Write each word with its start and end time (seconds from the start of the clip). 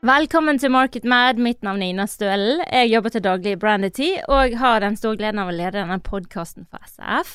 Velkommen 0.00 0.56
til 0.56 0.70
Market 0.72 1.04
Mad. 1.04 1.36
Mitt 1.36 1.58
navn 1.60 1.82
er 1.84 1.90
Ina 1.92 2.06
Stølen. 2.08 2.62
Jeg 2.72 2.88
jobber 2.88 3.12
til 3.12 3.20
daglig 3.20 3.50
i 3.52 3.58
Brandity 3.60 4.06
og 4.32 4.54
har 4.56 4.80
den 4.80 4.96
store 4.96 5.18
gleden 5.20 5.42
av 5.42 5.50
å 5.50 5.52
lede 5.52 5.76
denne 5.76 5.98
podkasten 6.00 6.64
for 6.64 6.80
SF. 6.88 7.34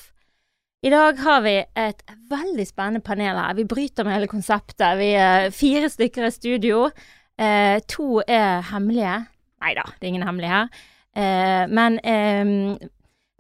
I 0.82 0.90
dag 0.90 1.22
har 1.22 1.44
vi 1.46 1.54
et 1.62 2.02
veldig 2.34 2.66
spennende 2.66 3.04
panel 3.06 3.38
her. 3.38 3.54
Vi 3.54 3.68
bryter 3.70 4.02
med 4.02 4.18
hele 4.18 4.32
konseptet. 4.34 4.98
Vi 4.98 5.12
er 5.14 5.54
fire 5.54 5.94
stykker 5.94 6.26
i 6.26 6.34
studio. 6.34 6.90
Eh, 7.38 7.78
to 7.86 8.26
er 8.26 8.66
hemmelige. 8.74 9.22
Nei 9.62 9.78
da, 9.78 9.86
det 9.86 10.02
er 10.02 10.16
ingen 10.16 10.26
hemmelige 10.26 10.58
her. 10.58 10.84
Eh, 11.14 11.64
men 11.70 12.02
eh, 12.02 12.82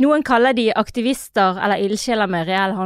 noen 0.05 0.29
kaller 0.29 0.53
de 0.53 0.69
aktivister 0.77 1.57
eller 1.57 1.81
ildsjeler 1.81 2.29
med 2.29 2.45
reell 2.45 2.77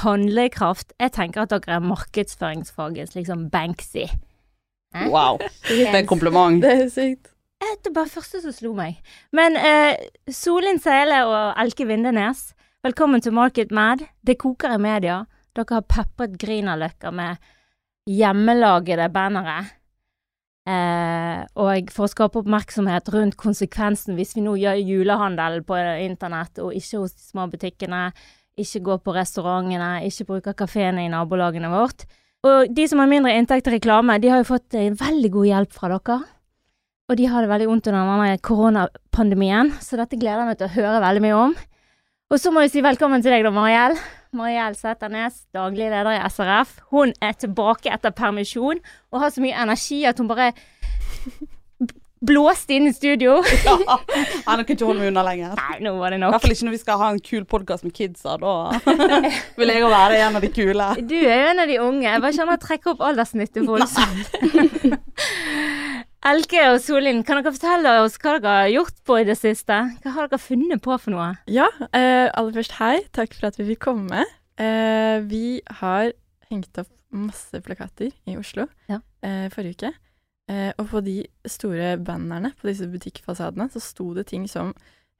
handlekraft. 0.00 0.96
Jeg 0.96 1.18
tenker 1.20 1.44
at 1.44 1.52
dere 1.52 1.76
er 1.76 1.90
markedsføringsfagets 1.92 3.20
liksom 3.20 3.50
Banksy. 3.52 4.08
Wow. 4.94 5.38
Det 5.68 5.88
er 5.88 6.00
en 6.02 6.06
kompliment. 6.06 6.62
Det 6.62 6.72
er 6.72 6.90
sykt. 6.92 7.30
Det 7.84 7.92
var 7.96 8.10
første 8.12 8.40
som 8.42 8.52
slo 8.52 8.74
meg. 8.76 8.98
Men 9.34 9.56
eh, 9.56 9.96
Solin 10.32 10.78
Sele 10.82 11.22
og 11.26 11.54
Elke 11.60 11.86
Vindenes, 11.88 12.52
velkommen 12.84 13.22
til 13.24 13.32
Market 13.34 13.72
Mad. 13.74 14.04
Det 14.26 14.36
koker 14.40 14.76
i 14.76 14.80
media. 14.80 15.22
Dere 15.56 15.78
har 15.78 15.86
pepret 15.88 16.36
Grünerløkka 16.40 17.12
med 17.14 17.40
hjemmelagede 18.10 19.08
bannere. 19.14 19.58
Eh, 20.68 21.40
og 21.60 21.90
for 21.92 22.06
å 22.06 22.12
skape 22.12 22.40
oppmerksomhet 22.40 23.10
rundt 23.12 23.36
konsekvensen 23.40 24.16
hvis 24.16 24.32
vi 24.36 24.44
nå 24.44 24.54
gjør 24.56 24.80
julehandel 24.80 25.60
på 25.68 25.76
internett 26.06 26.60
og 26.64 26.72
ikke 26.76 27.02
hos 27.02 27.16
de 27.16 27.24
små 27.26 27.48
butikkene, 27.52 28.06
ikke 28.60 28.84
går 28.86 29.00
på 29.04 29.16
restaurantene, 29.16 30.04
ikke 30.08 30.28
bruker 30.30 30.56
kafeene 30.56 31.04
i 31.04 31.12
nabolagene 31.12 31.72
vårt. 31.72 32.06
Og 32.44 32.72
de 32.76 32.84
som 32.88 33.00
har 33.00 33.08
mindre 33.08 33.32
inntekt 33.38 33.64
til 33.64 33.78
reklame, 33.78 34.18
de 34.20 34.28
har 34.28 34.42
jo 34.42 34.50
fått 34.52 34.76
eh, 34.76 34.92
veldig 34.92 35.30
god 35.32 35.46
hjelp 35.48 35.76
fra 35.76 35.88
dere. 35.94 36.18
Og 37.08 37.18
de 37.20 37.28
har 37.28 37.44
det 37.44 37.50
veldig 37.50 37.68
vondt 37.68 37.88
under 37.90 38.10
denne 38.10 38.40
koronapandemien, 38.44 39.72
så 39.84 39.98
dette 40.00 40.16
gleder 40.16 40.42
jeg 40.42 40.50
meg 40.50 40.60
til 40.60 40.68
å 40.68 40.74
høre 40.76 41.00
veldig 41.04 41.22
mye 41.24 41.40
om. 41.40 41.56
Og 42.32 42.40
så 42.40 42.52
må 42.52 42.62
vi 42.64 42.70
si 42.72 42.84
velkommen 42.84 43.24
til 43.24 43.34
deg, 43.34 43.44
da, 43.44 43.52
Mariell. 43.52 43.96
Mariell 44.34 44.76
Sæternes, 44.76 45.42
daglig 45.54 45.90
leder 45.92 46.16
i 46.16 46.22
SRF. 46.32 46.78
Hun 46.92 47.12
er 47.22 47.36
tilbake 47.38 47.92
etter 47.92 48.14
permisjon 48.16 48.80
og 49.12 49.20
har 49.22 49.32
så 49.32 49.44
mye 49.44 49.60
energi 49.64 50.00
at 50.08 50.18
hun 50.18 50.30
bare 50.32 50.50
blåste 52.26 52.74
inn 52.76 52.88
i 52.88 52.92
studio. 52.96 53.36
ja, 53.66 53.76
jeg 54.16 54.44
kan 54.44 54.62
ikke 54.64 54.88
holde 54.88 55.02
meg 55.04 55.10
unna 55.12 55.24
lenger. 55.26 55.54
Nei, 55.60 55.78
nå 55.84 55.94
var 56.00 56.14
det 56.14 56.20
nok. 56.22 56.32
I 56.32 56.36
hvert 56.36 56.46
fall 56.46 56.54
ikke 56.56 56.68
når 56.68 56.76
vi 56.76 56.82
skal 56.82 57.00
ha 57.02 57.10
en 57.14 57.20
kul 57.30 57.44
podkast 57.54 57.86
med 57.86 57.94
kidsa. 57.96 58.36
Da 58.40 58.54
vil 59.60 59.72
jeg 59.74 59.84
jo 59.84 59.90
være 59.92 60.20
en 60.24 60.38
av 60.40 60.44
de 60.46 60.50
kule. 60.54 60.88
Du 61.04 61.16
er 61.20 61.42
jo 61.44 61.50
en 61.52 61.64
av 61.64 61.70
de 61.70 61.78
unge. 61.84 62.06
Jeg 62.08 62.24
bare 62.24 62.36
kjenner 62.38 62.58
å 62.58 62.62
trekke 62.64 62.92
opp 62.94 63.04
alderssnittet 63.10 63.68
voldsomt. 63.68 64.98
Elke 66.24 66.62
og 66.72 66.78
Solin, 66.80 67.18
kan 67.26 67.36
dere 67.42 67.52
fortelle 67.52 67.90
oss 68.00 68.14
hva 68.22 68.38
dere 68.40 68.52
har 68.62 68.70
gjort 68.72 68.96
på 69.04 69.18
i 69.20 69.26
det 69.28 69.36
siste? 69.36 69.76
Hva 70.00 70.14
har 70.14 70.30
dere 70.32 70.40
funnet 70.40 70.80
på 70.84 70.96
for 70.96 71.12
noe? 71.12 71.26
Ja, 71.52 71.66
eh, 71.92 72.30
aller 72.32 72.54
først 72.56 72.78
hei. 72.78 72.94
Takk 73.12 73.36
for 73.36 73.50
at 73.50 73.58
vi 73.60 73.66
fikk 73.74 73.82
komme. 73.90 74.24
Eh, 74.56 75.18
vi 75.28 75.60
har 75.82 76.14
hengt 76.48 76.80
opp 76.80 76.88
masse 77.14 77.60
plakater 77.62 78.08
i 78.26 78.38
Oslo 78.40 78.64
Ja. 78.88 79.00
eh, 79.22 79.50
forrige 79.52 79.76
uke. 79.76 79.92
Eh, 80.50 80.72
og 80.76 80.90
på 80.90 81.00
de 81.04 81.22
store 81.48 81.94
bannerne 82.04 82.50
på 82.58 82.68
disse 82.68 82.88
butikkfasadene 82.90 83.70
så 83.72 83.80
sto 83.80 84.10
det 84.16 84.26
ting 84.28 84.44
som 84.50 84.74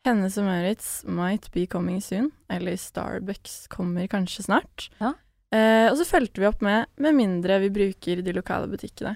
Hennes 0.04 0.36
og 0.36 0.44
Maurits 0.44 0.88
might 1.08 1.48
be 1.54 1.64
coming 1.70 2.02
soon, 2.04 2.28
eller 2.52 2.76
Starbucks 2.76 3.64
kommer 3.72 4.08
kanskje 4.12 4.44
snart. 4.44 4.90
Ja. 5.00 5.14
Eh, 5.54 5.86
og 5.88 5.96
så 5.96 6.04
fulgte 6.08 6.42
vi 6.42 6.48
opp 6.48 6.60
med 6.64 6.90
med 7.00 7.16
mindre 7.16 7.60
vi 7.62 7.72
bruker 7.72 8.20
de 8.24 8.36
lokale 8.36 8.68
butikkene. 8.68 9.14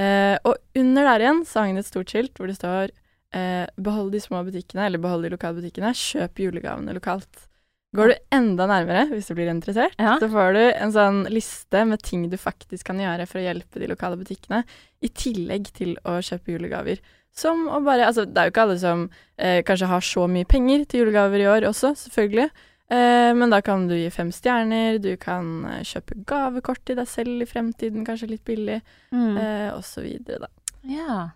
Eh, 0.00 0.34
og 0.42 0.58
under 0.74 1.06
der 1.06 1.22
igjen 1.22 1.44
så 1.46 1.62
hang 1.62 1.76
det 1.76 1.84
et 1.84 1.92
stort 1.92 2.10
skilt 2.10 2.38
hvor 2.40 2.50
det 2.50 2.56
står 2.58 2.90
eh, 3.36 3.66
behold 3.78 4.10
de 4.14 4.22
små 4.22 4.42
butikkene, 4.46 4.88
eller 4.88 5.02
behold 5.02 5.26
de 5.26 5.34
lokale 5.36 5.60
butikkene, 5.60 5.94
kjøp 5.94 6.42
julegavene 6.48 6.96
lokalt. 6.96 7.46
Går 7.94 8.08
du 8.10 8.14
enda 8.34 8.66
nærmere, 8.66 9.04
hvis 9.12 9.28
du 9.30 9.34
blir 9.38 9.46
interessert, 9.52 9.94
Ja. 9.98 10.16
så 10.18 10.26
får 10.28 10.52
du 10.56 10.62
en 10.74 10.90
sånn 10.92 11.20
liste 11.30 11.84
med 11.86 12.02
ting 12.02 12.28
du 12.28 12.36
faktisk 12.36 12.84
kan 12.88 12.98
gjøre 12.98 13.26
for 13.30 13.38
å 13.38 13.44
hjelpe 13.46 13.78
de 13.78 13.86
lokale 13.86 14.16
butikkene, 14.18 14.64
i 15.02 15.08
tillegg 15.08 15.70
til 15.72 15.94
å 16.04 16.18
kjøpe 16.18 16.50
julegaver. 16.56 16.98
Som 17.34 17.68
å 17.68 17.80
bare 17.84 18.06
Altså, 18.06 18.24
det 18.26 18.36
er 18.38 18.46
jo 18.46 18.50
ikke 18.52 18.62
alle 18.62 18.78
som 18.78 19.10
eh, 19.38 19.62
kanskje 19.62 19.86
har 19.90 20.00
så 20.00 20.26
mye 20.30 20.44
penger 20.46 20.84
til 20.86 21.04
julegaver 21.04 21.38
i 21.40 21.46
år 21.50 21.68
også, 21.70 21.94
selvfølgelig. 21.98 22.50
Eh, 22.90 23.32
men 23.34 23.50
da 23.50 23.60
kan 23.64 23.86
du 23.88 23.94
gi 23.96 24.10
fem 24.10 24.30
stjerner, 24.30 24.98
du 25.02 25.16
kan 25.16 25.64
eh, 25.66 25.80
kjøpe 25.82 26.18
gavekort 26.26 26.84
til 26.84 26.96
deg 26.96 27.06
selv 27.08 27.42
i 27.42 27.46
fremtiden, 27.46 28.04
kanskje 28.06 28.28
litt 28.30 28.44
billig, 28.44 28.80
Mm. 29.12 29.38
eh, 29.38 29.70
og 29.74 29.82
så 29.86 30.02
videre, 30.02 30.40
da. 30.40 30.48
Ja. 30.84 31.30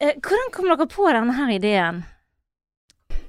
Eh, 0.00 0.14
hvordan 0.20 0.52
kom 0.52 0.68
dere 0.68 0.86
på 0.86 1.08
denne 1.12 1.32
her 1.34 1.50
ideen? 1.58 2.04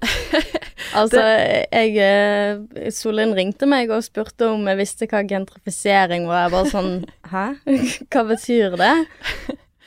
Altså, 0.97 1.21
jeg 1.21 1.95
eh, 2.01 2.89
Solin 2.93 3.33
ringte 3.37 3.67
meg 3.69 3.91
og 3.93 4.05
spurte 4.05 4.49
om 4.49 4.67
jeg 4.69 4.79
visste 4.79 5.07
hva 5.09 5.21
gentrifisering 5.27 6.27
var. 6.29 6.47
Jeg 6.47 6.53
bare 6.55 6.71
sånn 6.73 6.93
Hæ? 7.33 7.45
Hva 8.11 8.23
betyr 8.29 8.77
det? 8.79 8.95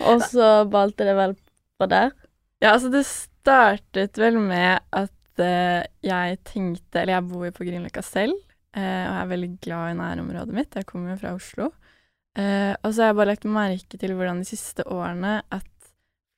Og 0.06 0.22
så 0.28 0.52
balte 0.70 1.06
det 1.08 1.16
vel 1.18 1.34
på 1.80 1.88
der. 1.90 2.12
Ja, 2.62 2.74
altså 2.74 2.92
det 2.92 3.04
startet 3.08 4.18
vel 4.20 4.38
med 4.38 4.82
at 4.94 5.42
uh, 5.42 5.82
jeg 6.04 6.38
tenkte 6.46 7.00
Eller 7.00 7.16
jeg 7.16 7.26
bor 7.30 7.46
jo 7.46 7.54
på 7.56 7.66
Grünerløkka 7.66 8.04
selv, 8.06 8.36
uh, 8.76 9.04
og 9.08 9.16
er 9.16 9.30
veldig 9.32 9.52
glad 9.64 9.92
i 9.92 9.98
nærområdet 9.98 10.54
mitt. 10.54 10.78
Jeg 10.78 10.86
kommer 10.86 11.14
jo 11.14 11.20
fra 11.24 11.34
Oslo. 11.38 11.70
Uh, 12.38 12.72
og 12.80 12.92
så 12.92 13.02
har 13.02 13.10
jeg 13.10 13.18
bare 13.18 13.32
lagt 13.34 13.50
merke 13.50 13.98
til 14.00 14.14
hvordan 14.16 14.40
de 14.40 14.48
siste 14.48 14.86
årene 14.88 15.40
at 15.52 15.66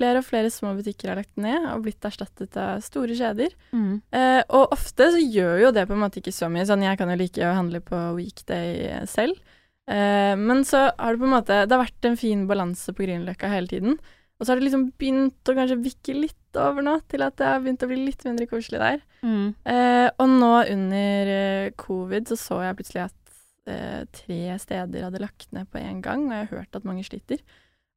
flere 0.04 0.20
og 0.20 0.26
flere 0.28 0.53
små 0.53 0.75
butikker 0.76 1.10
har 1.10 1.19
lagt 1.22 1.41
ned 1.41 1.66
og 1.72 1.87
blitt 1.87 2.04
erstattet 2.04 2.56
av 2.60 2.84
store 2.84 3.16
kjeder. 3.16 3.54
Mm. 3.72 4.03
Eh, 4.12 4.41
og 4.54 4.75
ofte 4.76 5.09
så 5.16 5.22
gjør 5.22 5.62
jo 5.65 5.75
det 5.75 5.87
på 5.88 5.97
en 5.97 6.04
måte 6.04 6.20
ikke 6.20 6.34
så 6.37 6.50
mye. 6.53 6.66
Sånn, 6.69 6.84
jeg 6.84 7.00
kan 7.00 7.12
jo 7.12 7.20
like 7.20 7.44
å 7.48 7.56
handle 7.56 7.81
på 7.84 8.03
weekday 8.19 9.00
selv. 9.10 9.41
Eh, 9.88 10.34
men 10.37 10.62
så 10.69 10.91
har 10.93 11.16
det 11.16 11.20
på 11.20 11.26
en 11.28 11.34
måte 11.34 11.56
Det 11.69 11.75
har 11.76 11.82
vært 11.82 12.06
en 12.09 12.16
fin 12.16 12.47
balanse 12.48 12.93
på 12.94 13.04
Grünerløkka 13.04 13.50
hele 13.53 13.69
tiden. 13.72 13.98
Og 14.38 14.47
så 14.47 14.53
har 14.53 14.60
det 14.60 14.66
liksom 14.66 14.88
begynt 14.98 15.50
å 15.50 15.54
kanskje 15.56 15.82
vikke 15.82 16.14
litt 16.16 16.59
over 16.59 16.84
nå, 16.84 16.97
til 17.10 17.22
at 17.26 17.37
det 17.38 17.47
har 17.48 17.60
begynt 17.62 17.84
å 17.87 17.91
bli 17.91 18.00
litt 18.03 18.25
mindre 18.26 18.48
koselig 18.50 18.81
der. 18.82 19.03
Mm. 19.25 19.54
Eh, 19.70 20.09
og 20.20 20.32
nå 20.32 20.54
under 20.75 21.31
eh, 21.34 21.75
covid 21.81 22.28
så 22.31 22.38
så 22.41 22.59
jeg 22.64 22.78
plutselig 22.81 23.04
at 23.06 23.37
eh, 23.70 24.03
tre 24.14 24.41
steder 24.60 25.06
hadde 25.06 25.22
lagt 25.22 25.48
ned 25.54 25.70
på 25.70 25.81
en 25.81 26.03
gang, 26.04 26.26
og 26.26 26.34
jeg 26.34 26.47
har 26.47 26.59
hørt 26.59 26.78
at 26.78 26.88
mange 26.88 27.06
sliter. 27.06 27.43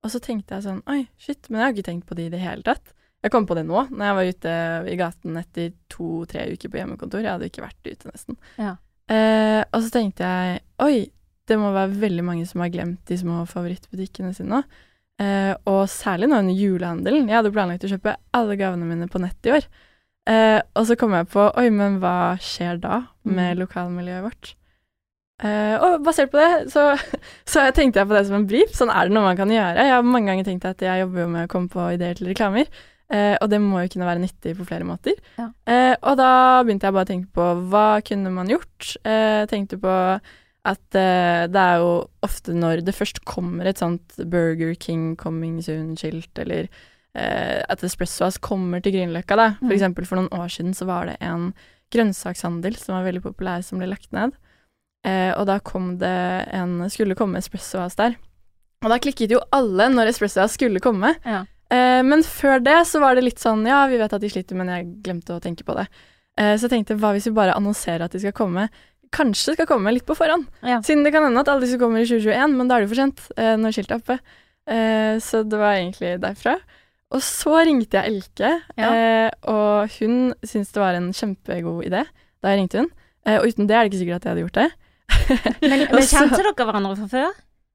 Og 0.08 0.14
så 0.14 0.22
tenkte 0.24 0.56
jeg 0.56 0.64
sånn 0.64 0.80
Oi, 0.88 1.02
shit, 1.20 1.50
men 1.50 1.60
jeg 1.60 1.66
har 1.66 1.76
ikke 1.76 1.90
tenkt 1.90 2.08
på 2.08 2.16
det 2.16 2.30
i 2.30 2.32
det 2.32 2.40
hele 2.40 2.64
tatt. 2.64 2.94
Jeg 3.26 3.34
kom 3.34 3.48
på 3.50 3.58
det 3.58 3.66
nå, 3.68 3.82
når 3.92 4.06
jeg 4.06 4.16
var 4.16 4.32
ute 4.32 4.56
i 4.88 4.98
gaten 5.00 5.40
etter 5.42 5.72
to-tre 5.92 6.46
uker 6.54 6.72
på 6.72 6.80
hjemmekontor. 6.80 7.26
Jeg 7.26 7.34
hadde 7.34 7.50
ikke 7.50 7.66
vært 7.66 7.90
ute, 7.90 8.12
nesten. 8.14 8.38
Ja. 8.62 8.78
Eh, 9.12 9.62
og 9.66 9.84
så 9.84 9.92
tenkte 9.92 10.28
jeg 10.28 10.62
Oi, 10.84 11.08
det 11.48 11.58
må 11.60 11.74
være 11.76 11.98
veldig 12.00 12.24
mange 12.28 12.46
som 12.48 12.64
har 12.64 12.72
glemt 12.72 13.04
de 13.10 13.18
små 13.20 13.42
favorittbutikkene 13.50 14.32
sine 14.38 14.54
nå. 14.54 14.62
Eh, 15.20 15.54
og 15.68 15.88
særlig 15.90 16.30
nå 16.30 16.40
under 16.44 16.56
julehandelen. 16.56 17.28
Jeg 17.28 17.40
hadde 17.40 17.54
planlagt 17.56 17.88
å 17.88 17.92
kjøpe 17.92 18.16
alle 18.38 18.58
gavene 18.60 18.88
mine 18.88 19.10
på 19.12 19.20
nett 19.24 19.50
i 19.50 19.56
år. 19.58 19.68
Eh, 20.30 20.60
og 20.78 20.88
så 20.88 20.98
kom 21.00 21.16
jeg 21.18 21.28
på 21.34 21.50
Oi, 21.50 21.68
men 21.74 22.00
hva 22.04 22.38
skjer 22.44 22.80
da 22.84 23.02
med 23.28 23.60
lokalmiljøet 23.60 24.28
vårt? 24.28 24.54
Eh, 25.44 25.76
og 25.86 26.02
basert 26.02 26.32
på 26.34 26.40
det, 26.42 26.72
så, 26.74 26.96
så 27.52 27.68
tenkte 27.78 28.02
jeg 28.02 28.10
på 28.10 28.16
det 28.18 28.24
som 28.26 28.40
en 28.40 28.48
brief. 28.50 28.72
Sånn 28.78 28.90
er 28.90 29.06
det 29.10 29.14
noe 29.14 29.28
man 29.28 29.38
kan 29.38 29.52
gjøre. 29.54 29.84
Jeg 29.86 29.94
har 29.94 30.06
mange 30.08 30.32
ganger 30.32 30.48
tenkt 30.48 30.66
at 30.66 30.82
jeg 30.82 31.04
jobber 31.04 31.22
jo 31.26 31.28
med 31.36 31.46
å 31.46 31.52
komme 31.52 31.70
på 31.74 31.86
ideer 31.94 32.18
til 32.18 32.32
reklamer. 32.32 32.66
uh, 33.14 33.36
og 33.42 33.46
det 33.54 33.60
må 33.62 33.84
jo 33.84 33.92
kunne 33.94 34.08
være 34.10 34.24
nyttig 34.26 34.56
på 34.58 34.66
flere 34.68 34.88
måter. 34.88 35.14
Ja. 35.38 35.52
Uh, 35.70 35.94
og 36.10 36.18
da 36.20 36.32
begynte 36.66 36.90
jeg 36.90 36.96
bare 36.98 37.06
å 37.08 37.12
tenke 37.14 37.30
på 37.38 37.46
hva 37.72 37.86
kunne 38.08 38.34
man 38.34 38.50
gjort. 38.52 38.96
Tenkte 39.54 39.78
på 39.80 39.94
at 40.68 40.82
det 40.92 41.62
er 41.62 41.78
jo 41.80 41.92
ofte 42.26 42.52
når 42.52 42.82
det 42.84 42.92
først 42.98 43.22
kommer 43.30 43.70
et 43.70 43.80
sånt 43.80 44.18
Burger 44.28 44.74
King 44.76 45.14
coming 45.16 45.62
soon-skilt, 45.64 46.34
eller 46.44 46.68
at 47.16 47.86
Espresso 47.88 48.26
House 48.26 48.42
kommer 48.44 48.82
til 48.84 48.98
Grünerløkka, 48.98 49.38
da. 49.40 49.46
For 49.62 49.70
Mm. 49.70 49.76
eksempel 49.78 50.06
for 50.10 50.20
noen 50.20 50.28
år 50.36 50.52
siden 50.52 50.76
så 50.76 50.86
var 50.90 51.08
det 51.08 51.16
en 51.24 51.54
grønnsakshandel 51.96 52.76
som 52.78 52.98
var 52.98 53.08
veldig 53.08 53.24
populær, 53.24 53.64
som 53.64 53.80
ble 53.80 53.88
lagt 53.94 54.12
ned. 54.12 54.36
Eh, 55.08 55.32
og 55.40 55.46
da 55.48 55.60
kom 55.64 55.94
det 56.02 56.14
en 56.58 56.82
Skulle 56.92 57.16
komme 57.16 57.40
Espresso 57.40 57.80
House 57.80 57.96
der. 58.00 58.18
Og 58.84 58.92
da 58.92 58.98
klikket 59.02 59.32
jo 59.34 59.40
alle 59.56 59.88
når 59.94 60.12
Espresso 60.12 60.42
House 60.44 60.58
skulle 60.58 60.82
komme. 60.84 61.14
Ja. 61.26 61.46
Eh, 61.72 62.02
men 62.04 62.24
før 62.28 62.60
det 62.64 62.78
så 62.90 63.00
var 63.04 63.16
det 63.18 63.24
litt 63.26 63.40
sånn 63.44 63.66
Ja, 63.68 63.86
vi 63.92 63.98
vet 64.00 64.14
at 64.16 64.22
de 64.24 64.30
sliter, 64.32 64.56
men 64.60 64.70
jeg 64.72 64.86
glemte 65.04 65.36
å 65.36 65.42
tenke 65.44 65.66
på 65.68 65.76
det. 65.80 65.88
Eh, 66.40 66.54
så 66.58 66.68
jeg 66.68 66.76
tenkte 66.78 66.98
hva 67.00 67.14
hvis 67.16 67.28
vi 67.30 67.36
bare 67.36 67.56
annonserer 67.58 68.06
at 68.06 68.14
de 68.16 68.22
skal 68.24 68.36
komme 68.38 68.68
Kanskje 69.16 69.54
skal 69.56 69.68
komme 69.70 69.92
litt 69.96 70.04
på 70.06 70.16
forhånd. 70.20 70.50
Ja. 70.68 70.82
Siden 70.84 71.06
det 71.08 71.14
kan 71.16 71.24
hende 71.24 71.40
at 71.40 71.48
alle 71.48 71.64
disse 71.64 71.80
kommer 71.80 72.04
i 72.04 72.08
2021, 72.10 72.58
men 72.60 72.68
da 72.68 72.76
er 72.76 72.84
det 72.84 72.90
for 72.92 73.00
sent 73.00 73.22
eh, 73.40 73.54
når 73.56 73.72
skiltet 73.78 73.94
er 73.96 74.02
oppe. 74.02 74.18
Eh, 74.68 75.14
så 75.24 75.46
det 75.48 75.60
var 75.62 75.78
egentlig 75.78 76.10
derfra. 76.26 76.58
Og 77.16 77.22
så 77.24 77.54
ringte 77.64 77.96
jeg 78.02 78.12
Elke, 78.12 78.50
Ja. 78.76 78.90
eh, 78.92 79.30
og 79.48 79.88
hun 80.02 80.34
syntes 80.44 80.74
det 80.76 80.82
var 80.84 80.98
en 81.00 81.14
kjempegod 81.16 81.86
idé 81.88 82.04
da 82.44 82.52
ringte 82.52 82.82
hun. 82.84 82.90
Eh, 83.26 83.40
og 83.40 83.48
uten 83.48 83.68
det 83.70 83.78
er 83.78 83.88
det 83.88 83.94
ikke 83.94 84.02
sikkert 84.04 84.20
at 84.20 84.28
jeg 84.28 84.34
hadde 84.36 84.44
gjort 84.44 84.60
det. 84.60 84.68
Men, 85.62 85.88
men 85.92 86.08
kjente 86.12 86.42
dere 86.42 86.54
hverandre 86.68 86.96
fra 87.00 87.10
før? 87.12 87.32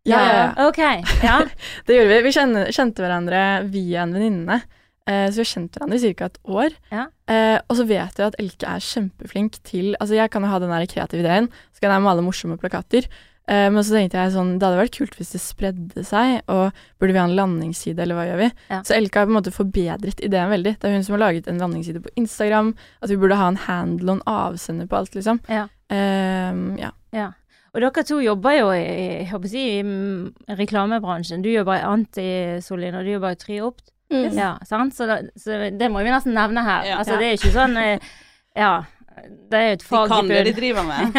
Ja, 0.09 0.19
ja, 0.19 0.31
ja. 0.35 0.69
Ok, 0.69 0.79
ja. 1.23 1.41
Det 1.87 1.97
gjorde 1.97 2.11
vi. 2.11 2.23
Vi 2.27 2.35
kjente, 2.35 2.63
kjente 2.75 3.05
hverandre 3.05 3.43
via 3.71 4.03
en 4.03 4.15
venninne. 4.17 4.63
Eh, 5.07 5.27
så 5.31 5.41
vi 5.41 5.43
har 5.45 5.51
kjent 5.51 5.77
hverandre 5.77 5.99
i 5.99 6.15
ca. 6.15 6.31
et 6.31 6.41
år. 6.47 6.79
Ja. 6.95 7.09
Eh, 7.31 7.59
og 7.67 7.79
så 7.79 7.87
vet 7.89 8.19
jeg 8.19 8.31
at 8.31 8.39
Elke 8.43 8.71
er 8.71 8.83
kjempeflink 8.83 9.59
til 9.67 9.93
Altså, 9.99 10.15
jeg 10.19 10.31
kan 10.31 10.47
jo 10.47 10.51
ha 10.51 10.63
den 10.63 10.73
der 10.75 10.89
kreative 10.91 11.23
ideen, 11.25 11.51
så 11.75 11.83
kan 11.83 11.95
jeg 11.95 12.05
male 12.07 12.25
morsomme 12.27 12.59
plakater. 12.59 13.07
Eh, 13.51 13.67
men 13.75 13.83
så 13.83 13.97
tenkte 13.97 14.21
jeg 14.21 14.35
sånn 14.37 14.53
Det 14.61 14.67
hadde 14.69 14.79
vært 14.79 14.95
kult 14.95 15.17
hvis 15.19 15.33
det 15.35 15.41
spredde 15.43 16.05
seg, 16.07 16.43
og 16.47 16.71
burde 17.03 17.15
vi 17.15 17.19
ha 17.19 17.27
en 17.27 17.39
landingsside, 17.39 17.99
eller 18.03 18.19
hva 18.19 18.27
gjør 18.29 18.43
vi? 18.45 18.51
Ja. 18.71 18.81
Så 18.87 18.95
Elke 18.99 19.23
har 19.23 19.27
på 19.27 19.35
en 19.35 19.39
måte 19.41 19.55
forbedret 19.55 20.23
ideen 20.23 20.51
veldig. 20.55 20.77
Det 20.79 20.89
er 20.89 20.95
hun 20.99 21.07
som 21.07 21.19
har 21.19 21.25
laget 21.29 21.51
en 21.51 21.63
landingsside 21.63 22.03
på 22.03 22.15
Instagram. 22.23 22.75
At 23.03 23.11
vi 23.11 23.19
burde 23.23 23.39
ha 23.39 23.51
en 23.51 23.63
handle 23.69 24.17
og 24.17 24.21
en 24.21 24.27
avsender 24.31 24.91
på 24.91 24.99
alt, 24.99 25.15
liksom. 25.19 25.43
Ja. 25.51 25.67
Eh, 25.91 26.91
ja. 27.15 27.31
Og 27.73 27.81
dere 27.81 28.05
to 28.05 28.19
jobber 28.21 28.53
jo 28.59 28.67
i, 28.77 28.81
jeg 29.25 29.49
si, 29.49 29.63
i 29.79 29.85
mm, 29.87 30.49
reklamebransjen. 30.59 31.45
Du 31.45 31.49
jobber 31.49 31.79
i 31.79 31.87
Anti-Solin, 31.89 32.99
og 32.99 33.07
du 33.07 33.15
jobber 33.15 33.33
i 33.33 33.39
Triopt. 33.41 33.87
Mm. 34.13 34.27
Ja, 34.37 34.51
sant? 34.69 34.93
Så, 34.93 35.07
da, 35.09 35.23
så 35.41 35.71
det 35.73 35.89
må 35.89 36.03
vi 36.05 36.13
nesten 36.13 36.37
nevne 36.37 36.65
her. 36.67 36.91
Ja. 36.91 36.99
Altså, 37.01 37.17
det 37.17 37.31
er 37.31 37.39
ikke 37.39 37.55
sånn 37.55 37.79
eh, 37.81 38.11
Ja. 38.59 38.75
Det 39.23 39.57
er 39.59 39.67
jo 39.67 39.73
et 39.77 39.83
De 39.87 40.03
kan 40.09 40.29
det 40.29 40.43
de 40.49 40.53
driver 40.57 40.85
med. 40.89 41.17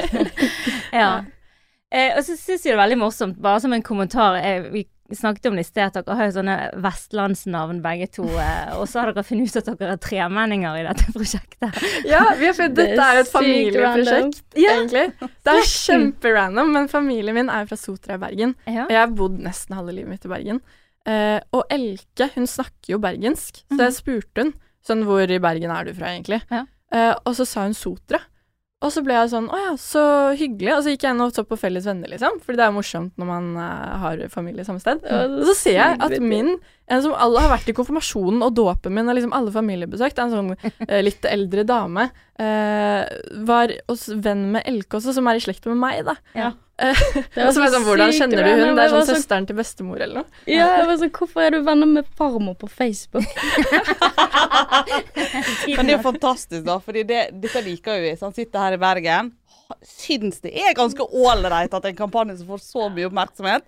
Ja. 1.02 1.10
Eh, 1.90 2.14
og 2.14 2.22
så 2.24 2.36
syns 2.38 2.64
jeg 2.64 2.70
det 2.70 2.76
er 2.76 2.82
veldig 2.84 2.98
morsomt, 3.00 3.38
bare 3.42 3.60
som 3.60 3.72
en 3.74 3.82
kommentar 3.82 4.36
eh, 4.38 4.68
Vi 4.70 4.84
snakket 5.18 5.46
om 5.50 5.56
det 5.58 5.64
i 5.64 5.68
sted, 5.68 5.86
at 5.88 5.96
dere 5.96 6.16
har 6.18 6.28
jo 6.28 6.34
sånne 6.36 6.56
vestlandsnavn 6.84 7.80
begge 7.84 8.08
to. 8.16 8.26
Eh, 8.28 8.74
og 8.76 8.86
så 8.90 9.02
har 9.02 9.12
dere 9.12 9.24
funnet 9.26 9.54
ut 9.56 9.60
at 9.60 9.80
dere 9.80 9.96
er 9.96 10.02
tremenninger 10.04 10.80
i 10.80 10.84
dette 10.86 11.14
prosjektet. 11.16 11.80
Ja, 12.08 12.22
vi 12.38 12.48
har 12.48 12.56
funnet, 12.56 12.76
Det 12.78 12.86
dette 12.92 13.06
er 13.06 13.22
et 13.22 13.32
familieprosjekt, 13.32 14.42
ja. 14.60 14.76
egentlig. 14.76 15.06
Det 15.18 15.56
er 15.56 15.70
kjemperandom, 15.72 16.72
men 16.76 16.90
familien 16.92 17.36
min 17.36 17.52
er 17.52 17.68
fra 17.70 17.78
Sotra 17.80 18.16
i 18.18 18.22
Bergen. 18.22 18.56
Ja. 18.66 18.86
Og 18.88 18.94
jeg 18.94 19.02
har 19.02 19.14
bodd 19.22 19.38
nesten 19.42 19.78
halve 19.78 19.96
livet 19.96 20.14
mitt 20.14 20.26
i 20.28 20.32
Bergen. 20.32 20.62
Eh, 21.08 21.38
og 21.56 21.64
Elke, 21.72 22.30
hun 22.34 22.48
snakker 22.50 22.94
jo 22.94 23.00
bergensk, 23.02 23.62
så 23.72 23.86
jeg 23.86 23.96
spurte 23.96 24.44
hun 24.44 24.52
sånn 24.84 25.04
hvor 25.08 25.28
i 25.28 25.40
Bergen 25.42 25.72
er 25.72 25.88
du 25.88 25.94
fra, 25.96 26.12
egentlig? 26.14 26.40
Ja. 26.52 26.64
Eh, 26.90 27.14
og 27.24 27.36
så 27.38 27.46
sa 27.48 27.66
hun 27.66 27.76
Sotra. 27.76 28.20
Og 28.80 28.88
så 28.94 29.02
ble 29.04 29.12
jeg 29.12 29.28
sånn 29.28 29.48
å 29.52 29.58
ja, 29.60 29.72
så 29.76 30.02
hyggelig. 30.40 30.70
Og 30.72 30.84
så 30.84 30.94
gikk 30.94 31.02
jeg 31.04 31.12
inn 31.12 31.20
og 31.20 31.34
så 31.36 31.44
på 31.44 31.58
Felles 31.60 31.84
venner, 31.84 32.08
liksom. 32.08 32.38
Fordi 32.40 32.56
det 32.56 32.64
er 32.64 32.70
jo 32.70 32.76
morsomt 32.78 33.20
når 33.20 33.28
man 33.28 33.50
uh, 33.60 33.96
har 34.06 34.22
familie 34.32 34.64
samme 34.64 34.80
sted. 34.80 35.02
Og 35.04 35.42
så 35.50 35.56
ser 35.58 35.76
jeg 35.76 35.98
at 36.06 36.14
min, 36.24 36.54
en 36.88 37.04
som 37.04 37.12
alle 37.12 37.42
har 37.44 37.52
vært 37.52 37.68
i 37.68 37.76
konfirmasjonen 37.76 38.40
og 38.46 38.54
dåpen 38.56 38.96
min 38.96 39.12
og 39.12 39.18
liksom 39.18 39.36
alle 39.36 39.52
familiebesøk, 39.52 40.16
det 40.16 40.24
er 40.24 40.30
en 40.30 40.38
sånn 40.38 40.72
uh, 40.88 41.00
litt 41.08 41.28
eldre 41.28 41.66
dame, 41.68 42.08
uh, 42.40 43.02
var 43.50 43.76
hos 43.90 44.08
venn 44.24 44.48
med 44.56 44.64
Elke 44.70 44.96
også, 44.96 45.12
som 45.18 45.28
er 45.28 45.36
i 45.36 45.44
slekt 45.44 45.68
med 45.68 45.76
meg, 45.82 46.00
da. 46.08 46.16
Ja. 46.32 46.54
Så 46.80 47.52
sånn, 47.56 47.84
hvordan 47.84 48.12
kjenner 48.16 48.46
du 48.46 48.50
hun? 48.50 48.76
Det 48.78 48.84
er 48.84 48.92
sånn 48.94 49.08
søsteren 49.10 49.46
til 49.48 49.56
bestemor 49.58 49.98
eller 50.00 50.22
noe. 50.22 50.28
Ja, 50.48 50.66
jeg 50.80 50.86
var 50.88 50.96
sånn, 51.02 51.12
hvorfor 51.18 51.40
er 51.44 51.50
du 51.54 51.58
venner 51.66 51.88
med 51.90 52.04
farmor 52.16 52.54
på 52.60 52.66
Facebook? 52.72 53.26
Men 55.76 55.86
det 55.86 55.92
er 55.92 55.98
jo 55.98 56.04
fantastisk, 56.06 56.64
da, 56.66 56.78
fordi 56.84 57.02
det, 57.08 57.20
dette 57.42 57.60
liker 57.66 57.90
jo 57.98 58.02
vi. 58.06 58.14
Han 58.22 58.34
sitter 58.36 58.58
her 58.64 58.72
i 58.78 58.80
Bergen. 58.80 59.24
Syns 59.86 60.40
det 60.42 60.52
er 60.58 60.74
ganske 60.78 61.04
ålreit 61.04 61.74
at 61.76 61.84
en 61.86 61.98
kampanje 61.98 62.40
som 62.40 62.48
får 62.50 62.60
så 62.64 62.88
mye 62.92 63.08
oppmerksomhet. 63.10 63.64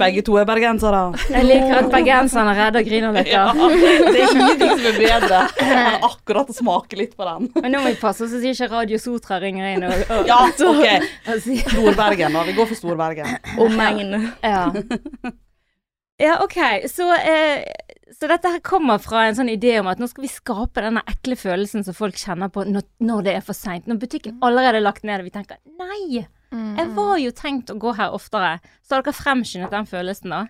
Begge 0.00 0.22
to 0.24 0.38
er 0.40 0.46
bergensere. 0.48 1.00
Jeg 1.28 1.44
liker 1.44 1.74
at 1.82 1.88
bergenserne 1.92 2.54
redder 2.56 2.84
Grünerløkka. 2.86 3.32
Ja, 3.32 3.68
det 4.08 4.22
er 4.22 4.32
ingenting 4.32 4.72
som 4.72 4.88
er 4.88 4.96
bedre 4.96 5.40
enn 5.60 6.06
akkurat 6.08 6.48
å 6.48 6.56
smake 6.56 6.96
litt 6.96 7.12
på 7.18 7.26
den. 7.28 7.50
Men 7.58 7.74
nå 7.74 7.82
må 7.84 7.92
vi 7.92 8.00
passe 8.00 8.24
oss 8.24 8.32
så 8.32 8.40
ikke 8.40 8.70
Radio 8.72 9.00
Sotra 9.02 9.36
ringer 9.42 9.68
inn 9.74 9.84
og, 9.88 9.92
og, 10.08 10.30
Ja, 10.30 10.40
OK. 10.48 11.06
Storbergen, 11.68 12.32
da. 12.38 12.46
Vi 12.48 12.56
går 12.56 12.72
for 12.72 12.80
Storbergen. 12.80 13.36
Omegn. 13.60 14.16
Ja. 14.40 14.64
ja, 16.24 16.38
OK. 16.40 16.58
Så, 16.88 17.12
eh, 17.20 17.60
så 18.16 18.32
dette 18.32 18.56
her 18.56 18.64
kommer 18.64 19.02
fra 19.02 19.26
en 19.28 19.36
sånn 19.36 19.52
idé 19.52 19.76
om 19.82 19.92
at 19.92 20.00
nå 20.00 20.08
skal 20.08 20.24
vi 20.24 20.32
skape 20.32 20.84
denne 20.84 21.04
ekle 21.10 21.36
følelsen 21.36 21.84
som 21.84 21.96
folk 21.96 22.16
kjenner 22.16 22.48
på 22.52 22.64
når, 22.64 22.88
når 23.04 23.28
det 23.28 23.36
er 23.36 23.44
for 23.44 23.56
seint. 23.56 23.84
Når 23.90 24.00
butikken 24.06 24.40
allerede 24.40 24.80
er 24.80 24.88
lagt 24.88 25.04
ned 25.04 25.20
og 25.20 25.28
vi 25.28 25.36
tenker 25.36 25.60
nei, 25.76 26.24
jeg 26.52 26.88
var 26.94 27.16
jo 27.18 27.30
tenkt 27.32 27.70
å 27.72 27.78
gå 27.80 27.92
her 27.96 28.12
oftere. 28.12 28.60
Så 28.84 28.94
har 28.94 29.02
dere 29.02 29.12
fremskyndet 29.16 29.70
den 29.72 29.86
følelsen, 29.88 30.30
da? 30.34 30.42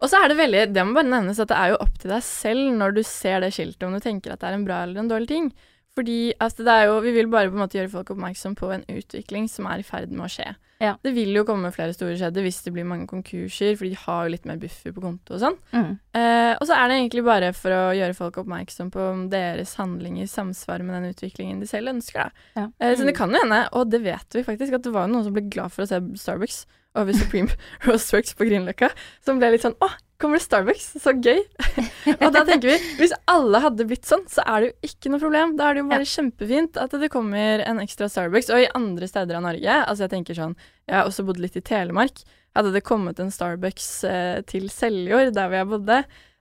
Og 0.00 0.10
så 0.10 0.20
er 0.20 0.28
det 0.28 0.36
veldig, 0.36 0.66
det 0.74 0.84
må 0.84 0.94
bare 0.98 1.08
nevnes 1.08 1.40
at 1.40 1.48
det 1.48 1.56
er 1.56 1.72
jo 1.72 1.80
opp 1.80 1.98
til 2.02 2.10
deg 2.12 2.22
selv 2.22 2.72
når 2.76 2.94
du 2.98 3.02
ser 3.02 3.40
det 3.40 3.52
skiltet, 3.56 3.82
om 3.88 3.96
du 3.96 4.00
tenker 4.04 4.32
at 4.34 4.40
det 4.40 4.48
er 4.50 4.58
en 4.58 4.66
bra 4.68 4.82
eller 4.84 5.00
en 5.00 5.08
dårlig 5.08 5.28
ting. 5.28 5.52
Fordi 5.98 6.32
altså, 6.38 6.62
det 6.62 6.74
er 6.78 6.84
jo, 6.86 7.00
vi 7.02 7.12
vil 7.16 7.28
bare 7.32 7.50
på 7.50 7.58
en 7.58 7.64
måte 7.64 7.74
gjøre 7.74 7.90
folk 7.90 8.12
oppmerksom 8.14 8.54
på 8.58 8.70
en 8.70 8.84
utvikling 8.92 9.48
som 9.50 9.66
er 9.66 9.82
i 9.82 9.86
ferd 9.86 10.12
med 10.14 10.28
å 10.28 10.30
skje. 10.30 10.52
Ja. 10.78 10.92
Det 11.02 11.10
vil 11.16 11.34
jo 11.34 11.42
komme 11.42 11.72
flere 11.74 11.90
store 11.94 12.14
skjeder 12.20 12.44
hvis 12.44 12.60
det 12.62 12.72
blir 12.76 12.86
mange 12.86 13.08
konkurser, 13.10 13.74
for 13.74 13.88
de 13.88 13.98
har 13.98 14.20
jo 14.24 14.34
litt 14.36 14.46
mer 14.46 14.60
buffer 14.62 14.94
på 14.94 15.02
konto 15.02 15.34
og 15.34 15.42
sånn. 15.42 15.56
Mm. 15.74 15.96
Eh, 16.20 16.52
og 16.54 16.62
så 16.68 16.76
er 16.76 16.86
det 16.86 17.00
egentlig 17.00 17.24
bare 17.26 17.50
for 17.56 17.74
å 17.74 17.82
gjøre 17.98 18.14
folk 18.14 18.38
oppmerksom 18.44 18.92
på 18.94 19.08
om 19.08 19.24
deres 19.32 19.74
handlinger 19.80 20.30
samsvarer 20.30 20.86
med 20.86 21.00
den 21.00 21.16
utviklingen 21.16 21.58
de 21.58 21.66
selv 21.70 21.96
ønsker. 21.96 22.30
Da. 22.30 22.46
Ja. 22.60 22.68
Eh, 22.78 22.94
så 22.94 23.08
det 23.08 23.16
kan 23.18 23.34
jo 23.34 23.42
hende, 23.42 23.64
og 23.74 23.90
det 23.90 24.04
vet 24.06 24.38
vi 24.38 24.46
faktisk, 24.46 24.78
at 24.78 24.86
det 24.86 24.94
var 24.94 25.10
noen 25.10 25.26
som 25.26 25.34
ble 25.34 25.48
glad 25.50 25.74
for 25.74 25.82
å 25.82 25.90
se 25.90 25.98
Starbucks 26.22 26.62
over 26.98 27.16
Supreme 27.16 27.54
Roastworks 27.86 28.34
på 28.36 28.48
Grünerløkka, 28.48 28.90
som 29.24 29.40
ble 29.40 29.52
litt 29.54 29.64
sånn 29.64 29.76
åh, 29.84 29.94
kommer 30.18 30.40
det 30.40 30.44
Starbucks? 30.46 30.88
Så 31.02 31.14
gøy. 31.14 31.44
og 32.24 32.32
da 32.34 32.42
tenker 32.46 32.72
vi, 32.72 32.78
hvis 32.98 33.14
alle 33.30 33.60
hadde 33.62 33.86
blitt 33.88 34.08
sånn, 34.08 34.24
så 34.30 34.42
er 34.44 34.64
det 34.64 34.70
jo 34.70 34.90
ikke 34.90 35.12
noe 35.12 35.22
problem. 35.22 35.54
Da 35.58 35.68
er 35.68 35.78
det 35.78 35.84
jo 35.84 35.90
bare 35.92 36.08
kjempefint 36.10 36.80
at 36.82 36.96
det 36.98 37.10
kommer 37.14 37.62
en 37.64 37.82
ekstra 37.84 38.10
Starbucks. 38.10 38.50
Og 38.54 38.64
i 38.64 38.72
andre 38.78 39.10
steder 39.10 39.38
av 39.38 39.46
Norge, 39.46 39.78
altså 39.84 40.06
jeg 40.06 40.14
tenker 40.16 40.38
sånn, 40.38 40.58
jeg 40.88 40.98
har 40.98 41.08
også 41.08 41.26
bodd 41.28 41.40
litt 41.42 41.58
i 41.58 41.64
Telemark, 41.64 42.24
hadde 42.58 42.74
det 42.74 42.82
kommet 42.86 43.20
en 43.22 43.30
Starbucks 43.30 43.90
eh, 44.08 44.38
til 44.50 44.66
Seljord, 44.72 45.30
der 45.36 45.50
hvor 45.50 45.60
jeg 45.60 45.70
bodde, 45.70 46.00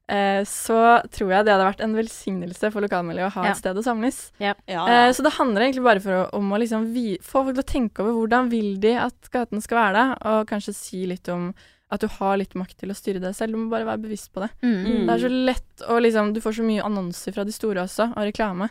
eh, 0.10 0.42
så 0.48 0.80
tror 1.12 1.32
jeg 1.34 1.46
det 1.46 1.54
hadde 1.54 1.66
vært 1.68 1.82
en 1.84 1.96
velsignelse 1.98 2.72
for 2.72 2.82
lokalmiljøet 2.86 3.28
å 3.30 3.36
ha 3.38 3.44
Ja. 3.46 3.52
et 3.52 3.58
sted 3.58 3.76
å 3.76 3.84
samles. 3.84 4.32
Ja, 4.40 4.54
Eh, 4.68 4.74
ja. 4.74 5.12
så 5.14 5.24
det 5.24 5.34
handler 5.38 5.62
egentlig 5.68 5.84
bare 5.84 6.00
for 6.04 6.12
å, 6.12 6.34
om 6.34 6.50
å 6.52 6.60
liksom 6.60 6.92
vi, 6.94 7.18
få 7.22 7.44
folk 7.46 7.56
til 7.56 7.64
å 7.64 7.72
tenke 7.74 8.00
over 8.04 8.14
hvordan 8.14 8.50
vil 8.50 8.80
de 8.80 8.96
at 8.96 9.30
gaten 9.32 9.62
skal 9.62 9.78
være 9.78 9.94
der, 9.94 10.16
og 10.32 10.48
kanskje 10.48 10.74
si 10.76 11.06
litt 11.06 11.28
om 11.30 11.54
at 11.90 12.02
du 12.02 12.08
har 12.08 12.36
litt 12.38 12.54
makt 12.54 12.78
til 12.80 12.90
å 12.92 12.96
styre 12.96 13.22
deg 13.24 13.34
selv. 13.34 13.52
Du 13.54 13.58
må 13.62 13.70
bare 13.72 13.86
være 13.88 14.02
bevisst 14.04 14.34
på 14.34 14.42
det. 14.44 14.50
Mm. 14.62 15.06
Det 15.08 15.14
er 15.14 15.22
så 15.24 15.30
lett 15.32 15.84
å 15.88 16.00
liksom 16.04 16.34
Du 16.34 16.42
får 16.42 16.58
så 16.60 16.64
mye 16.68 16.84
annonser 16.84 17.32
fra 17.34 17.46
de 17.48 17.52
store 17.56 17.80
også, 17.86 18.10
og 18.12 18.26
reklame. 18.28 18.68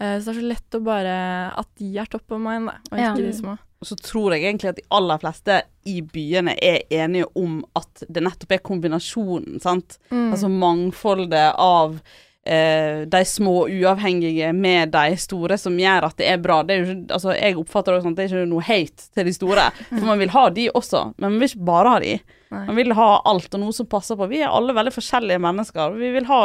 Eh, 0.00 0.18
så 0.20 0.26
det 0.28 0.36
er 0.36 0.40
så 0.42 0.48
lett 0.52 0.76
å 0.76 0.84
bare 0.84 1.14
At 1.58 1.66
de 1.78 1.96
er 1.98 2.04
top 2.06 2.30
of 2.30 2.38
mind, 2.40 2.66
da, 2.68 2.74
og 2.92 2.98
Ja. 2.98 3.14
ikke 3.14 3.24
de 3.24 3.32
små. 3.32 3.58
Så 3.84 3.94
tror 3.96 4.34
jeg 4.34 4.42
egentlig 4.42 4.72
at 4.72 4.78
de 4.80 4.86
aller 4.90 5.20
fleste 5.22 5.60
i 5.86 6.00
byene 6.02 6.56
er 6.58 6.80
enige 6.90 7.28
om 7.38 7.60
at 7.78 8.02
det 8.08 8.24
nettopp 8.26 8.56
er 8.56 8.64
kombinasjonen, 8.66 9.60
sant. 9.62 10.00
Mm. 10.10 10.32
Altså 10.32 10.50
mangfoldet 10.50 11.52
av 11.62 12.00
de 12.48 13.20
små 13.28 13.66
uavhengige 13.68 14.52
med 14.56 14.92
de 14.94 15.16
store 15.20 15.58
som 15.60 15.76
gjør 15.78 16.08
at 16.08 16.16
det 16.20 16.30
er 16.32 16.40
bra. 16.42 16.62
Det 16.64 16.74
er 16.74 16.80
jo 16.82 16.88
ikke, 16.94 17.12
altså 17.18 17.34
jeg 17.36 17.58
oppfatter 17.60 17.94
det 17.94 18.02
sånn 18.06 18.14
at 18.16 18.18
det 18.22 18.24
er 18.26 18.34
ikke 18.34 18.48
noe 18.54 18.66
hate 18.68 19.08
til 19.14 19.28
de 19.28 19.36
store. 19.36 19.68
For 19.90 20.06
man 20.08 20.18
vil 20.22 20.32
ha 20.34 20.48
de 20.50 20.68
også, 20.72 21.04
men 21.18 21.30
man 21.32 21.38
vil 21.42 21.50
ikke 21.52 21.68
bare 21.68 21.94
ha 21.96 22.02
de. 22.04 22.16
Man 22.48 22.78
vil 22.78 22.94
ha 22.96 23.08
alt 23.28 23.52
og 23.52 23.60
noe 23.60 23.74
som 23.76 23.84
passer 23.92 24.16
på. 24.16 24.24
Vi 24.30 24.38
er 24.40 24.48
alle 24.48 24.72
veldig 24.72 24.94
forskjellige 24.94 25.40
mennesker. 25.44 25.92
Vi 26.00 26.08
vil 26.14 26.24
ha 26.30 26.38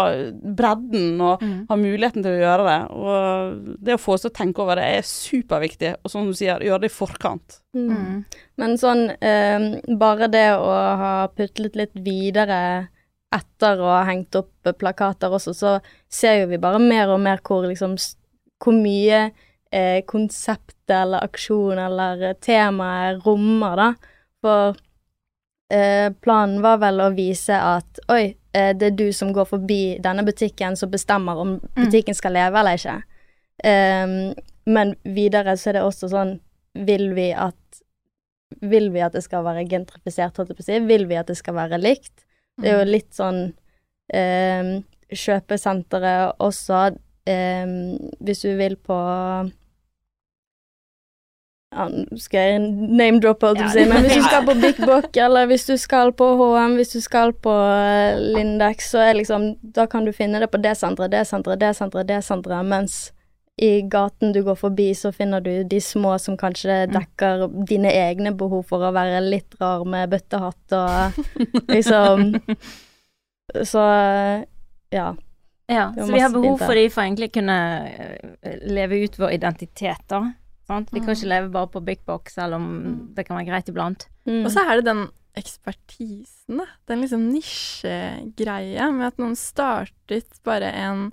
bredden 0.57 1.21
og 1.23 1.39
Mm. 1.41 1.65
ha 1.69 1.75
muligheten 1.79 2.23
til 2.25 2.33
å 2.33 2.41
gjøre 2.43 2.65
det. 2.67 2.79
Og 2.91 3.77
det 3.85 3.93
å 3.95 4.01
få 4.03 4.13
oss 4.17 4.21
til 4.25 4.31
å 4.31 4.35
tenke 4.35 4.59
over 4.59 4.75
det 4.75 4.83
er 4.97 5.01
superviktig. 5.07 5.93
Og 6.03 6.11
som 6.11 6.27
du 6.27 6.33
sier, 6.35 6.59
gjøre 6.59 6.81
det 6.81 6.91
i 6.91 6.95
forkant. 6.97 7.61
Mm. 7.73 7.87
Mm. 7.89 8.25
Men 8.57 8.75
sånn 8.77 9.05
eh, 9.21 9.95
Bare 9.97 10.27
det 10.27 10.49
å 10.59 10.67
ha 10.99 11.27
putlet 11.33 11.75
litt 11.79 11.95
videre 11.95 12.89
etter 13.35 13.81
å 13.81 13.89
ha 13.91 14.03
hengt 14.07 14.35
opp 14.39 14.73
plakater 14.79 15.33
også, 15.33 15.53
så 15.57 15.73
ser 16.11 16.41
jo 16.41 16.51
vi 16.51 16.61
bare 16.61 16.81
mer 16.81 17.11
og 17.13 17.21
mer 17.23 17.41
hvor 17.43 17.67
liksom 17.67 17.97
Hvor 18.63 18.75
mye 18.77 19.31
eh, 19.73 20.03
konseptet 20.07 20.93
eller 20.95 21.25
aksjon 21.25 21.79
eller 21.79 22.33
temaet 22.39 23.25
rommer, 23.25 23.75
da. 23.75 23.89
For 24.43 24.77
eh, 25.73 26.13
planen 26.23 26.61
var 26.63 26.79
vel 26.83 27.01
å 27.03 27.09
vise 27.15 27.57
at 27.57 27.99
oi, 28.13 28.35
eh, 28.53 28.71
det 28.77 28.91
er 28.91 28.97
du 28.99 29.07
som 29.15 29.33
går 29.35 29.49
forbi 29.49 29.81
denne 30.03 30.23
butikken 30.23 30.77
som 30.79 30.91
bestemmer 30.93 31.41
om 31.43 31.57
butikken 31.75 32.15
skal 32.15 32.37
leve 32.37 32.61
eller 32.61 32.79
ikke. 32.79 32.99
Um, 33.63 34.33
men 34.65 34.95
videre 35.03 35.53
så 35.59 35.69
er 35.69 35.77
det 35.77 35.83
også 35.85 36.07
sånn 36.09 36.31
Vil 36.87 37.11
vi 37.13 37.27
at 37.37 37.77
Vil 38.65 38.89
vi 38.91 39.03
at 39.05 39.13
det 39.13 39.21
skal 39.23 39.43
være 39.45 39.67
gentrifisert, 39.69 40.35
holdt 40.35 40.51
jeg 40.51 40.57
på 40.57 40.63
å 40.63 40.65
si? 40.65 40.79
Vil 40.89 41.05
vi 41.07 41.19
at 41.19 41.29
det 41.29 41.37
skal 41.37 41.55
være 41.59 41.77
likt? 41.77 42.22
Det 42.61 42.69
er 42.69 42.81
jo 42.81 42.89
litt 42.91 43.11
sånn 43.15 43.41
eh, 44.13 44.75
Kjøpesenteret 45.13 46.39
også, 46.41 46.85
eh, 47.29 47.73
hvis 48.23 48.45
du 48.45 48.53
vil 48.57 48.77
på 48.81 48.97
ja, 51.73 51.87
skal 52.21 52.39
jeg 52.39 52.59
name-droppe, 52.93 53.49
holdt 53.49 53.61
jeg 53.63 53.69
på 53.69 53.73
å 53.73 53.77
si, 53.77 53.85
men 53.89 54.05
hvis 54.05 54.17
du 54.17 54.25
skal 54.29 54.45
på 54.47 54.55
Big 54.61 54.79
Book, 54.81 55.17
eller 55.25 55.49
hvis 55.49 55.65
du 55.69 55.73
skal 55.81 56.13
på 56.17 56.27
HM, 56.39 56.77
hvis 56.77 56.93
du 56.93 56.99
skal 57.03 57.33
på 57.33 57.53
eh, 57.53 58.21
Lindex, 58.35 58.91
så 58.93 59.03
er 59.07 59.17
liksom 59.17 59.53
Da 59.75 59.87
kan 59.89 60.05
du 60.05 60.13
finne 60.15 60.41
det 60.43 60.51
på 60.53 60.61
det 60.61 60.75
senteret, 60.79 61.13
det 61.13 61.25
senteret, 61.29 61.61
det 61.61 61.73
senteret, 61.77 62.09
det 62.09 62.21
senteret, 62.25 62.69
mens 62.69 62.99
i 63.61 63.81
gaten 63.81 64.33
du 64.33 64.41
går 64.43 64.55
forbi, 64.57 64.87
så 64.97 65.11
finner 65.13 65.41
du 65.41 65.51
de 65.69 65.81
små 65.81 66.15
som 66.19 66.37
kanskje 66.39 66.87
dekker 66.89 67.45
dine 67.69 67.91
egne 67.93 68.33
behov 68.37 68.65
for 68.71 68.81
å 68.81 68.93
være 68.95 69.21
litt 69.27 69.53
rar 69.59 69.85
med 69.85 70.09
bøttehatt 70.09 70.77
og 70.77 71.19
liksom 71.69 72.33
Så 73.53 73.81
ja. 74.89 75.09
Ja, 75.67 75.93
så 75.93 76.07
vi 76.09 76.21
har 76.21 76.31
behov 76.33 76.61
for 76.63 76.75
de 76.77 76.87
for 76.89 77.05
egentlig 77.05 77.29
kunne 77.35 77.57
eh, 77.91 78.55
leve 78.65 79.03
ut 79.03 79.19
vår 79.19 79.35
identitet, 79.35 80.01
da. 80.09 80.23
Sant? 80.67 80.89
Vi 80.95 81.01
kan 81.03 81.13
ikke 81.13 81.29
leve 81.29 81.51
bare 81.53 81.69
på 81.71 81.83
big 81.83 82.01
box, 82.07 82.37
selv 82.39 82.57
om 82.57 82.65
det 83.15 83.27
kan 83.27 83.37
være 83.37 83.49
greit 83.51 83.69
iblant. 83.69 84.07
Mm. 84.25 84.45
Og 84.45 84.49
så 84.53 84.63
er 84.63 84.79
det 84.79 84.87
den 84.87 85.03
ekspertisen, 85.39 86.61
da. 86.61 86.67
Den 86.89 87.03
liksom 87.03 87.27
nisjegreia 87.31 88.89
med 88.95 89.11
at 89.11 89.21
noen 89.21 89.37
startet 89.39 90.41
bare 90.47 90.71
en 90.83 91.07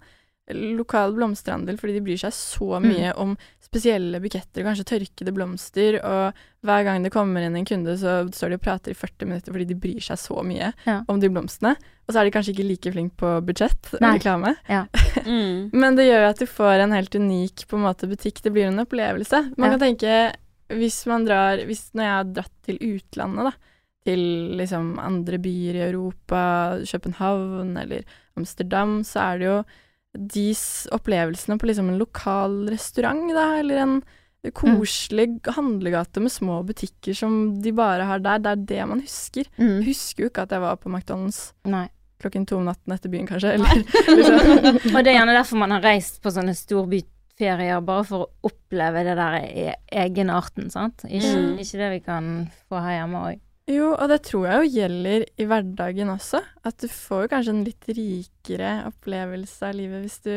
lokal 0.54 1.12
blomsterhandel 1.16 1.78
fordi 1.80 1.94
de 1.98 2.00
bryr 2.04 2.18
seg 2.18 2.32
så 2.36 2.80
mye 2.82 3.12
om 3.16 3.36
spesielle 3.70 4.18
buketter, 4.20 4.64
kanskje 4.66 4.84
tørkede 4.88 5.32
blomster, 5.32 6.00
og 6.02 6.34
hver 6.66 6.82
gang 6.84 7.04
det 7.04 7.12
kommer 7.14 7.44
inn 7.46 7.54
en 7.56 7.64
kunde, 7.68 7.94
så 8.00 8.24
står 8.34 8.50
de 8.50 8.56
og 8.58 8.62
prater 8.64 8.90
i 8.90 8.98
40 8.98 9.28
minutter 9.30 9.52
fordi 9.54 9.68
de 9.70 9.76
bryr 9.78 10.00
seg 10.02 10.18
så 10.18 10.42
mye 10.42 10.72
Ja. 10.86 11.04
om 11.08 11.20
de 11.22 11.28
blomstene. 11.30 11.76
Og 12.08 12.12
så 12.14 12.20
er 12.20 12.24
de 12.26 12.32
kanskje 12.34 12.50
ikke 12.56 12.66
like 12.66 12.92
flink 12.92 13.14
på 13.16 13.30
budsjett 13.46 13.92
og 13.94 14.00
Nei. 14.02 14.16
reklame. 14.18 14.56
Mm. 15.26 15.70
Men 15.72 15.94
det 15.96 16.06
gjør 16.08 16.22
jo 16.24 16.30
at 16.30 16.38
du 16.38 16.46
får 16.46 16.80
en 16.82 16.92
helt 16.92 17.14
unik 17.14 17.66
på 17.68 17.76
en 17.76 17.82
måte 17.84 18.08
butikk. 18.10 18.40
Det 18.42 18.52
blir 18.54 18.66
en 18.70 18.78
opplevelse. 18.82 19.52
Man 19.58 19.70
Ja. 19.70 19.76
kan 19.76 19.80
tenke, 19.86 20.32
hvis 20.70 21.06
man 21.06 21.24
drar 21.26 21.58
hvis, 21.66 21.90
Når 21.94 22.02
jeg 22.02 22.14
har 22.16 22.24
dratt 22.24 22.52
til 22.66 22.78
utlandet, 22.78 23.44
da, 23.44 23.52
til 24.06 24.56
liksom 24.56 24.98
andre 24.98 25.38
byer 25.38 25.74
i 25.76 25.90
Europa, 25.92 26.78
København 26.86 27.76
eller 27.76 28.02
Amsterdam, 28.36 29.02
så 29.04 29.20
er 29.34 29.38
det 29.38 29.46
jo 29.46 29.64
de 30.18 30.48
opplevelsene 30.96 31.58
på 31.60 31.68
liksom 31.70 31.88
en 31.92 31.98
lokal 32.00 32.64
restaurant, 32.72 33.28
da, 33.34 33.44
eller 33.60 33.76
en 33.84 34.00
koselig 34.56 35.40
handlegate 35.54 36.20
med 36.24 36.32
små 36.32 36.62
butikker 36.64 37.14
som 37.14 37.60
de 37.62 37.72
bare 37.76 38.06
har 38.08 38.22
der. 38.24 38.38
Det 38.40 38.50
er 38.54 38.62
det 38.72 38.86
man 38.88 39.02
husker. 39.04 39.44
Jeg 39.60 39.84
husker 39.86 40.24
jo 40.24 40.30
ikke 40.30 40.46
at 40.46 40.54
jeg 40.56 40.62
var 40.64 40.78
på 40.80 40.88
McDonald's 40.88 41.52
Nei. 41.68 41.86
klokken 42.20 42.46
to 42.48 42.56
om 42.56 42.64
natten 42.68 42.92
etter 42.96 43.12
byen, 43.12 43.28
kanskje. 43.28 43.52
Eller, 43.58 43.84
liksom. 44.18 44.80
Og 44.96 45.04
det 45.04 45.12
er 45.12 45.18
gjerne 45.20 45.36
derfor 45.36 45.60
man 45.60 45.76
har 45.76 45.84
reist 45.84 46.22
på 46.24 46.32
sånne 46.32 46.56
storbyferier, 46.56 47.84
bare 47.84 48.04
for 48.08 48.24
å 48.26 48.50
oppleve 48.50 49.04
det 49.06 49.14
der 49.20 49.38
e 49.44 49.68
egenarten, 50.06 50.70
sant. 50.72 51.04
Ikke, 51.08 51.36
Mm. 51.36 51.54
ikke 51.60 51.78
det 51.84 51.90
vi 51.94 52.00
kan 52.08 52.32
få 52.68 52.80
her 52.84 52.98
hjemme 53.02 53.22
òg. 53.28 53.40
Jo, 53.68 53.92
og 53.94 54.08
det 54.08 54.22
tror 54.26 54.46
jeg 54.48 54.56
jo 54.64 54.70
gjelder 54.80 55.24
i 55.38 55.44
hverdagen 55.46 56.08
også. 56.10 56.40
At 56.66 56.78
du 56.82 56.88
får 56.88 57.22
jo 57.26 57.28
kanskje 57.34 57.52
en 57.54 57.64
litt 57.64 57.86
rikere 57.94 58.72
opplevelse 58.88 59.68
av 59.68 59.74
livet 59.78 60.02
hvis 60.06 60.18
du 60.24 60.32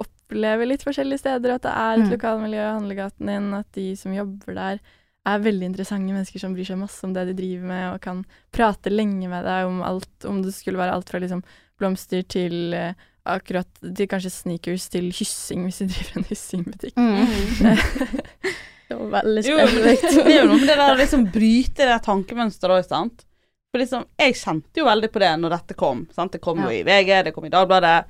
opplever 0.00 0.64
litt 0.70 0.84
forskjellige 0.86 1.20
steder, 1.20 1.56
at 1.58 1.62
det 1.66 1.72
er 1.74 1.92
et 1.98 2.06
Mm. 2.06 2.12
lokalmiljø 2.14 2.60
i 2.62 2.72
handlegaten 2.78 3.26
din, 3.26 3.52
at 3.54 3.66
de 3.72 3.94
som 3.96 4.14
jobber 4.14 4.54
der 4.54 4.80
er 5.26 5.38
veldig 5.44 5.66
interessante 5.66 6.14
mennesker 6.14 6.40
som 6.40 6.54
bryr 6.54 6.64
seg 6.64 6.78
masse 6.80 7.04
om 7.04 7.12
det 7.12 7.26
de 7.28 7.34
driver 7.36 7.66
med, 7.68 7.94
og 7.94 8.00
kan 8.00 8.24
prate 8.52 8.88
lenge 8.88 9.28
med 9.28 9.44
deg 9.44 9.66
om 9.66 9.82
alt, 9.82 10.24
om 10.24 10.40
det 10.42 10.54
skulle 10.54 10.78
være 10.80 10.94
alt 10.94 11.10
fra 11.10 11.20
liksom 11.20 11.42
blomster 11.78 12.22
til 12.22 12.72
uh, 12.72 12.94
akkurat 13.26 13.68
til 13.82 14.08
kanskje 14.08 14.30
sneakers 14.32 14.88
til 14.88 15.10
hyssing, 15.12 15.64
hvis 15.68 15.82
du 15.82 15.86
driver 15.92 16.16
en 16.16 16.24
hyssingbutikk. 16.30 16.94
Det 18.90 18.96
var 18.98 19.10
veldig 19.20 19.42
det, 19.46 19.56
spesifikt. 19.56 20.14
det 20.26 20.32
er 20.34 20.40
jo 20.40 20.46
noe 20.50 20.60
med 20.60 20.68
det 20.68 20.78
der 20.80 20.92
å 20.92 20.98
liksom 20.98 21.26
bryte 21.30 21.86
det 21.86 21.98
tankemønsteret 22.06 22.80
òg, 22.80 22.86
sant. 22.90 23.26
For 23.70 23.78
liksom, 23.78 24.06
jeg 24.18 24.34
kjente 24.34 24.82
jo 24.82 24.86
veldig 24.88 25.10
på 25.14 25.20
det 25.22 25.28
når 25.38 25.54
dette 25.54 25.76
kom. 25.78 26.00
Sant? 26.14 26.32
Det 26.34 26.40
kom 26.42 26.58
jo 26.64 26.72
i 26.74 26.80
VG, 26.86 27.12
det 27.28 27.32
kom 27.36 27.46
i 27.46 27.52
Dagbladet. 27.52 28.00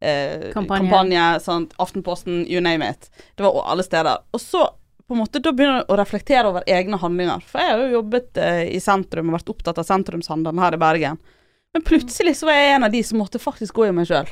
Eh, 0.00 0.52
Kampanje. 0.54 0.86
kampanje. 0.86 1.24
sant? 1.42 1.74
Aftenposten, 1.82 2.44
you 2.46 2.62
name 2.62 2.86
it. 2.86 3.10
Det 3.34 3.42
var 3.42 3.58
alle 3.72 3.82
steder. 3.82 4.22
Og 4.30 4.40
så 4.40 4.68
på 5.10 5.16
en 5.16 5.24
måte, 5.24 5.42
da 5.42 5.50
begynner 5.50 5.80
jeg 5.80 5.88
å 5.90 5.98
reflektere 5.98 6.46
over 6.52 6.62
egne 6.70 7.00
handlinger. 7.02 7.42
For 7.42 7.58
jeg 7.58 7.72
har 7.72 7.82
jo 7.82 7.96
jobbet 7.98 8.38
eh, 8.38 8.62
i 8.70 8.78
sentrum 8.78 9.32
og 9.32 9.40
vært 9.40 9.50
opptatt 9.50 9.82
av 9.82 9.88
sentrumshandelen 9.88 10.62
her 10.62 10.78
i 10.78 10.80
Bergen. 10.80 11.18
Men 11.74 11.82
plutselig 11.86 12.36
så 12.38 12.46
var 12.46 12.60
jeg 12.60 12.76
en 12.76 12.86
av 12.86 12.94
de 12.94 13.02
som 13.06 13.18
måtte 13.18 13.42
faktisk 13.42 13.74
gå 13.80 13.88
i 13.88 13.92
meg 13.96 14.06
sjøl. 14.06 14.30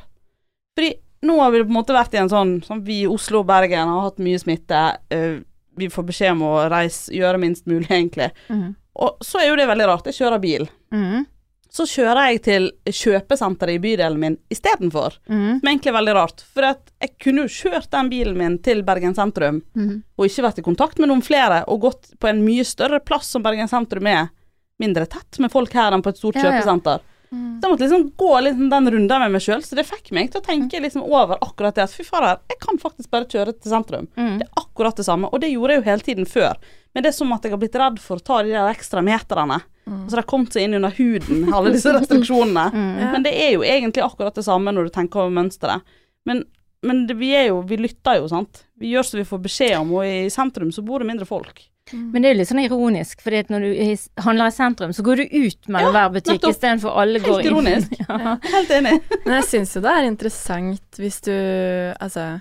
Fordi 0.79 0.93
nå 1.27 1.41
har 1.43 1.51
vi 1.51 1.65
på 1.65 1.73
en 1.73 1.79
måte 1.81 1.97
vært 1.97 2.15
i 2.15 2.21
en 2.23 2.31
sånn, 2.31 2.53
sånn 2.63 2.85
Vi 2.87 3.01
i 3.03 3.11
Oslo 3.11 3.43
og 3.43 3.49
Bergen 3.51 3.91
har 3.91 4.05
hatt 4.07 4.23
mye 4.23 4.39
smitte. 4.39 4.83
eh, 5.11 5.41
vi 5.79 5.91
får 5.93 6.07
beskjed 6.11 6.37
om 6.37 6.45
å 6.49 6.53
reise, 6.73 7.13
gjøre 7.15 7.41
minst 7.43 7.67
mulig, 7.71 7.89
egentlig. 7.95 8.31
Mm. 8.49 8.71
Og 8.99 9.25
så 9.25 9.43
er 9.43 9.53
jo 9.53 9.59
det 9.59 9.69
veldig 9.71 9.91
rart. 9.91 10.09
Jeg 10.11 10.19
kjører 10.19 10.43
bil. 10.43 10.67
Mm. 10.95 11.27
Så 11.71 11.85
kjører 11.87 12.31
jeg 12.33 12.41
til 12.47 12.71
kjøpesenteret 12.89 13.77
i 13.77 13.83
bydelen 13.83 14.21
min 14.21 14.37
istedenfor. 14.51 15.19
Mm. 15.29 15.61
Som 15.61 15.69
egentlig 15.69 15.93
er 15.93 15.99
veldig 15.99 16.15
rart. 16.17 16.43
For 16.55 16.67
jeg 16.67 17.13
kunne 17.23 17.45
jo 17.45 17.53
kjørt 17.53 17.91
den 17.93 18.09
bilen 18.11 18.39
min 18.41 18.57
til 18.65 18.83
Bergen 18.87 19.15
sentrum, 19.15 19.61
mm. 19.77 19.93
og 20.17 20.27
ikke 20.27 20.47
vært 20.49 20.63
i 20.63 20.67
kontakt 20.67 20.99
med 20.99 21.13
noen 21.13 21.23
flere, 21.25 21.61
og 21.69 21.85
gått 21.85 22.11
på 22.19 22.31
en 22.31 22.43
mye 22.43 22.65
større 22.67 23.03
plass 23.05 23.31
som 23.37 23.45
Bergen 23.45 23.71
sentrum 23.71 24.09
er. 24.11 24.33
Mindre 24.83 25.07
tett 25.11 25.41
med 25.43 25.53
folk 25.53 25.75
her 25.75 25.95
enn 25.95 26.03
på 26.03 26.15
et 26.15 26.21
stort 26.21 26.39
Ja, 26.39 26.49
ja. 26.57 26.99
Mm. 27.31 27.61
Så 27.61 27.67
jeg 27.67 27.73
måtte 27.73 27.85
liksom 27.85 28.05
gå 28.17 28.33
liksom 28.47 28.69
den 28.73 28.91
runden 28.95 29.23
med 29.25 29.35
meg 29.35 29.45
sjøl, 29.45 29.63
så 29.65 29.77
det 29.77 29.87
fikk 29.89 30.13
meg 30.17 30.31
til 30.33 30.41
å 30.41 30.47
tenke 30.47 30.81
liksom 30.81 31.05
over 31.05 31.41
akkurat 31.45 31.77
det 31.77 31.85
at 31.85 31.95
fy 31.95 32.07
fader, 32.07 32.41
jeg 32.49 32.61
kan 32.63 32.81
faktisk 32.81 33.11
bare 33.13 33.29
kjøre 33.29 33.55
til 33.57 33.73
sentrum. 33.73 34.11
Mm. 34.17 34.37
Det 34.41 34.47
er 34.49 34.63
akkurat 34.63 35.01
det 35.01 35.07
samme, 35.09 35.31
og 35.31 35.43
det 35.43 35.53
gjorde 35.53 35.77
jeg 35.77 35.83
jo 35.83 35.89
hele 35.91 36.07
tiden 36.07 36.29
før. 36.29 36.61
Men 36.97 37.05
det 37.05 37.13
er 37.13 37.19
som 37.19 37.33
at 37.37 37.45
jeg 37.45 37.53
har 37.55 37.61
blitt 37.61 37.77
redd 37.79 38.01
for 38.03 38.19
å 38.21 38.25
ta 38.25 38.41
de 38.43 38.55
der 38.55 38.71
ekstra 38.73 39.05
meterne. 39.05 39.61
Mm. 39.89 40.05
Så 40.05 40.15
det 40.15 40.23
har 40.23 40.29
kommet 40.29 40.57
seg 40.57 40.67
inn 40.67 40.77
under 40.79 40.95
huden, 40.97 41.49
alle 41.55 41.73
disse 41.75 41.93
restriksjonene. 41.97 42.69
Ja. 42.73 43.11
Men 43.15 43.25
det 43.25 43.33
er 43.37 43.55
jo 43.57 43.65
egentlig 43.65 44.05
akkurat 44.05 44.37
det 44.37 44.45
samme 44.47 44.73
når 44.75 44.89
du 44.89 44.95
tenker 44.97 45.25
over 45.25 45.35
mønsteret. 45.37 45.97
Men, 46.29 46.43
men 46.85 47.07
det, 47.09 47.17
vi 47.17 47.31
er 47.33 47.47
jo, 47.49 47.63
vi 47.65 47.79
lytter 47.81 48.19
jo, 48.19 48.27
sant. 48.29 48.65
Vi 48.79 48.91
gjør 48.93 49.07
som 49.07 49.21
vi 49.21 49.25
får 49.27 49.41
beskjed 49.47 49.79
om, 49.79 49.95
og 49.97 50.05
i 50.05 50.29
sentrum 50.31 50.69
så 50.75 50.85
bor 50.85 51.01
det 51.01 51.09
mindre 51.09 51.29
folk. 51.29 51.63
Men 51.93 52.23
det 52.23 52.29
er 52.29 52.35
jo 52.35 52.41
litt 52.41 52.51
sånn 52.51 52.65
ironisk, 52.65 53.23
fordi 53.25 53.43
at 53.45 53.53
når 53.53 53.65
du 53.65 53.71
handler 54.25 54.51
i 54.51 54.57
sentrum, 54.57 54.93
så 54.97 55.05
går 55.07 55.23
du 55.23 55.39
ut 55.47 55.71
mellom 55.73 55.95
hver 55.97 56.13
butikk 56.19 56.49
istedenfor 56.51 56.99
alle 57.01 57.23
går 57.25 57.41
Helt 57.41 57.49
inn. 57.49 57.55
ironisk. 57.55 57.97
ja. 58.03 58.37
Helt 58.53 58.75
enig. 58.79 58.95
Men 59.25 59.39
jeg 59.39 59.49
syns 59.53 59.75
jo 59.77 59.85
det 59.85 59.95
er 59.95 60.11
interessant 60.11 61.01
hvis 61.01 61.21
du 61.27 61.35
Altså 61.99 62.39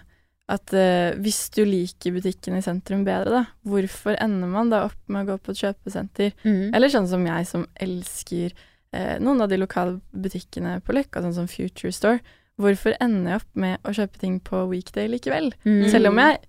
at 0.48 0.72
uh, 0.72 1.12
hvis 1.20 1.42
du 1.51 1.66
liker 1.68 2.13
butikken 2.16 2.56
i 2.56 2.63
sentrum 2.63 3.04
bedre, 3.08 3.42
da, 3.42 3.42
hvorfor 3.68 4.16
ender 4.16 4.48
man 4.48 4.72
da 4.72 4.86
opp 4.88 5.00
med 5.12 5.25
å 5.25 5.34
gå 5.34 5.38
på 5.44 5.51
et 5.51 5.63
kjøpesenter? 5.66 6.32
Mm. 6.48 6.70
Eller 6.72 6.92
sånn 6.94 7.10
som 7.12 7.25
jeg 7.27 7.50
som 7.50 7.66
elsker 7.84 8.56
uh, 8.96 9.18
noen 9.20 9.44
av 9.44 9.51
de 9.51 9.60
lokale 9.60 9.98
butikkene 10.16 10.77
på 10.88 10.96
Løkka, 10.96 11.24
sånn 11.25 11.36
som 11.36 11.50
Future 11.51 11.92
Store. 11.92 12.22
Hvorfor 12.58 12.96
ender 13.04 13.36
jeg 13.36 13.42
opp 13.42 13.60
med 13.60 13.84
å 13.84 13.94
kjøpe 13.94 14.22
ting 14.24 14.39
på 14.39 14.63
weekday 14.72 15.12
likevel? 15.12 15.51
Mm. 15.68 15.84
Selv 15.92 16.13
om 16.13 16.24
jeg 16.24 16.39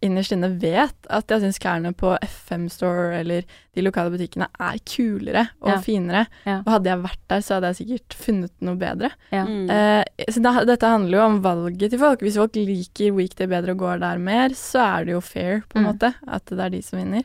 innerst 0.00 0.32
inne 0.32 0.48
vet 0.60 1.06
at 1.12 1.28
jeg 1.28 1.42
syns 1.42 1.58
klærne 1.60 1.90
på 1.92 2.14
FM 2.24 2.68
Store 2.72 3.18
eller 3.20 3.42
de 3.76 3.82
lokale 3.84 4.10
butikkene 4.14 4.46
er 4.58 4.78
kulere 4.88 5.42
og 5.60 5.68
Ja. 5.74 5.80
finere. 5.84 6.22
Ja. 6.46 6.60
Og 6.64 6.70
hadde 6.72 6.88
jeg 6.88 7.02
vært 7.02 7.20
der, 7.28 7.40
så 7.44 7.54
hadde 7.58 7.70
jeg 7.74 7.76
sikkert 7.82 8.16
funnet 8.16 8.52
noe 8.64 8.76
bedre. 8.80 9.10
Ja. 9.30 9.44
Mm. 9.44 9.68
Eh, 9.70 10.04
så 10.32 10.40
da, 10.42 10.64
dette 10.64 10.86
handler 10.88 11.18
jo 11.18 11.24
om 11.26 11.42
valget 11.42 11.90
til 11.90 11.98
folk. 11.98 12.20
Hvis 12.24 12.36
folk 12.40 12.56
liker 12.56 13.12
weekday 13.12 13.46
bedre 13.46 13.72
og 13.76 13.78
går 13.84 14.00
der 14.00 14.18
mer, 14.18 14.48
så 14.56 14.80
er 15.00 15.04
det 15.04 15.12
jo 15.12 15.20
fair, 15.20 15.60
på 15.68 15.76
en 15.76 15.84
Mm. 15.84 15.92
måte, 15.92 16.14
at 16.26 16.46
det 16.46 16.58
er 16.60 16.70
de 16.70 16.82
som 16.82 16.98
vinner. 16.98 17.24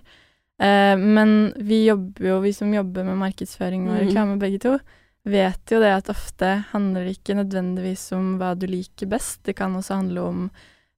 Eh, 0.59 0.95
men 0.97 1.53
vi 1.57 1.85
jobber 1.87 2.27
jo, 2.27 2.41
vi 2.41 2.51
som 2.51 2.71
jobber 2.73 3.03
med 3.05 3.17
markedsføring 3.17 3.87
og 3.89 3.95
Mhm. 3.99 4.07
reklame 4.09 4.37
begge 4.39 4.59
to, 4.59 4.79
vet 5.25 5.65
jo 5.71 5.79
det 5.79 5.91
at 5.95 6.09
ofte 6.09 6.65
handler 6.73 7.05
det 7.05 7.17
ikke 7.23 7.35
nødvendigvis 7.39 8.11
om 8.11 8.37
hva 8.37 8.53
du 8.59 8.67
liker 8.67 9.07
best, 9.07 9.43
det 9.43 9.55
kan 9.55 9.73
også 9.73 9.95
handle 9.95 10.19
om 10.21 10.51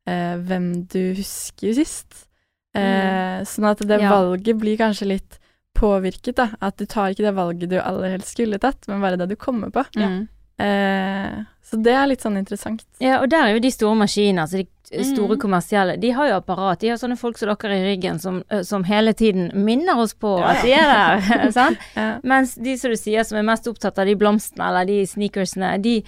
eh, 0.07 0.35
hvem 0.37 0.85
du 0.87 1.13
husker 1.17 1.73
sist. 1.77 2.27
Eh, 2.75 3.41
Sånn 3.47 3.69
at 3.69 3.79
det 3.87 4.01
Ja. 4.01 4.09
valget 4.11 4.57
blir 4.59 4.77
kanskje 4.77 5.07
litt 5.07 5.39
påvirket, 5.75 6.35
da. 6.35 6.49
At 6.61 6.77
du 6.77 6.85
tar 6.85 7.09
ikke 7.11 7.23
det 7.27 7.35
valget 7.35 7.69
du 7.69 7.79
aller 7.79 8.09
helst 8.17 8.35
skulle 8.35 8.59
tatt, 8.59 8.87
men 8.87 9.01
bare 9.01 9.17
det 9.17 9.29
du 9.29 9.35
kommer 9.35 9.69
på. 9.71 9.83
Mm. 9.95 10.27
Eh, 10.59 11.43
så 11.65 11.79
det 11.83 11.93
er 11.93 12.07
litt 12.07 12.21
sånn 12.23 12.37
interessant. 12.39 12.83
Ja, 13.01 13.19
og 13.21 13.29
der 13.29 13.43
er 13.49 13.53
jo 13.55 13.59
de 13.63 13.71
store 13.73 13.95
maskinene, 13.99 14.43
altså 14.45 14.61
de 14.63 15.03
store 15.03 15.35
Mm. 15.35 15.41
kommersielle, 15.41 15.99
de 15.99 16.11
har 16.11 16.27
jo 16.29 16.35
apparat. 16.39 16.79
De 16.79 16.89
har 16.89 16.97
sånne 16.97 17.17
folk 17.17 17.37
som 17.37 17.49
dere 17.49 17.73
i 17.75 17.95
ryggen 17.97 18.19
som, 18.21 18.43
som 18.63 18.83
hele 18.83 19.13
tiden 19.13 19.51
minner 19.65 19.97
oss 19.97 20.13
på 20.13 20.37
Ja, 20.39 20.51
at 20.53 20.61
de 20.63 20.71
er 20.73 20.87
der, 20.93 21.51
sant? 21.59 21.77
Ja. 21.95 22.19
Mens 22.23 22.55
de 22.55 22.77
som 22.77 22.91
du 22.91 22.95
sier 22.97 23.23
som 23.25 23.37
er 23.37 23.43
mest 23.43 23.65
opptatt 23.67 23.97
av 23.99 24.05
de 24.05 24.15
blomstene 24.15 24.67
eller 24.69 24.85
de 24.85 25.01
sneakersene, 25.05 25.81
de, 25.81 26.03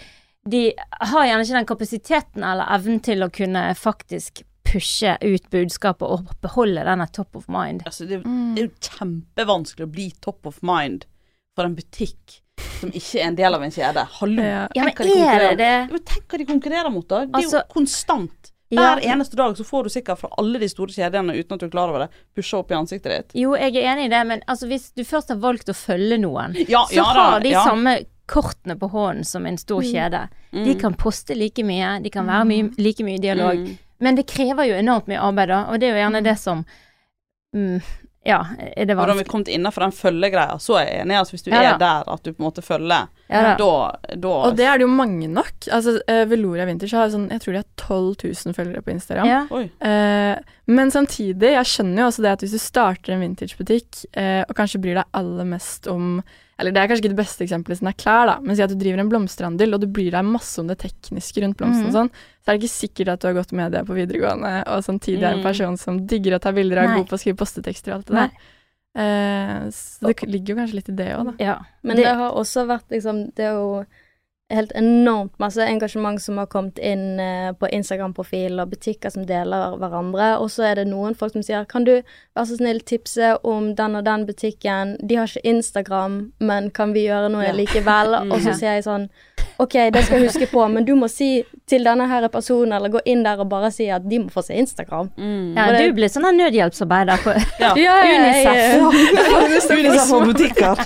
de 0.49 0.61
har 1.11 1.25
gjerne 1.27 1.43
ikke 1.45 1.57
den 1.59 1.69
kapasiteten 1.71 2.43
eller 2.43 2.69
evnen 2.77 2.99
til 3.03 3.23
å 3.25 3.29
kunne 3.33 3.63
faktisk 3.77 4.43
pushe 4.67 5.13
ut 5.23 5.45
budskapet 5.53 6.03
og 6.11 6.33
beholde 6.43 6.83
denne 6.83 7.05
top 7.15 7.35
of 7.39 7.45
mind. 7.47 7.83
Altså, 7.87 8.05
det, 8.09 8.23
Mm. 8.25 8.55
det 8.55 8.63
er 8.63 8.67
jo 8.67 8.89
kjempevanskelig 8.97 9.85
å 9.87 9.91
bli 9.91 10.09
top 10.21 10.45
of 10.45 10.59
mind 10.61 11.05
for 11.55 11.65
en 11.65 11.75
butikk 11.77 12.41
som 12.81 12.91
ikke 12.91 13.21
er 13.21 13.27
en 13.29 13.35
del 13.37 13.55
av 13.55 13.63
en 13.63 13.71
kjede. 13.71 14.03
Hallo. 14.19 14.43
Ja. 14.43 14.67
Ja, 14.75 14.83
men 14.83 14.93
de 14.95 15.15
er 15.23 15.39
det 15.49 15.57
det? 15.57 15.71
Jo, 15.91 15.97
tenk 16.05 16.27
hva 16.27 16.37
de 16.37 16.45
konkurrerer 16.51 16.91
mot, 16.93 17.07
da. 17.07 17.25
Det 17.25 17.29
er 17.33 17.39
Altså- 17.41 17.63
jo 17.63 17.73
konstant. 17.73 18.51
Ja. 18.69 18.97
Eneste 18.99 19.37
dag 19.37 19.55
så 19.55 19.63
får 19.63 19.83
du 19.83 19.89
sikkert 19.89 20.19
fra 20.19 20.29
alle 20.37 20.59
de 20.59 20.67
store 20.67 20.91
kjedene 20.91 21.31
uten 21.39 21.53
at 21.53 21.59
du 21.61 21.65
er 21.67 21.69
klar 21.71 21.87
over 21.89 21.99
det, 21.99 22.09
pusha 22.35 22.57
opp 22.59 22.69
i 22.71 22.75
ansiktet 22.75 23.03
ditt. 23.15 23.31
Jo, 23.41 23.53
jeg 23.55 23.73
er 23.77 23.95
enig 23.95 24.05
i 24.05 24.09
det, 24.09 24.27
men 24.27 24.41
altså 24.49 24.67
hvis 24.67 24.91
du 24.93 25.03
først 25.07 25.29
har 25.29 25.37
valgt 25.37 25.69
å 25.71 25.73
følge 25.73 26.19
noen, 26.19 26.53
Ja, 26.67 26.83
så 26.85 26.93
ja 26.99 27.03
da, 27.13 27.29
har 27.31 27.39
de 27.39 27.49
ja. 27.49 27.63
samme 27.63 28.05
kortene 28.27 28.75
på 28.79 28.89
hånden 28.91 29.23
som 29.25 29.45
en 29.47 29.57
stor 29.57 29.81
kjede. 29.81 30.27
De 30.51 30.73
Mm. 30.73 30.79
kan 30.79 30.93
poste 30.93 31.35
like 31.35 31.63
mye, 31.63 32.01
de 32.03 32.09
kan 32.13 32.25
være 32.27 32.45
mye, 32.45 32.71
like 32.77 33.03
mye 33.03 33.15
i 33.15 33.23
dialog, 33.23 33.55
Mm. 33.57 33.77
Men 33.99 34.15
det 34.15 34.27
krever 34.27 34.67
jo 34.67 34.75
enormt 34.75 35.07
mye 35.07 35.17
arbeid, 35.19 35.47
da, 35.49 35.63
og 35.71 35.79
det 35.79 35.87
er 35.89 35.95
jo 35.95 36.01
gjerne 36.03 36.23
det 36.23 36.37
som 36.37 36.65
mm, 37.55 37.81
Ja, 38.27 38.41
er 38.59 38.85
det 38.85 38.97
vanskelig. 38.97 38.97
Når 38.97 39.07
vi 39.07 39.23
vanskelig? 39.23 39.27
kommet 39.31 39.51
innenfor 39.55 39.85
den 39.85 39.95
følgegreia, 39.95 40.57
så 40.59 40.75
er 40.81 40.85
jeg 40.89 41.05
enig. 41.05 41.17
Altså, 41.21 41.31
hvis 41.37 41.43
du 41.47 41.51
Ja 41.51 41.61
er 41.73 41.77
der 41.79 42.03
at 42.13 42.23
du 42.23 42.33
på 42.33 42.41
en 42.43 42.47
måte 42.51 42.63
følger, 42.65 43.07
Ja 43.29 43.55
da. 43.57 43.95
da, 44.15 44.27
Og 44.47 44.55
det 44.55 44.65
er 44.67 44.77
det 44.77 44.85
jo 44.87 44.91
mange 44.93 45.27
nok. 45.31 45.67
Altså, 45.71 45.99
eh, 46.07 46.25
Veloria 46.25 46.65
Vintage 46.65 46.93
har 46.95 47.09
sånn, 47.09 47.29
jeg 47.31 47.39
tror 47.41 47.53
de 47.53 47.61
har 47.63 47.69
12 47.77 48.15
000 48.23 48.53
følgere 48.53 48.83
på 48.83 48.91
Instagram. 48.93 49.25
Eh, 49.81 50.39
men 50.67 50.91
samtidig, 50.91 51.53
jeg 51.55 51.65
skjønner 51.65 52.03
jo 52.03 52.07
også 52.11 52.21
det 52.21 52.31
at 52.35 52.39
hvis 52.43 52.51
du 52.51 52.59
starter 52.59 53.13
en 53.13 53.21
vintagebutikk, 53.23 54.05
eh, 54.13 54.43
og 54.47 54.53
kanskje 54.55 54.81
bryr 54.83 54.95
deg 54.99 55.05
aller 55.13 55.45
mest 55.45 55.87
om 55.87 56.21
Eller 56.59 56.71
det 56.73 56.81
er 56.81 56.87
kanskje 56.89 57.03
ikke 57.05 57.13
det 57.13 57.19
beste 57.21 57.43
eksempelet 57.45 57.77
siden 57.77 57.85
det 57.85 57.93
er 57.93 58.01
klær, 58.01 58.25
da, 58.25 58.39
men 58.41 58.55
si 58.57 58.63
at 58.63 58.71
du 58.71 58.79
driver 58.81 58.97
en 59.03 59.09
blomsterhandel, 59.11 59.75
og 59.75 59.79
du 59.83 59.85
bryr 59.93 60.09
deg 60.09 60.25
masse 60.25 60.57
om 60.57 60.65
det 60.65 60.79
tekniske 60.81 61.43
rundt 61.43 61.55
blomsten 61.59 61.85
og 61.85 61.93
Mhm. 61.93 61.93
sånn, 61.93 62.09
så 62.41 62.49
er 62.49 62.57
det 62.57 62.63
ikke 62.63 62.73
sikkert 62.73 63.11
at 63.13 63.19
du 63.21 63.27
har 63.27 63.35
gått 63.37 63.51
med 63.53 63.71
det 63.73 63.85
på 63.85 63.93
videregående, 63.93 64.63
og 64.65 64.81
samtidig 64.81 65.21
er 65.21 65.33
en 65.35 65.43
Mm. 65.43 65.43
person 65.43 65.77
som 65.77 65.99
digger 66.07 66.33
å 66.33 66.41
ta 66.41 66.51
bilder 66.51 66.79
og 66.81 66.89
er 66.89 66.95
god 66.97 67.07
på 67.09 67.13
å 67.13 67.19
skrive 67.21 67.37
postetekster 67.37 67.93
og 67.93 67.97
alt 67.99 68.05
det 68.07 68.15
Nei. 68.17 68.29
Eh, 68.97 69.69
så 69.69 70.07
det 70.09 70.25
ligger 70.27 70.53
jo 70.55 70.59
kanskje 70.61 70.77
litt 70.79 70.89
i 70.89 70.95
det 70.97 71.07
òg, 71.13 71.25
da. 71.25 71.33
ja. 71.43 71.55
Men 71.83 71.95
Det- 71.97 72.05
det, 72.05 72.15
har 72.17 72.31
også 72.33 72.65
vært 72.65 72.89
liksom 72.89 73.31
Det 73.35 73.45
er 73.45 73.53
jo 73.53 73.85
helt 74.49 74.71
enormt 74.79 75.37
masse 75.39 75.59
engasjement 75.59 76.21
som 76.21 76.37
har 76.37 76.47
kommet 76.47 76.79
inn 76.79 77.19
eh, 77.19 77.51
på 77.51 77.67
Instagram-profil, 77.69 78.59
og 78.61 78.69
butikker 78.71 79.11
som 79.11 79.25
deler 79.25 79.75
hverandre. 79.77 80.39
Og 80.39 80.47
så 80.49 80.63
er 80.71 80.75
det 80.75 80.87
noen 80.87 81.15
folk 81.15 81.33
som 81.33 81.43
sier 81.43 81.65
Kan 81.67 81.83
du 81.83 82.01
være 82.37 82.47
så 82.51 82.57
snill 82.59 82.79
tipse 82.87 83.33
om 83.43 83.73
den 83.77 83.95
og 83.99 84.05
den 84.07 84.25
butikken? 84.29 84.95
De 85.07 85.15
har 85.19 85.27
ikke 85.27 85.43
Instagram, 85.55 86.19
men 86.39 86.69
kan 86.71 86.93
vi 86.95 87.07
gjøre 87.09 87.29
noe 87.33 87.43
Ja. 87.49 87.51
likevel? 87.57 88.15
Og 88.31 88.39
så 88.41 88.53
sier 88.57 88.77
jeg 88.77 88.85
sånn 88.87 89.09
OK, 89.57 89.73
det 89.89 90.03
skal 90.05 90.19
jeg 90.21 90.27
huske 90.29 90.45
på, 90.51 90.61
men 90.69 90.85
du 90.85 90.91
må 90.93 91.07
si 91.09 91.41
til 91.65 91.81
denne 91.87 92.05
her 92.07 92.27
personen, 92.29 92.75
eller 92.77 92.91
gå 92.93 92.99
inn 93.09 93.23
der 93.25 93.39
og 93.41 93.47
bare 93.49 93.71
si 93.73 93.87
at 93.89 94.03
de 94.05 94.19
må 94.21 94.29
få 94.29 94.43
se 94.45 94.53
Instagram. 94.53 95.09
Mm. 95.17 95.55
ja, 95.57 95.65
det- 95.73 95.79
du 95.87 95.93
blir 95.97 96.11
sånn 96.13 96.27
nødhjelpsarbeider 96.37 97.17
på 97.23 97.33
Ja. 97.63 97.71
Ja, 97.75 97.95
Unicef. 98.05 99.71
Unicef 99.73 100.13
og 100.13 100.27
butikker. 100.29 100.83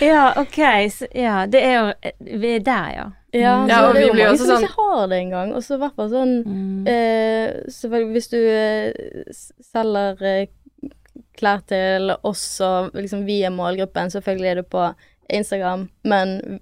Ja, 0.00 0.32
OK. 0.40 0.58
Så, 0.94 1.06
ja, 1.14 1.46
det 1.46 1.62
er 1.64 1.74
jo 1.78 2.12
Vi 2.40 2.54
er 2.56 2.60
der, 2.64 2.90
ja. 2.94 3.06
Ja, 3.34 3.66
Ja, 3.68 3.88
og 3.88 3.94
det 3.94 4.02
er 4.02 4.12
vi 4.14 4.20
jo 4.22 4.26
mange 4.26 4.38
som 4.38 4.46
sånn- 4.48 4.62
ikke 4.64 4.76
har 4.76 5.06
det 5.08 5.18
engang. 5.18 5.54
Og 5.54 5.62
så 5.62 5.74
i 5.74 5.78
hvert 5.82 5.94
fall 5.96 6.08
sånn 6.10 6.44
Mm. 6.46 6.86
Eh, 6.88 8.12
hvis 8.14 8.28
du 8.30 8.38
eh, 8.38 8.92
selger 9.60 10.22
eh, 10.22 10.46
klær 11.36 11.60
til 11.66 12.10
oss 12.24 12.60
og 12.60 12.92
liksom 12.94 13.24
vi 13.26 13.42
er 13.44 13.50
målgruppen, 13.50 14.10
selvfølgelig 14.10 14.50
er 14.50 14.54
du 14.54 14.62
på 14.62 14.94
Instagram, 15.30 15.88
men 16.04 16.60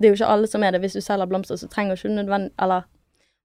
det 0.00 0.08
er 0.08 0.14
jo 0.14 0.24
ikke 0.24 0.32
alle 0.32 0.46
som 0.48 0.62
er 0.64 0.72
det. 0.72 0.80
Hvis 0.80 0.94
du 0.94 1.00
selger 1.00 1.26
blomster, 1.26 1.56
så 1.56 1.68
trenger 1.68 1.94
ikke 1.96 2.08
du 2.08 2.14
nødvendig 2.22 2.50
Eller 2.60 2.82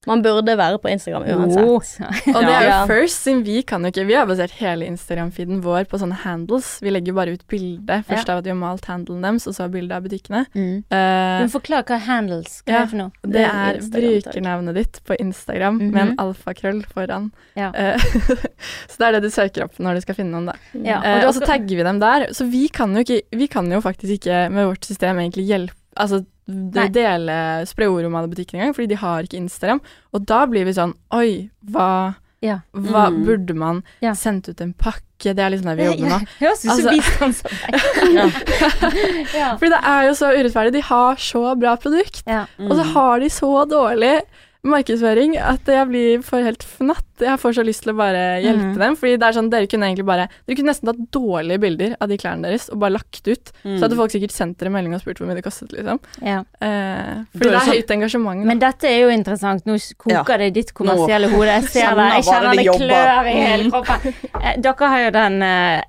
man 0.07 0.21
burde 0.23 0.53
være 0.55 0.77
på 0.79 0.87
Instagram 0.93 1.25
uansett. 1.27 1.65
Oh. 1.67 2.35
Og 2.35 2.45
det 2.45 2.53
er 2.55 2.67
jo 2.69 2.75
first, 2.87 3.19
siden 3.25 3.41
vi 3.43 3.61
kan 3.67 3.83
jo 3.83 3.89
ikke 3.91 4.05
Vi 4.07 4.15
har 4.15 4.25
basert 4.29 4.53
hele 4.61 4.85
Instagram-feeden 4.87 5.59
vår 5.61 5.89
på 5.91 5.99
sånne 5.99 6.15
handles. 6.23 6.69
Vi 6.81 6.89
legger 6.93 7.13
bare 7.17 7.33
ut 7.35 7.43
bilde 7.51 7.97
først 8.07 8.27
Ja. 8.29 8.33
av 8.33 8.39
at 8.39 8.45
vi 8.47 8.53
har 8.53 8.55
malt 8.61 8.85
handelen 8.87 9.21
deres, 9.21 9.47
og 9.47 9.53
så 9.57 9.67
bilde 9.69 9.91
av 9.95 10.03
butikkene. 10.07 10.45
Mm. 10.55 10.85
Uh, 10.87 11.43
Du 11.43 11.51
forklar 11.51 11.83
forklare 11.83 11.83
hva 11.83 11.99
handles 12.07 12.61
hva 12.63 12.71
er 12.71 12.73
Ja. 12.73 12.79
det 12.85 12.89
for 12.89 12.97
noe. 12.97 13.11
det 13.23 13.31
Det 13.33 13.45
er 13.45 13.75
er 13.75 13.89
brukernavnet 13.97 14.73
ditt 14.75 15.01
på 15.05 15.19
Instagram 15.19 15.77
med 15.77 15.91
Mhm. 15.91 16.07
en 16.11 16.15
alfakrøll 16.17 16.85
foran. 16.87 17.31
Ja. 17.55 17.69
Uh, 17.75 17.99
så 18.89 18.97
det 18.97 19.07
er 19.07 19.11
det 19.19 19.23
du 19.23 19.29
søker 19.29 19.63
opp 19.65 19.77
når 19.79 19.95
du 19.95 20.01
skal 20.01 20.15
finne 20.15 20.31
noen, 20.31 20.45
da. 20.45 20.53
Ja, 20.73 20.97
og 20.99 21.05
Eh, 21.09 21.27
og 21.27 21.33
så 21.35 21.41
tagger 21.45 21.75
vi 21.75 21.83
dem 21.83 21.99
der. 21.99 22.27
Så 22.31 22.49
vi 22.49 22.67
kan 22.69 22.93
jo, 22.95 22.99
ikke, 23.03 23.21
vi 23.35 23.47
kan 23.47 23.69
jo 23.71 23.81
faktisk 23.81 24.15
ikke 24.21 24.49
med 24.51 24.65
vårt 24.65 24.85
system 24.85 25.17
egentlig 25.19 25.45
hjelpe 25.47 25.73
Altså 25.97 26.25
dele 26.49 27.65
spre 27.69 27.85
ord 27.91 28.05
om 28.09 28.15
alle 28.15 28.27
butikkene 28.31 28.61
engang, 28.61 28.75
fordi 28.75 28.87
de 28.93 28.95
har 29.01 29.23
ikke 29.27 29.37
Instagram. 29.37 29.81
Og 30.13 30.25
da 30.25 30.45
blir 30.49 30.65
vi 30.65 30.71
sånn 30.73 30.93
Oi, 31.13 31.49
hva, 31.69 32.15
Ja. 32.41 32.59
hva 32.73 33.09
Mm. 33.11 33.25
burde 33.25 33.53
man 33.55 33.83
Ja. 34.01 34.11
sendt 34.13 34.47
ut 34.49 34.61
en 34.61 34.73
pakke? 34.73 35.03
Det 35.19 35.39
er 35.39 35.49
liksom 35.51 35.65
det 35.65 35.77
vi 35.77 35.83
jobber 35.83 36.01
med 36.01 36.11
nå. 36.21 36.27
Høres 36.39 36.63
ut 36.63 36.71
som 36.71 36.71
Altså- 36.71 36.93
bistandsarbeid. 36.95 38.31
Fordi 39.59 39.69
det 39.73 39.81
er 39.83 40.03
jo 40.07 40.13
så 40.15 40.29
urettferdig. 40.37 40.71
De 40.73 40.81
har 40.81 41.15
så 41.15 41.41
bra 41.59 41.75
produkt, 41.75 42.23
ja. 42.27 42.45
og 42.59 42.71
så 42.77 42.83
har 42.93 43.19
de 43.19 43.29
så 43.29 43.65
dårlig 43.69 44.21
markedsføring 44.67 45.37
at 45.39 45.63
jeg 45.71 45.87
blir 45.87 46.23
for 46.25 46.43
helt 46.43 46.63
fnatt. 46.67 47.05
Jeg 47.23 47.39
får 47.39 47.53
så 47.55 47.63
lyst 47.63 47.83
til 47.83 47.93
å 47.93 47.97
bare 47.97 48.41
hjelpe 48.43 48.73
Mhm. 48.73 48.77
dem. 48.79 48.95
Fordi 48.95 49.17
det 49.19 49.23
er 49.27 49.31
sånn, 49.37 49.49
dere 49.49 49.67
kunne 49.67 49.87
egentlig 49.87 50.05
bare 50.05 50.27
Dere 50.47 50.55
kunne 50.57 50.71
nesten 50.71 50.85
tatt 50.89 51.11
dårlige 51.11 51.59
bilder 51.59 51.95
av 52.01 52.09
de 52.09 52.17
klærne 52.17 52.43
deres 52.43 52.69
og 52.69 52.79
bare 52.79 52.91
lagt 52.91 53.27
ut. 53.27 53.51
Mm. 53.63 53.77
Så 53.77 53.81
hadde 53.87 53.95
folk 53.95 54.11
sikkert 54.11 54.31
sendt 54.35 54.57
dere 54.57 54.69
melding 54.69 54.93
og 54.95 55.01
spurt 55.01 55.17
hvor 55.19 55.27
mye 55.27 55.35
det 55.35 55.43
kostet, 55.45 55.71
liksom. 55.71 55.99
ja. 56.21 56.39
Eh, 56.61 57.23
fordi 57.35 57.47
er 57.47 57.51
det 57.51 57.61
er 57.61 57.71
høyt 57.71 57.91
engasjement. 57.95 58.39
Da. 58.43 58.47
Men 58.47 58.59
dette 58.59 58.83
er 58.83 58.99
jo 59.01 59.09
interessant. 59.09 59.65
Nå 59.65 59.75
koker 59.97 60.37
det 60.37 60.47
i 60.47 60.55
ditt 60.61 60.73
kommersielle 60.73 61.29
hode. 61.29 61.47
Jeg 61.47 61.63
ser 61.63 61.95
det. 61.95 62.09
Jeg 62.19 62.23
kjenner 62.23 62.55
det 62.55 62.67
klør 62.67 63.27
i 63.27 63.37
hele 63.39 63.63
Mm. 63.63 63.71
kroppen. 63.71 64.13
Eh, 64.43 64.55
Dere 64.61 64.87
har 64.87 64.99
jo 65.03 65.11
den 65.11 65.41
uh, 65.43 65.81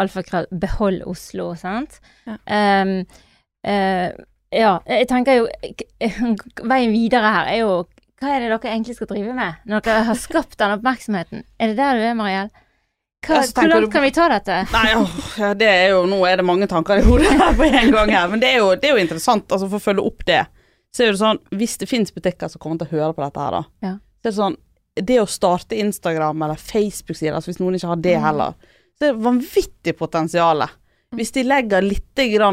alfakrøll 0.00 0.46
Behold 0.58 1.02
Oslo, 1.06 1.54
sant? 1.54 2.00
Ja. 2.26 2.36
Um, 2.82 3.04
eh, 3.64 4.10
ja, 4.54 4.72
jeg 4.86 5.08
tenker 5.10 5.40
jo 5.40 5.48
Veien 6.70 6.92
videre 6.94 7.30
her 7.34 7.50
er 7.52 7.58
jo 7.62 7.70
Hva 8.20 8.30
er 8.34 8.44
det 8.44 8.50
dere 8.52 8.72
egentlig 8.74 8.96
skal 8.96 9.10
drive 9.10 9.34
med 9.36 9.64
når 9.68 9.84
dere 9.86 10.04
har 10.08 10.18
skapt 10.18 10.56
den 10.60 10.76
oppmerksomheten? 10.76 11.42
Er 11.58 11.72
det 11.72 11.76
der 11.80 11.98
du 11.98 12.04
er, 12.06 12.14
Mariell? 12.18 12.50
Hva, 13.24 13.40
hvor 13.56 13.68
langt 13.70 13.92
kan 13.92 14.04
vi 14.04 14.10
ta 14.12 14.26
dette? 14.28 14.56
Nei, 14.72 14.84
ja, 15.40 15.52
det 15.56 15.68
er 15.70 15.86
jo 15.94 16.02
Nå 16.10 16.18
er 16.28 16.36
det 16.40 16.44
mange 16.44 16.68
tanker 16.68 17.00
i 17.00 17.04
hodet 17.06 17.30
her 17.32 17.54
på 17.56 17.64
en 17.68 17.92
gang 17.94 18.12
her, 18.12 18.28
men 18.28 18.42
det 18.42 18.50
er 18.52 18.58
jo, 18.60 18.74
det 18.76 18.90
er 18.90 18.98
jo 18.98 19.00
interessant, 19.04 19.46
altså 19.48 19.68
for 19.72 19.80
å 19.80 19.84
følge 19.86 20.04
opp 20.04 20.26
det. 20.28 20.42
Så 20.94 21.06
er 21.06 21.14
det 21.14 21.20
sånn, 21.22 21.40
hvis 21.56 21.78
det 21.80 21.88
finnes 21.90 22.12
butikker 22.14 22.52
som 22.52 22.60
kommer 22.62 22.82
til 22.82 22.90
å 22.92 22.98
høre 23.00 23.16
på 23.16 23.24
dette 23.24 23.40
her, 23.46 23.56
da, 23.56 23.62
Ja. 23.88 23.94
så 24.20 24.28
er 24.28 24.30
det 24.30 24.36
sånn 24.42 24.58
Det 25.08 25.16
å 25.18 25.26
starte 25.26 25.74
Instagram 25.80 26.44
eller 26.46 26.60
Facebook-sider, 26.60 27.34
altså 27.34 27.50
hvis 27.50 27.58
noen 27.64 27.74
ikke 27.80 27.88
har 27.90 28.02
det 28.04 28.18
heller, 28.22 28.52
så 28.94 29.08
er 29.08 29.08
det 29.16 29.24
vanvittig 29.24 29.96
potensial. 29.98 30.62
Hvis 31.18 31.32
de 31.34 31.44
legger 31.46 31.84
litt 31.84 32.02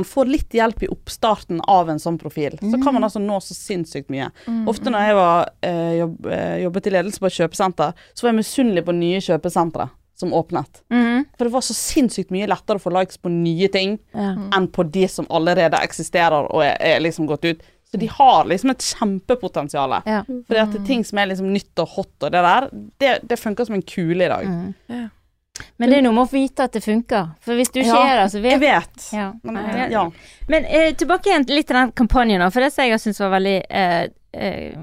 får 0.07 0.25
litt 0.25 0.53
hjelp 0.53 0.83
i 0.83 0.89
oppstarten 0.91 1.61
av 1.67 1.89
en 1.89 1.99
sånn 1.99 2.17
profil, 2.19 2.57
så 2.59 2.83
kan 2.83 2.93
man 2.93 3.03
altså 3.03 3.19
nå 3.21 3.39
så 3.41 3.53
sinnssykt 3.55 4.09
mye. 4.09 4.31
Mm. 4.47 4.67
Ofte 4.67 4.89
når 4.89 5.07
jeg 5.07 5.15
var, 5.15 5.49
eh, 5.61 5.93
jobb, 5.99 6.25
eh, 6.25 6.57
jobbet 6.63 6.87
i 6.87 6.93
ledelse 6.97 7.19
på 7.19 7.25
et 7.29 7.39
kjøpesenter, 7.39 7.93
så 8.13 8.23
var 8.23 8.33
jeg 8.33 8.39
misunnelig 8.41 8.85
på 8.85 8.95
nye 8.97 9.19
kjøpesentre 9.21 9.89
som 10.21 10.33
åpnet. 10.33 10.81
Mm. 10.89 11.25
For 11.37 11.45
det 11.45 11.53
var 11.53 11.61
så 11.65 11.75
sinnssykt 11.77 12.31
mye 12.33 12.49
lettere 12.49 12.77
å 12.77 12.83
få 12.83 12.93
likes 12.93 13.17
på 13.17 13.31
nye 13.33 13.67
ting 13.67 13.99
Ja. 14.13 14.35
enn 14.53 14.67
på 14.67 14.89
de 14.91 15.07
som 15.07 15.25
allerede 15.29 15.79
eksisterer 15.81 16.49
og 16.49 16.61
er, 16.63 16.77
er 16.79 16.99
liksom 16.99 17.27
gått 17.27 17.45
ut. 17.45 17.61
Så 17.91 17.99
de 17.99 18.07
har 18.07 18.45
liksom 18.47 18.71
et 18.71 18.77
kjempepotensial. 18.79 19.97
Ja. 20.05 20.21
Fordi 20.23 20.59
at 20.61 20.71
det 20.71 20.81
er 20.81 20.85
ting 20.87 21.03
som 21.03 21.19
er 21.19 21.27
liksom 21.27 21.51
nytt 21.51 21.81
og 21.83 21.89
hot 21.97 22.23
og 22.23 22.31
det 22.31 22.43
der, 22.45 22.69
det, 22.99 23.27
det 23.27 23.39
funker 23.39 23.67
som 23.67 23.75
en 23.75 23.81
kule 23.83 24.23
i 24.25 24.31
dag. 24.31 24.45
Mm. 24.47 24.73
Ja. 24.87 25.07
Men 25.77 25.89
det 25.89 25.97
er 25.97 26.01
noe 26.05 26.13
med 26.13 26.27
å 26.27 26.31
vite 26.31 26.63
at 26.63 26.71
det 26.73 26.83
funker. 26.83 27.29
For 27.41 27.53
hvis 27.57 27.71
du 27.73 27.79
ikke 27.81 27.87
Ja, 27.95 28.05
er 28.07 28.15
der, 28.21 28.27
så 28.33 28.41
Jeg 28.43 28.59
vet 28.59 28.85
vet. 28.87 29.09
ja. 29.13 29.33
Men, 29.43 29.55
Ja. 29.77 29.87
ja. 29.89 30.05
Men 30.47 30.65
eh, 30.65 30.93
tilbake 30.93 31.29
igjen 31.31 31.45
litt 31.49 31.67
til 31.67 31.75
den 31.75 31.91
kampanjen, 31.91 32.51
for 32.51 32.59
det 32.61 32.71
som 32.73 32.85
jeg 32.85 32.99
syns 32.99 33.19
var 33.19 33.29
veldig 33.39 33.61
eh, 33.69 34.07
eh, 34.33 34.75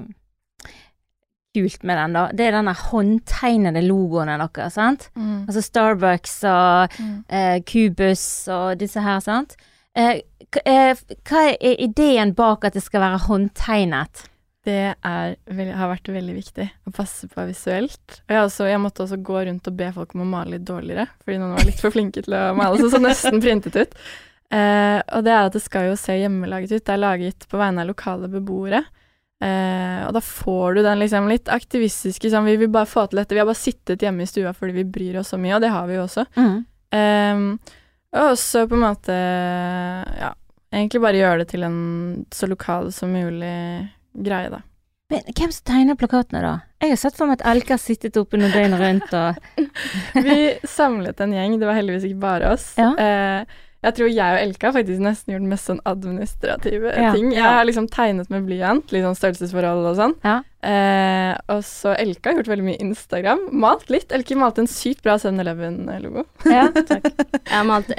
kult 1.55 1.83
med 1.83 1.97
den, 1.97 2.13
da, 2.13 2.27
det 2.31 2.45
er 2.47 2.51
denne 2.59 2.73
håndtegnede 2.77 3.81
logoen 3.87 4.29
deres, 4.29 4.73
sant? 4.77 5.09
Mm. 5.17 5.45
Altså 5.47 5.61
Starbucks 5.65 6.35
og 6.45 6.99
Mm. 6.99 7.23
eh, 7.29 7.59
Cubus 7.65 8.47
og 8.47 8.77
disse 8.77 9.01
her, 9.01 9.19
sant? 9.19 9.55
Eh, 9.95 10.21
eh, 10.65 10.93
hva 11.25 11.41
er 11.59 11.75
ideen 11.81 12.33
bak 12.35 12.65
at 12.65 12.73
det 12.73 12.83
skal 12.83 13.01
være 13.01 13.19
håndtegnet? 13.27 14.27
Det 14.69 14.93
er, 14.93 15.35
har 15.79 15.89
vært 15.89 16.09
veldig 16.13 16.35
viktig 16.35 16.65
å 16.85 16.93
passe 16.93 17.29
på 17.31 17.45
visuelt. 17.49 18.19
Og 18.27 18.35
jeg, 18.35 18.45
også, 18.45 18.69
jeg 18.69 18.81
måtte 18.83 19.05
også 19.05 19.17
gå 19.25 19.43
rundt 19.47 19.69
og 19.71 19.77
be 19.79 19.89
folk 19.95 20.13
om 20.13 20.25
å 20.25 20.31
male 20.37 20.57
litt 20.57 20.67
dårligere, 20.67 21.07
fordi 21.23 21.41
noen 21.41 21.55
var 21.57 21.65
litt 21.65 21.81
for 21.81 21.95
flinke 21.95 22.21
til 22.25 22.35
å 22.37 22.43
male, 22.57 22.77
så 22.77 22.91
så 22.93 23.01
nesten 23.01 23.41
printet 23.41 23.79
ut. 23.79 23.97
Eh, 24.49 24.99
og 25.13 25.25
det 25.25 25.33
er 25.33 25.47
at 25.47 25.53
det 25.53 25.61
skal 25.61 25.91
jo 25.91 25.97
se 25.99 26.15
hjemmelaget 26.17 26.73
ut. 26.73 26.85
Det 26.85 26.93
er 26.93 27.01
laget 27.01 27.45
på 27.49 27.59
vegne 27.59 27.83
av 27.83 27.91
lokale 27.91 28.29
beboere. 28.31 28.83
Eh, 29.39 29.99
og 30.07 30.15
da 30.17 30.21
får 30.25 30.73
du 30.75 30.81
den 30.83 30.99
liksom 30.99 31.29
litt 31.31 31.47
aktivistiske 31.47 32.27
sånn 32.27 32.43
Vi 32.49 32.57
vil 32.59 32.71
bare 32.73 32.89
få 32.89 33.05
til 33.07 33.21
dette. 33.21 33.37
Vi 33.37 33.39
har 33.39 33.47
bare 33.47 33.59
sittet 33.59 34.03
hjemme 34.03 34.25
i 34.25 34.29
stua 34.29 34.51
fordi 34.57 34.81
vi 34.81 34.89
bryr 34.97 35.21
oss 35.21 35.31
så 35.33 35.39
mye, 35.39 35.55
og 35.55 35.63
det 35.63 35.71
har 35.71 35.87
vi 35.87 35.95
jo 35.95 36.03
også. 36.07 36.25
Um, 36.89 37.45
og 38.09 38.31
også 38.33 38.65
på 38.65 38.73
en 38.73 38.81
måte 38.81 39.13
Ja, 39.13 40.33
egentlig 40.73 41.03
bare 41.03 41.19
gjøre 41.21 41.43
det 41.43 41.51
til 41.51 41.63
en 41.67 41.79
så 42.33 42.49
lokal 42.49 42.89
som 42.95 43.13
mulig 43.13 43.53
greie, 44.13 44.49
da. 44.49 44.61
Men 45.09 45.23
hvem 45.33 45.51
som 45.51 45.63
tegner 45.65 45.97
plakatene, 45.97 46.41
da? 46.45 46.51
Jeg 46.83 46.91
har 46.93 46.99
sett 47.01 47.15
for 47.17 47.25
meg 47.25 47.39
at 47.41 47.47
Elke 47.49 47.73
har 47.73 47.81
sittet 47.81 48.17
oppe 48.21 48.37
noen 48.37 48.51
døgn 48.53 48.75
rundt 48.77 49.15
og 49.17 49.39
Vi 50.27 50.35
samlet 50.69 51.19
en 51.25 51.33
gjeng, 51.33 51.57
det 51.59 51.65
var 51.69 51.79
heldigvis 51.79 52.05
ikke 52.11 52.21
bare 52.21 52.51
oss. 52.53 52.67
Ja. 52.77 52.91
Eh, 52.93 53.57
jeg 53.79 53.95
tror 53.95 54.09
jeg 54.11 54.35
og 54.35 54.41
Elke 54.43 54.67
har 54.67 54.73
faktisk 54.75 54.99
nesten 55.01 55.33
gjort 55.33 55.49
mest 55.49 55.69
sånn 55.69 55.79
administrative 55.87 56.91
Ja. 56.93 57.13
ting. 57.15 57.29
Jeg 57.31 57.41
har 57.47 57.65
liksom 57.65 57.87
tegnet 57.89 58.29
med 58.29 58.45
blyant, 58.45 58.91
litt 58.91 59.05
sånn 59.07 59.15
størrelsesforhold 59.17 59.87
og 59.87 59.95
sånn. 59.97 60.15
Ja. 60.27 60.37
Eh, 60.61 61.33
og 61.55 61.63
så 61.65 61.95
Elke 61.97 62.29
har 62.29 62.37
gjort 62.41 62.51
veldig 62.51 62.67
mye 62.69 62.81
Instagram. 62.83 63.45
Malt 63.55 63.89
litt. 63.89 64.11
Elke 64.11 64.35
malte 64.37 64.61
en 64.65 64.69
sykt 64.69 65.01
bra 65.07 65.15
7-Eleven-logo. 65.17 66.25
Ja, 66.51 66.67
takk. 66.75 67.07
Jeg 67.33 67.55
har 67.55 67.65
malt 67.71 67.89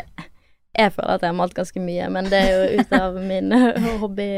Jeg 0.78 0.92
føler 0.94 1.16
at 1.16 1.24
jeg 1.24 1.32
har 1.32 1.38
malt 1.38 1.56
ganske 1.56 1.80
mye, 1.82 2.06
men 2.14 2.28
det 2.30 2.38
er 2.38 2.50
jo 2.54 2.78
ut 2.80 2.92
av 2.94 3.16
min 3.18 3.50
hobby. 4.00 4.28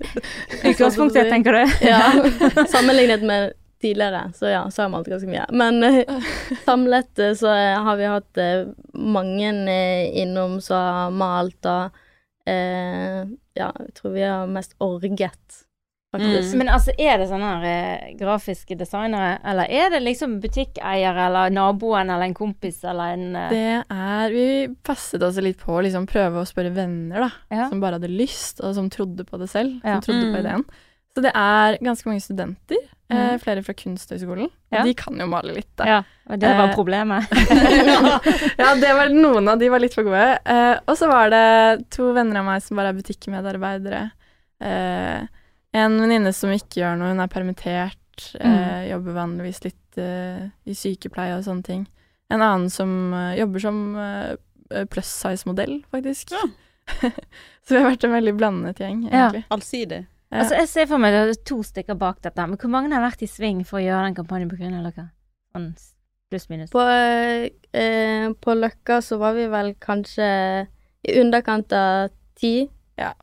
Utgangspunktet, 0.68 1.30
tenker 1.32 1.56
du? 1.56 1.62
Ja. 1.88 2.02
Sammenlignet 2.74 3.24
med 3.24 3.54
tidligere, 3.80 4.32
så 4.34 4.46
ja, 4.46 4.70
så 4.70 4.82
har 4.82 4.88
jeg 4.88 4.92
malt 4.92 5.08
ganske 5.08 5.30
mye. 5.30 5.46
Men 5.56 5.82
eh, 5.86 6.28
samlet 6.68 7.18
eh, 7.18 7.34
så 7.38 7.54
har 7.86 7.96
vi 7.96 8.10
hatt 8.12 8.40
eh, 8.40 8.68
mange 8.92 9.52
eh, 9.72 10.10
innom 10.22 10.58
som 10.64 10.76
har 10.84 11.14
malt 11.16 11.70
og 11.70 12.00
eh, 12.48 13.24
Ja, 13.58 13.72
jeg 13.76 13.94
tror 13.96 14.14
vi 14.14 14.22
har 14.24 14.52
mest 14.52 14.76
orget, 14.80 15.64
faktisk. 16.12 16.54
Men 16.58 16.68
altså, 16.74 16.90
er 16.98 17.18
det 17.18 17.28
sånne 17.30 17.50
her, 17.62 17.64
eh, 17.70 18.14
grafiske 18.18 18.76
designere, 18.78 19.38
eller 19.44 19.70
er 19.70 19.90
det 19.94 20.02
liksom 20.02 20.40
butikkeier 20.42 21.16
eller 21.26 21.50
naboen 21.54 22.10
eller 22.10 22.26
en 22.26 22.34
kompis 22.34 22.82
eller 22.84 23.14
en 23.14 23.36
eh, 23.36 23.48
Det 23.50 23.84
er 23.90 24.30
Vi 24.34 24.46
passet 24.82 25.22
oss 25.22 25.36
litt 25.36 25.58
på 25.62 25.78
å 25.78 25.82
liksom 25.86 26.06
prøve 26.10 26.42
å 26.42 26.46
spørre 26.48 26.72
venner, 26.74 27.20
da. 27.28 27.30
Ja. 27.54 27.68
Som 27.70 27.80
bare 27.80 27.98
hadde 28.00 28.10
lyst, 28.10 28.60
og 28.60 28.74
som 28.74 28.90
trodde 28.90 29.24
på 29.24 29.38
det 29.38 29.50
selv. 29.50 29.80
Ja. 29.84 30.00
Som 30.00 30.08
trodde 30.08 30.30
på 30.32 30.38
Mm. 30.38 30.40
ideen. 30.44 30.64
Så 31.14 31.22
det 31.22 31.32
er 31.34 31.76
ganske 31.82 32.06
mange 32.06 32.22
studenter. 32.22 32.76
Eh, 33.10 33.16
Mhm. 33.16 33.40
flere 33.42 33.64
fra 33.64 33.72
Kunsthøgskolen. 33.74 34.48
Ja. 34.70 34.84
de 34.84 34.94
kan 34.94 35.18
jo 35.18 35.26
male 35.26 35.52
litt, 35.52 35.66
da. 35.76 35.84
Ja, 35.84 36.02
og 36.30 36.38
det 36.38 36.46
var 36.56 36.68
Eh, 36.68 36.74
problemet. 36.76 37.26
ja, 38.58 38.74
det 38.78 38.92
var 38.94 39.08
noen 39.10 39.48
av 39.50 39.58
de 39.58 39.68
var 39.68 39.80
litt 39.80 39.94
for 39.94 40.04
gode. 40.06 40.38
Eh, 40.46 40.78
og 40.86 40.96
så 40.96 41.08
var 41.10 41.30
det 41.30 41.90
to 41.90 42.12
venner 42.14 42.38
av 42.38 42.44
meg 42.46 42.62
som 42.62 42.76
bare 42.78 42.92
er 42.92 42.98
butikkmedarbeidere. 43.00 44.10
Eh, 44.60 45.26
en 45.72 45.96
venninne 46.00 46.32
som 46.34 46.50
ikke 46.54 46.80
gjør 46.82 46.96
noe, 46.98 47.12
hun 47.14 47.20
er 47.22 47.30
permittert. 47.32 47.96
Eh, 48.40 48.88
jobber 48.90 49.14
vanligvis 49.16 49.62
litt 49.64 49.98
eh, 50.02 50.48
i 50.68 50.74
sykepleie 50.76 51.36
og 51.38 51.44
sånne 51.46 51.64
ting. 51.64 51.84
En 52.30 52.42
annen 52.42 52.68
som 52.70 52.90
eh, 53.16 53.36
jobber 53.40 53.62
som 53.64 53.78
eh, 53.98 54.84
plus 54.90 55.06
size-modell, 55.22 55.80
faktisk. 55.90 56.34
Ja. 56.34 56.42
så 57.64 57.74
vi 57.74 57.78
har 57.80 57.88
vært 57.90 58.04
en 58.08 58.16
veldig 58.16 58.34
blandet 58.38 58.82
gjeng, 58.82 59.04
Ja. 59.08 59.28
egentlig. 59.30 59.44
Allsidig. 59.54 60.02
Ja. 60.30 60.42
Altså, 60.44 60.58
jeg 60.60 60.68
ser 60.70 60.86
for 60.90 61.02
meg 61.02 61.14
det 61.14 61.22
er 61.22 61.40
to 61.48 61.56
stykker 61.66 61.96
bak 61.98 62.20
dette, 62.22 62.44
men 62.46 62.58
hvor 62.60 62.70
mange 62.70 62.92
har 62.94 63.02
vært 63.02 63.22
i 63.26 63.30
sving 63.30 63.64
for 63.66 63.80
å 63.80 63.82
gjøre 63.82 64.04
den 64.10 64.18
kampanjen 64.20 64.50
på 64.52 64.58
grunn 64.60 64.76
av 64.78 64.90
dere? 64.92 65.08
Sånn 65.56 65.72
pluss-minus. 66.30 66.70
På, 66.70 66.84
eh, 66.86 68.28
på 68.38 68.54
Løkka 68.54 69.00
så 69.02 69.18
var 69.18 69.34
vi 69.34 69.48
vel 69.50 69.72
kanskje 69.82 70.28
i 71.08 71.16
underkant 71.22 71.72
av 71.74 72.10
ti, 72.38 72.68
Ja. 72.98 73.14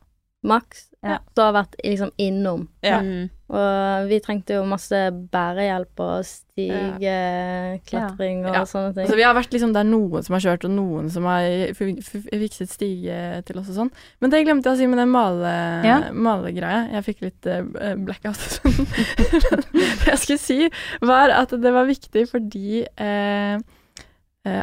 maks, 0.44 0.87
Ja. 1.06 1.18
som 1.36 1.44
har 1.44 1.52
vært 1.62 1.74
liksom 1.84 2.10
innom. 2.18 2.68
Ja. 2.82 2.98
Mm. 3.00 3.28
Og 3.48 4.08
vi 4.10 4.18
trengte 4.20 4.54
jo 4.58 4.64
masse 4.68 4.98
bærehjelp 5.32 6.00
og 6.04 6.24
stigeklatring 6.26 8.42
og 8.44 8.52
Ja. 8.54 8.64
sånne 8.66 8.92
ting. 8.94 9.04
Altså, 9.06 9.16
vi 9.16 9.22
har 9.22 9.34
vært 9.34 9.52
liksom 9.54 9.72
der 9.72 9.84
noen 9.84 10.22
som 10.24 10.32
har 10.34 10.40
kjørt, 10.42 10.64
og 10.64 10.70
noen 10.74 11.08
som 11.10 11.24
har 11.24 11.42
fikset 11.72 12.68
stige 12.68 13.42
til 13.46 13.58
oss 13.58 13.68
og 13.70 13.74
sånn. 13.78 13.90
Men 14.20 14.30
det 14.30 14.44
glemte 14.44 14.64
jeg 14.68 14.74
å 14.74 14.76
si 14.82 14.86
med 14.86 14.98
den 14.98 15.08
male, 15.08 15.82
Ja. 15.86 16.10
malegreia. 16.12 16.88
Jeg 16.92 17.04
fikk 17.04 17.20
litt 17.22 17.46
uh, 17.46 17.62
blackout. 17.94 18.60
det 19.72 20.06
jeg 20.12 20.18
skulle 20.18 20.38
si, 20.38 20.70
var 21.00 21.30
at 21.30 21.48
det 21.50 21.72
var 21.72 21.86
viktig 21.86 22.28
fordi 22.28 22.84
eh, 22.98 23.58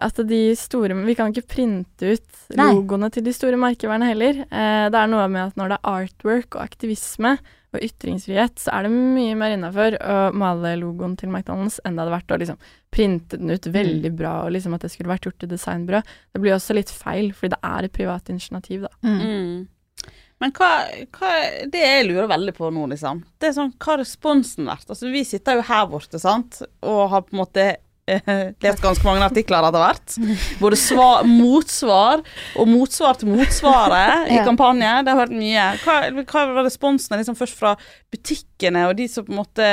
at 0.06 0.20
de 0.30 0.40
store 0.60 0.96
Vi 1.06 1.16
kan 1.18 1.34
ikke 1.34 1.50
printe 1.56 2.16
ut 2.16 2.40
Nei. 2.56 2.72
logoene 2.74 3.10
til 3.14 3.26
de 3.26 3.34
store 3.36 3.60
merkeværene 3.60 4.10
heller. 4.12 4.42
Eh, 4.46 4.88
det 4.94 5.02
er 5.02 5.12
noe 5.12 5.28
med 5.32 5.50
at 5.50 5.60
når 5.60 5.74
det 5.74 5.78
er 5.80 5.92
artwork 5.92 6.58
og 6.58 6.66
aktivisme 6.66 7.36
og 7.76 7.84
ytringsfrihet, 7.84 8.58
så 8.62 8.72
er 8.72 8.86
det 8.86 8.94
mye 8.96 9.36
mer 9.38 9.56
innafor 9.56 9.98
å 10.00 10.18
male 10.38 10.76
logoen 10.80 11.18
til 11.20 11.32
McDonald's 11.32 11.82
enn 11.84 11.98
det 11.98 12.06
hadde 12.06 12.16
vært 12.16 12.32
å 12.32 12.40
liksom 12.42 12.60
printe 12.96 13.40
den 13.42 13.52
ut 13.52 13.68
veldig 13.68 14.12
bra, 14.16 14.36
og 14.46 14.54
liksom 14.56 14.76
at 14.78 14.86
det 14.86 14.94
skulle 14.94 15.12
vært 15.12 15.28
gjort 15.28 15.44
i 15.44 15.52
designbyrå. 15.52 16.02
Det 16.32 16.44
blir 16.44 16.56
også 16.56 16.78
litt 16.78 16.94
feil, 16.94 17.34
fordi 17.36 17.56
det 17.56 17.62
er 17.68 17.88
et 17.88 17.96
privat 17.96 18.32
initiativ, 18.32 18.86
da. 18.88 18.94
Mm. 19.04 19.18
Mm. 19.26 20.12
Men 20.44 20.52
hva, 20.52 20.70
hva 21.16 21.30
Det 21.72 21.80
jeg 21.80 22.08
lurer 22.10 22.28
veldig 22.28 22.54
på 22.58 22.70
nå, 22.76 22.90
liksom, 22.92 23.22
det 23.40 23.48
er 23.50 23.54
sånn 23.56 23.72
Hva 23.80 23.94
har 23.94 24.02
responsen 24.02 24.68
vært? 24.68 24.90
Altså, 24.92 25.08
vi 25.14 25.24
sitter 25.28 25.60
jo 25.60 25.68
her 25.70 25.86
borte, 25.92 26.20
sant, 26.22 26.60
og 26.84 27.06
har 27.14 27.24
på 27.28 27.36
en 27.36 27.44
måte 27.44 27.68
eh, 28.12 28.52
lest 28.62 28.82
ganske 28.84 29.06
mange 29.08 29.26
artikler 29.26 29.66
etter 29.66 29.82
hvert. 29.82 30.16
Både 30.62 30.78
svar, 30.78 31.24
motsvar 31.26 32.22
og 32.60 32.68
motsvar 32.70 33.18
til 33.18 33.32
motsvaret 33.34 34.28
i 34.32 34.36
Ja. 34.38 34.44
kampanje. 34.46 34.92
Det 35.06 35.14
har 35.14 35.22
vært 35.24 35.34
mye. 35.38 35.66
Hva, 35.84 35.96
hva 36.22 36.44
var 36.54 36.68
responsen 36.68 37.18
liksom 37.18 37.38
først 37.40 37.58
fra 37.58 37.76
butikkene 38.14 38.86
og 38.90 38.96
de 39.00 39.08
som 39.12 39.26
på 39.26 39.34
en 39.34 39.40
måte 39.42 39.66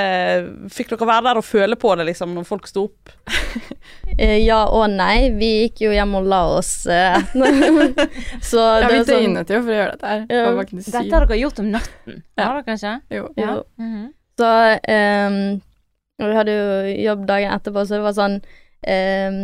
Fikk 0.72 0.90
dere 0.94 1.06
være 1.06 1.26
der 1.28 1.40
og 1.42 1.44
føle 1.46 1.76
på 1.76 1.92
det, 2.00 2.06
liksom, 2.08 2.32
når 2.34 2.48
folk 2.48 2.66
sto 2.70 2.88
opp? 2.90 3.12
Eh, 4.18 4.42
ja 4.44 4.58
og 4.68 4.90
nei. 4.92 5.30
Vi 5.40 5.46
gikk 5.62 5.80
jo 5.86 5.92
hjem 5.94 6.10
og 6.18 6.26
la 6.28 6.40
oss. 6.58 6.84
eh, 6.84 7.14
så 8.44 8.60
Ja, 8.82 8.88
det 8.88 8.90
vi 8.92 8.98
sånn 9.00 9.06
døgnet 9.08 9.52
jo 9.54 9.60
for 9.62 9.72
å 9.72 9.76
gjøre 9.78 9.94
dette 9.94 10.10
her. 10.10 10.24
Ja. 10.28 10.50
Dette 10.68 11.00
har 11.16 11.26
dere 11.26 11.38
gjort 11.40 11.60
om 11.62 11.70
natten, 11.72 12.18
Ja. 12.36 12.44
har 12.44 12.62
dere 12.62 12.76
ikke? 12.76 12.94
Jo. 13.16 13.28
Ja. 13.40 13.54
Mm 13.80 13.88
-hmm. 13.94 14.08
Så 14.38 14.50
ehm, 14.88 15.60
og 16.22 16.30
Vi 16.30 16.38
hadde 16.38 16.56
jo 16.56 16.96
jobb 17.08 17.26
dagen 17.28 17.54
etterpå, 17.56 17.84
så 17.86 17.98
det 17.98 18.06
var 18.06 18.16
sånn 18.16 18.40
eh, 18.82 19.36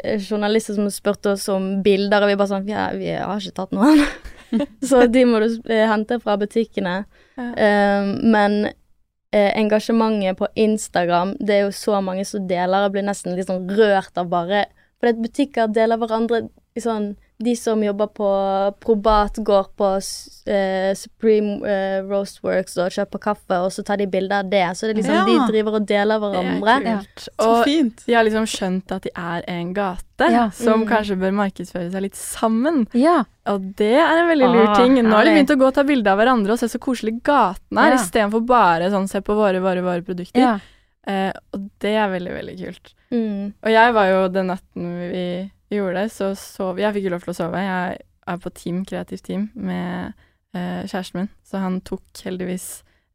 Journalister 0.00 0.76
som 0.76 0.88
spurte 0.92 1.34
oss 1.34 1.46
om 1.52 1.82
bilder, 1.84 2.24
og 2.24 2.32
vi 2.32 2.40
bare 2.40 2.52
sånn 2.54 2.68
Ja, 2.70 2.90
vi 2.96 3.12
har 3.12 3.40
ikke 3.40 3.58
tatt 3.60 3.74
noen. 3.76 4.04
så 4.88 5.04
de 5.06 5.24
må 5.28 5.42
du 5.42 5.48
eh, 5.70 5.86
hente 5.90 6.20
fra 6.22 6.36
butikkene. 6.40 7.02
Ja. 7.36 7.48
Eh, 7.52 8.12
men 8.24 8.62
eh, 8.66 9.50
engasjementet 9.60 10.38
på 10.40 10.48
Instagram, 10.54 11.36
det 11.40 11.58
er 11.58 11.66
jo 11.66 11.74
så 11.76 12.00
mange 12.04 12.24
som 12.28 12.46
deler. 12.48 12.88
Jeg 12.88 12.96
blir 12.96 13.08
nesten 13.08 13.36
litt 13.36 13.50
sånn 13.50 13.68
rørt 13.70 14.16
av 14.20 14.30
bare 14.32 14.66
Fordi 15.00 15.24
butikker 15.24 15.70
deler 15.72 15.96
hverandre 15.96 16.42
i 16.76 16.82
sånn 16.84 17.14
de 17.40 17.54
som 17.56 17.80
jobber 17.82 18.06
på 18.12 18.28
Probat, 18.84 19.38
går 19.44 19.68
på 19.80 19.88
uh, 19.96 20.52
eh, 20.52 20.90
Supreme 20.98 21.54
eh, 21.64 22.02
Roastworks 22.04 22.76
og 22.82 22.90
kjøper 22.92 23.22
kaffe, 23.24 23.56
og 23.64 23.70
så 23.72 23.84
tar 23.86 23.96
de 23.96 24.06
bilder 24.12 24.42
av 24.44 24.50
det. 24.52 24.62
Så 24.76 24.86
det 24.86 24.92
er 24.92 25.00
liksom 25.00 25.16
Ja. 25.16 25.24
de 25.24 25.52
driver 25.52 25.78
og 25.80 25.86
deler 25.88 26.20
Det 26.20 26.30
hverandre. 26.60 26.76
er 26.76 26.98
kult. 26.98 27.28
Så 27.40 27.48
Og 27.48 27.64
fint. 27.64 28.04
de 28.06 28.12
har 28.18 28.24
liksom 28.24 28.44
skjønt 28.44 28.92
at 28.92 29.02
de 29.02 29.10
er 29.16 29.42
en 29.48 29.72
gate, 29.72 30.28
Ja. 30.30 30.50
som 30.50 30.84
Mm. 30.84 30.88
kanskje 30.88 31.16
bør 31.18 31.32
markedsføre 31.32 31.90
seg 31.90 32.02
litt 32.02 32.14
sammen. 32.16 32.86
Ja. 32.92 33.24
Og 33.46 33.74
det 33.76 33.94
er 33.96 34.18
en 34.20 34.28
veldig 34.28 34.50
lur 34.52 34.74
ting. 34.76 34.94
Nå 35.02 35.10
har 35.16 35.24
de 35.24 35.30
begynt 35.30 35.50
å 35.56 35.58
gå 35.58 35.66
og 35.66 35.74
ta 35.74 35.82
bilde 35.82 36.06
av 36.06 36.18
hverandre 36.18 36.52
og 36.52 36.58
se 36.58 36.66
så 36.68 36.78
koselig 36.78 37.22
gaten 37.22 37.78
er, 37.78 37.92
Ja. 37.92 37.96
istedenfor 37.96 38.44
bare 38.46 38.90
sånn 38.90 39.08
se 39.08 39.20
på 39.20 39.34
våre, 39.34 39.60
våre, 39.60 39.82
våre 39.82 40.02
produkter. 40.02 40.36
ja. 40.40 40.58
Eh, 41.06 41.32
og 41.54 41.70
det 41.80 41.94
er 41.96 42.08
veldig, 42.10 42.32
veldig 42.36 42.58
kult. 42.66 42.92
Mm. 43.10 43.54
Og 43.64 43.70
jeg 43.70 43.92
var 43.94 44.04
jo 44.06 44.28
den 44.28 44.46
natten 44.48 45.10
vi 45.10 45.50
gjorde 45.78 46.02
det, 46.02 46.12
så 46.14 46.32
sov 46.38 46.80
Jeg 46.82 46.96
fikk 46.96 47.06
jo 47.06 47.14
lov 47.14 47.24
til 47.24 47.34
å 47.34 47.38
sove. 47.38 47.62
Jeg 47.62 48.02
er 48.30 48.42
på 48.42 48.52
team, 48.54 48.82
kreativt 48.88 49.24
team 49.26 49.48
med 49.54 50.12
eh, 50.56 50.82
kjæresten 50.86 51.22
min, 51.22 51.32
så 51.46 51.62
han 51.62 51.80
tok 51.86 52.24
heldigvis 52.26 52.68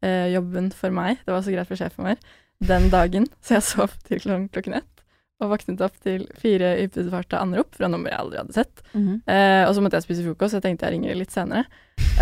eh, 0.04 0.32
jobben 0.32 0.72
for 0.74 0.94
meg. 0.94 1.22
Det 1.24 1.34
var 1.34 1.44
så 1.44 1.54
greit 1.54 1.70
for 1.70 1.80
sjefen 1.80 2.08
vår 2.08 2.20
den 2.64 2.90
dagen, 2.92 3.26
så 3.44 3.58
jeg 3.58 3.66
sov 3.66 3.96
til 4.06 4.20
klok 4.22 4.52
klokken 4.54 4.78
ett. 4.80 4.92
Og 5.36 5.50
våknet 5.52 5.82
opp 5.84 5.96
til 6.00 6.22
fire 6.40 6.70
ypperste 6.80 7.36
anrop 7.36 7.74
fra 7.76 7.90
nummer 7.92 8.08
jeg 8.08 8.20
aldri 8.22 8.38
hadde 8.40 8.56
sett. 8.56 8.84
Mhm. 8.94 9.18
Eh, 9.28 9.64
og 9.66 9.74
så 9.76 9.82
måtte 9.84 9.98
jeg 10.00 10.06
spise 10.06 10.24
frokost, 10.24 10.54
så 10.54 10.60
jeg 10.60 10.64
tenkte 10.64 10.88
jeg 10.88 10.96
ringer 10.96 11.18
litt 11.18 11.34
senere. 11.34 11.66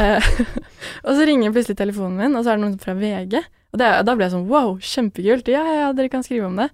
Eh, 0.03 0.31
og 1.07 1.13
så 1.15 1.29
ringer 1.29 1.55
plutselig 1.55 1.79
telefonen 1.79 2.19
min, 2.19 2.35
og 2.35 2.43
så 2.43 2.53
er 2.53 2.59
det 2.59 2.65
noen 2.67 2.81
fra 2.83 2.97
VG. 2.99 3.39
Og 3.75 3.79
det, 3.79 3.93
da 4.07 4.17
ble 4.17 4.27
jeg 4.27 4.35
sånn 4.35 4.49
wow, 4.51 4.75
kjempekult. 4.83 5.51
Ja, 5.51 5.63
ja, 5.79 5.93
dere 5.95 6.11
kan 6.11 6.27
skrive 6.27 6.51
om 6.51 6.59
det. 6.59 6.69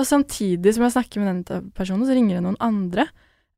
Og 0.00 0.08
samtidig 0.08 0.72
som 0.74 0.86
jeg 0.86 0.94
snakker 0.94 1.22
med 1.22 1.44
den 1.44 1.70
personen, 1.76 2.06
så 2.08 2.16
ringer 2.16 2.38
det 2.38 2.46
noen 2.46 2.60
andre. 2.64 3.06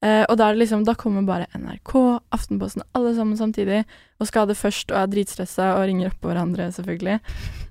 Eh, 0.04 0.22
og 0.28 0.36
da, 0.36 0.50
liksom, 0.52 0.82
da 0.84 0.96
kommer 0.98 1.24
bare 1.24 1.48
NRK, 1.56 1.92
Aftenposten, 2.34 2.84
alle 2.96 3.14
sammen 3.16 3.38
samtidig. 3.38 3.84
Og 4.20 4.28
skal 4.28 4.44
ha 4.44 4.50
det 4.50 4.58
først 4.60 4.92
og 4.92 4.98
er 5.00 5.12
dritstressa 5.12 5.74
og 5.78 5.86
ringer 5.88 6.10
oppå 6.10 6.28
hverandre, 6.28 6.68
selvfølgelig. 6.74 7.20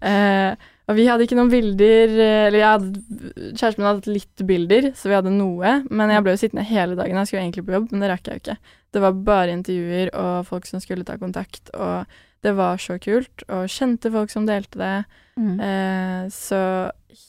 Eh, 0.09 0.69
og 0.83 0.97
vi 0.97 1.05
hadde 1.07 1.23
ikke 1.23 1.37
noen 1.37 1.51
bilder 1.51 2.11
eh, 2.11 2.45
Eller 2.49 2.65
hadde, 2.67 2.89
kjæresten 3.53 3.79
min 3.79 3.87
hadde 3.87 4.01
hatt 4.01 4.09
litt 4.11 4.43
bilder, 4.49 4.89
så 4.99 5.11
vi 5.11 5.17
hadde 5.19 5.35
noe. 5.35 5.77
Men 5.91 6.11
jeg 6.15 6.25
ble 6.25 6.33
jo 6.33 6.41
sittende 6.41 6.67
hele 6.67 6.97
dagen. 6.99 7.19
Jeg 7.21 7.29
skulle 7.29 7.45
egentlig 7.45 7.67
på 7.67 7.77
jobb, 7.77 7.91
men 7.91 8.03
det 8.03 8.11
rakk 8.11 8.27
jeg 8.27 8.39
jo 8.39 8.43
ikke. 8.43 8.59
Det 8.93 9.03
var 9.03 9.23
bare 9.29 9.57
intervjuer 9.57 10.13
og 10.23 10.47
folk 10.49 10.69
som 10.69 10.81
skulle 10.83 11.05
ta 11.07 11.19
kontakt, 11.21 11.71
og 11.73 12.09
det 12.43 12.53
var 12.57 12.77
så 12.81 12.97
kult. 13.01 13.43
Og 13.49 13.69
kjente 13.71 14.11
folk 14.13 14.31
som 14.33 14.45
delte 14.49 14.79
det. 14.81 14.93
Mm. 15.39 15.55
Eh, 15.63 16.25
så 16.33 16.59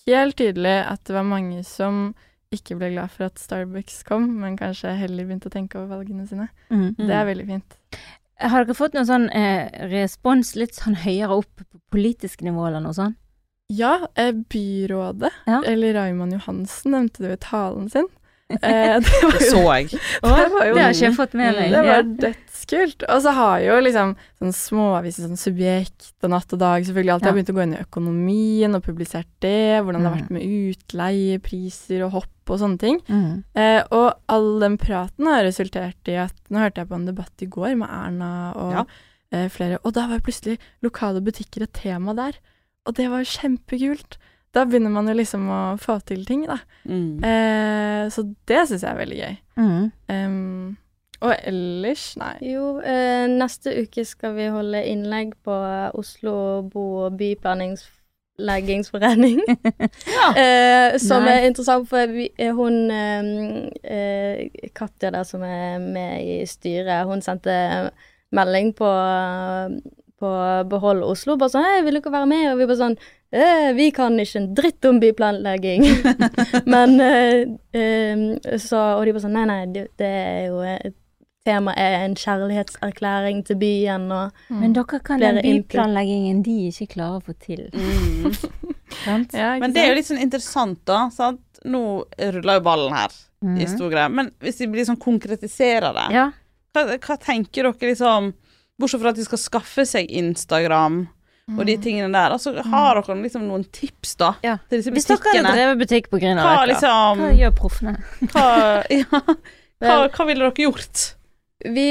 helt 0.09 0.37
tydelig 0.40 0.77
at 0.90 1.05
det 1.07 1.14
var 1.16 1.27
mange 1.29 1.62
som 1.66 2.09
ikke 2.55 2.77
ble 2.79 2.92
glad 2.92 3.11
for 3.11 3.27
at 3.27 3.40
Starbucks 3.42 4.03
kom, 4.07 4.29
men 4.42 4.59
kanskje 4.59 4.92
heller 4.98 5.27
begynte 5.27 5.50
å 5.50 5.55
tenke 5.55 5.79
over 5.81 5.96
valgene 5.98 6.27
sine. 6.29 6.48
Mm. 6.70 6.92
Det 7.00 7.11
er 7.14 7.27
veldig 7.27 7.46
fint. 7.48 7.79
Har 8.44 8.64
dere 8.66 8.77
fått 8.79 8.94
noen 8.94 9.09
sånn 9.09 9.27
eh, 9.35 9.70
respons 9.90 10.55
litt 10.59 10.74
sånn 10.77 10.98
høyere 11.05 11.40
opp 11.40 11.62
på 11.62 11.81
politisk 11.94 12.42
nivå 12.46 12.66
eller 12.68 12.83
noe 12.85 12.94
sånt? 12.94 13.18
Ja, 13.72 14.09
eh, 14.20 14.31
byrådet, 14.53 15.31
Ja. 15.48 15.62
eller 15.66 15.94
Raymond 15.96 16.35
Johansen, 16.37 16.92
nevnte 16.92 17.22
det 17.24 17.31
jo 17.33 17.38
i 17.38 17.42
talen 17.48 17.88
sin. 17.90 18.11
Eh, 18.55 19.00
det 19.00 19.09
var 19.22 19.33
Det 19.33 19.46
jo 19.48 19.50
så 19.55 19.62
jeg. 19.72 19.87
det 20.22 20.48
var 20.53 20.66
jo 20.68 20.74
Det 20.77 20.83
har 20.85 20.92
ikke 20.92 21.07
jeg 21.09 21.14
fått 21.16 21.33
med 21.35 21.55
meg. 21.57 21.70
Det 21.72 21.81
var 21.81 22.03
var 22.03 22.03
dødskult. 22.66 23.05
Og 23.09 23.22
så 23.22 23.33
har 23.35 23.59
jo 23.61 23.77
liksom 23.83 24.14
sånn 24.40 24.53
småaviser, 24.55 25.27
sånn 25.29 25.38
Subjekt 25.40 26.12
og 26.22 26.31
Natt 26.31 26.53
og 26.53 26.59
Dag 26.59 26.85
selvfølgelig 26.85 27.12
alltid 27.14 27.27
Ja. 27.27 27.31
har 27.33 27.37
begynt 27.38 27.53
å 27.53 27.57
gå 27.59 27.62
inn 27.62 27.74
i 27.74 27.85
økonomien 27.85 28.74
og 28.74 28.83
publisert 28.83 29.27
det, 29.40 29.83
hvordan 29.83 30.03
det 30.03 30.09
har 30.11 30.16
Mm. 30.16 30.22
vært 30.22 30.31
med 30.31 30.42
utleie, 30.42 31.38
priser 31.40 32.05
og 32.05 32.11
hopp 32.12 32.50
og 32.50 32.59
sånne 32.61 32.79
ting. 32.79 33.00
Mm. 33.09 33.44
Eh, 33.55 33.83
og 33.90 34.14
all 34.29 34.61
den 34.61 34.77
praten 34.79 35.27
har 35.27 35.44
resultert 35.44 36.09
i 36.09 36.16
at 36.16 36.33
Nå 36.50 36.59
hørte 36.59 36.77
jeg 36.83 36.88
på 36.88 36.94
en 36.94 37.07
debatt 37.07 37.33
i 37.42 37.46
går 37.46 37.77
med 37.77 37.88
Erna 37.88 38.53
og 38.55 38.72
Ja. 38.72 38.85
eh, 39.33 39.48
flere, 39.48 39.79
og 39.85 39.92
da 39.94 40.07
var 40.07 40.18
plutselig 40.20 40.59
lokale 40.83 41.20
butikker 41.20 41.62
et 41.62 41.72
tema 41.72 42.14
der. 42.14 42.35
Og 42.87 42.94
det 42.94 43.09
var 43.11 43.22
kjempekult. 43.24 44.16
da 44.55 44.64
begynner 44.64 44.90
man 44.92 45.09
jo 45.09 45.14
liksom 45.14 45.48
å 45.48 45.77
få 45.81 46.00
til 46.05 46.24
ting, 46.24 46.46
da. 46.46 46.59
Mm. 46.87 47.24
Eh, 47.24 48.07
så 48.09 48.22
det 48.46 48.68
syns 48.68 48.83
jeg 48.83 48.94
er 48.94 49.05
veldig 49.05 49.18
gøy. 49.18 49.38
Mm. 49.59 49.92
Em, 50.09 50.77
og 51.25 51.33
ellers, 51.49 52.03
nei. 52.21 52.35
Jo, 52.53 52.65
eh, 52.85 53.25
neste 53.31 53.73
uke 53.83 54.05
skal 54.07 54.35
vi 54.37 54.47
holde 54.53 54.85
innlegg 54.91 55.29
på 55.45 55.55
Oslo 55.99 56.63
bo- 56.69 57.05
og 57.07 57.13
byplanleggingsforening. 57.21 59.39
eh, 60.43 60.91
som 61.01 61.23
nei. 61.25 61.33
er 61.33 61.47
interessant, 61.49 61.89
for 61.89 62.07
vi, 62.13 62.25
eh, 62.39 62.55
hun 62.55 62.91
eh, 62.93 63.23
eh, 63.83 64.49
Katja 64.77 65.11
der 65.15 65.25
som 65.29 65.43
er 65.49 65.79
med 65.83 66.13
i 66.23 66.47
styret, 66.49 67.07
hun 67.09 67.23
sendte 67.25 67.55
melding 68.35 68.69
på 68.77 68.89
på 70.25 70.65
Behold 70.71 71.05
Oslo, 71.05 71.37
bare 71.37 71.53
sånn 71.53 71.67
'Hei, 71.67 71.83
vil 71.85 71.99
dere 71.99 72.13
være 72.15 72.31
med?' 72.31 72.51
Og 72.53 72.59
vi 72.59 72.69
bare 72.71 72.81
sånn 72.81 72.97
eh, 73.33 73.73
'Vi 73.75 73.91
kan 73.97 74.19
ikke 74.21 74.41
en 74.41 74.51
dritt 74.55 74.85
om 74.89 75.01
byplanlegging'. 75.03 75.87
Men 76.75 77.01
eh, 77.01 77.45
eh, 77.75 78.59
så 78.59 78.85
Og 78.99 79.07
de 79.07 79.17
bare 79.17 79.25
sånn 79.27 79.39
'Nei, 79.39 79.47
nei, 79.51 79.63
det, 79.75 79.89
det 79.99 80.11
er 80.11 80.47
jo 80.49 80.61
et 80.63 80.97
tema 81.44 81.74
er 81.76 82.04
en 82.07 82.14
kjærlighetserklæring 82.16 83.42
til 83.46 83.57
byen', 83.61 84.11
og 84.12 84.33
Men 84.50 84.72
dere 84.72 85.00
kan 85.04 85.20
den 85.20 85.40
byplanleggingen 85.42 86.42
de 86.44 86.54
ikke 86.70 86.87
klarer 86.94 87.20
å 87.20 87.24
få 87.24 87.35
til. 87.38 87.68
Mm. 87.72 88.35
Ja, 89.07 89.59
Men 89.59 89.72
det 89.74 89.83
er 89.83 89.88
jo 89.90 89.94
litt 89.98 90.07
sånn 90.07 90.20
interessant, 90.22 90.78
da. 90.87 91.09
Sant? 91.11 91.40
Nå 91.66 92.04
ruller 92.18 92.54
jo 92.61 92.61
ballen 92.64 92.92
her 92.94 93.09
i 93.42 93.46
Mhm. 93.64 93.68
stor 93.74 93.90
greie. 93.90 94.09
Men 94.09 94.30
hvis 94.40 94.59
vi 94.61 94.66
blir 94.66 94.85
sånn 94.87 94.98
konkretiserer 95.00 95.92
det, 95.92 96.14
Ja. 96.14 96.30
hva, 96.74 96.96
hva 96.98 97.16
tenker 97.18 97.62
dere 97.64 97.74
liksom 97.90 98.33
Bortsett 98.80 99.00
fra 99.00 99.11
at 99.11 99.16
de 99.16 99.24
skal 99.24 99.38
skaffe 99.38 99.85
seg 99.87 100.09
Instagram 100.11 101.09
og 101.48 101.59
Mm. 101.62 101.66
de 101.66 101.76
tingene 101.76 102.12
der. 102.12 102.30
Altså, 102.33 102.54
har 102.62 102.94
dere 103.02 103.22
liksom 103.22 103.42
noen 103.48 103.64
tips, 103.70 104.14
da? 104.16 104.35
Ja. 104.42 104.57
Til 104.70 104.78
disse 104.80 104.90
Hvis 104.92 105.07
dere 105.07 105.18
hadde 105.18 105.52
drevet 105.52 105.78
butikk 105.78 106.09
på 106.09 106.18
Hva 106.18 106.22
Grünerløkka, 106.22 106.66
liksom 106.68 107.18
hva 107.18 107.38
gjør 107.38 107.54
proffene? 107.54 107.96
hva, 108.33 108.87
ja, 108.90 109.04
hva, 109.80 110.09
hva 110.11 110.26
ville 110.26 110.50
dere 110.50 110.70
gjort? 110.70 111.14
Vi 111.64 111.88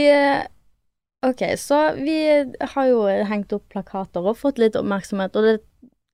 OK, 1.23 1.41
så 1.57 1.93
vi 1.95 2.17
har 2.59 2.87
jo 2.89 3.05
hengt 3.29 3.53
opp 3.55 3.69
plakater 3.71 4.25
og 4.27 4.37
fått 4.37 4.59
litt 4.59 4.75
oppmerksomhet, 4.75 5.37
og 5.39 5.45
det 5.47 5.53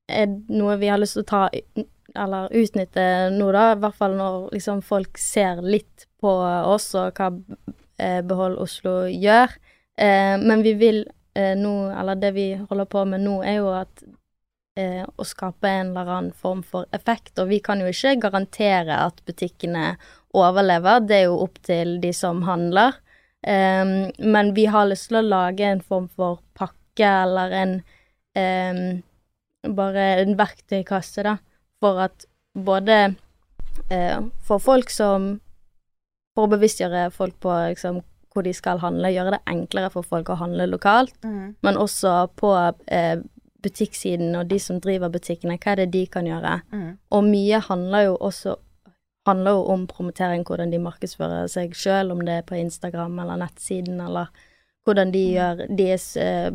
er 0.10 0.30
noe 0.54 0.76
vi 0.82 0.92
har 0.92 1.02
lyst 1.02 1.18
til 1.18 1.26
å 1.26 1.30
ta 1.30 1.42
eller 2.16 2.54
utnytte 2.56 3.30
nå, 3.34 3.50
da. 3.54 3.72
I 3.74 3.80
hvert 3.82 3.98
fall 3.98 4.16
når 4.18 4.50
liksom 4.56 4.84
folk 4.86 5.18
ser 5.22 5.62
litt 5.66 6.08
på 6.22 6.32
oss 6.70 6.92
og 6.98 7.20
hva 7.20 7.32
eh, 8.02 8.22
Behold 8.26 8.60
Oslo 8.62 9.02
gjør. 9.10 9.54
Eh, 10.00 10.36
men 10.42 10.64
vi 10.66 10.76
vil 10.80 11.04
eh, 11.38 11.56
nå, 11.58 11.74
eller 11.94 12.20
det 12.20 12.34
vi 12.38 12.48
holder 12.62 12.90
på 12.90 13.06
med 13.10 13.26
nå, 13.26 13.42
er 13.44 13.62
jo 13.62 13.76
at 13.82 14.08
å 14.80 15.26
skape 15.28 15.68
en 15.68 15.90
eller 15.90 16.08
annen 16.08 16.32
form 16.32 16.62
for 16.64 16.86
effekt. 16.96 17.34
Og 17.42 17.50
vi 17.50 17.58
kan 17.60 17.82
jo 17.84 17.90
ikke 17.92 18.14
garantere 18.24 18.96
at 19.04 19.18
butikkene 19.28 19.98
overlever, 20.32 21.02
det 21.04 21.18
er 21.18 21.26
jo 21.26 21.42
opp 21.44 21.58
til 21.68 21.98
de 22.00 22.14
som 22.16 22.46
handler. 22.48 22.96
Ehm, 23.48 24.12
men 24.18 24.54
vi 24.54 24.66
har 24.68 24.90
lyst 24.90 25.10
til 25.10 25.22
å 25.22 25.28
lage 25.28 25.64
en 25.64 25.82
form 25.82 26.10
for 26.12 26.42
pakke 26.60 27.08
eller 27.08 27.56
en 27.56 27.78
um, 28.36 28.82
Bare 29.76 30.04
en 30.22 30.38
verktøykasse, 30.40 31.24
da, 31.28 31.34
for 31.84 32.00
at 32.00 32.24
både 32.56 32.98
uh, 33.92 34.20
For 34.48 34.60
folk 34.64 34.92
som 34.92 35.34
For 36.36 36.48
å 36.48 36.52
bevisstgjøre 36.52 37.10
folk 37.16 37.36
på 37.44 37.56
liksom, 37.74 38.00
hvor 38.32 38.46
de 38.48 38.54
skal 38.56 38.80
handle, 38.80 39.12
gjøre 39.12 39.36
det 39.36 39.42
enklere 39.52 39.90
for 39.92 40.08
folk 40.08 40.30
å 40.32 40.38
handle 40.40 40.68
lokalt, 40.70 41.16
men 41.66 41.80
også 41.82 42.30
på 42.40 42.52
uh, 42.54 43.24
butikksiden 43.64 44.36
og 44.38 44.48
de 44.52 44.60
som 44.62 44.78
driver 44.80 45.12
butikkene, 45.12 45.58
hva 45.58 45.74
er 45.74 45.82
det 45.82 45.88
de 45.96 46.04
kan 46.12 46.28
gjøre? 46.30 46.60
Mm. 46.72 46.92
Og 47.18 47.26
mye 47.26 47.60
handler 47.66 48.06
jo 48.06 48.14
også 48.30 48.56
handler 49.30 49.58
jo 49.58 49.66
om 49.74 49.86
promotering, 49.90 50.44
hvordan 50.48 50.74
de 50.74 50.82
markedsfører 50.82 51.50
seg 51.52 51.76
sjøl, 51.78 52.12
om 52.14 52.24
det 52.26 52.40
er 52.40 52.48
på 52.48 52.58
Instagram 52.60 53.20
eller 53.24 53.40
nettsiden, 53.44 54.02
eller 54.04 54.34
hvordan 54.88 55.14
de 55.14 55.24
gjør 55.36 55.64
deres, 55.78 56.12
eh, 56.18 56.50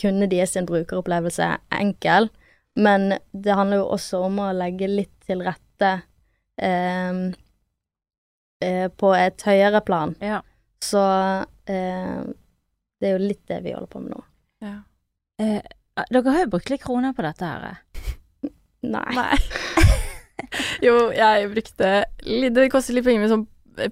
kundene 0.00 0.30
deres 0.32 0.54
sin 0.56 0.68
brukeropplevelse 0.68 1.50
enkel. 1.76 2.30
Men 2.76 3.18
det 3.32 3.56
handler 3.56 3.82
jo 3.82 3.90
også 3.96 4.22
om 4.26 4.40
å 4.44 4.52
legge 4.56 4.88
litt 4.90 5.14
til 5.26 5.42
rette 5.44 5.92
eh, 6.60 7.20
eh, 8.64 8.88
på 8.88 9.12
et 9.16 9.46
høyere 9.48 9.80
plan. 9.84 10.16
Ja. 10.20 10.42
Så 10.84 11.02
eh, 11.72 12.20
det 13.00 13.08
er 13.08 13.16
jo 13.16 13.24
litt 13.24 13.44
det 13.48 13.62
vi 13.64 13.74
holder 13.76 13.92
på 13.92 14.04
med 14.04 14.16
nå. 14.16 14.22
Ja. 14.64 14.76
Eh, 15.40 15.60
dere 16.12 16.32
har 16.32 16.44
jo 16.44 16.52
brukt 16.52 16.72
litt 16.72 16.84
kroner 16.84 17.16
på 17.16 17.24
dette 17.24 17.48
her. 17.48 17.80
Nei. 18.86 19.08
Nei. 19.16 19.32
jo, 20.86 20.94
jeg 21.16 21.50
brukte 21.52 21.92
Det 22.20 22.70
kostet 22.72 22.96
litt 22.96 23.06
penger, 23.06 23.24
men 23.24 23.32
sånn 23.32 23.46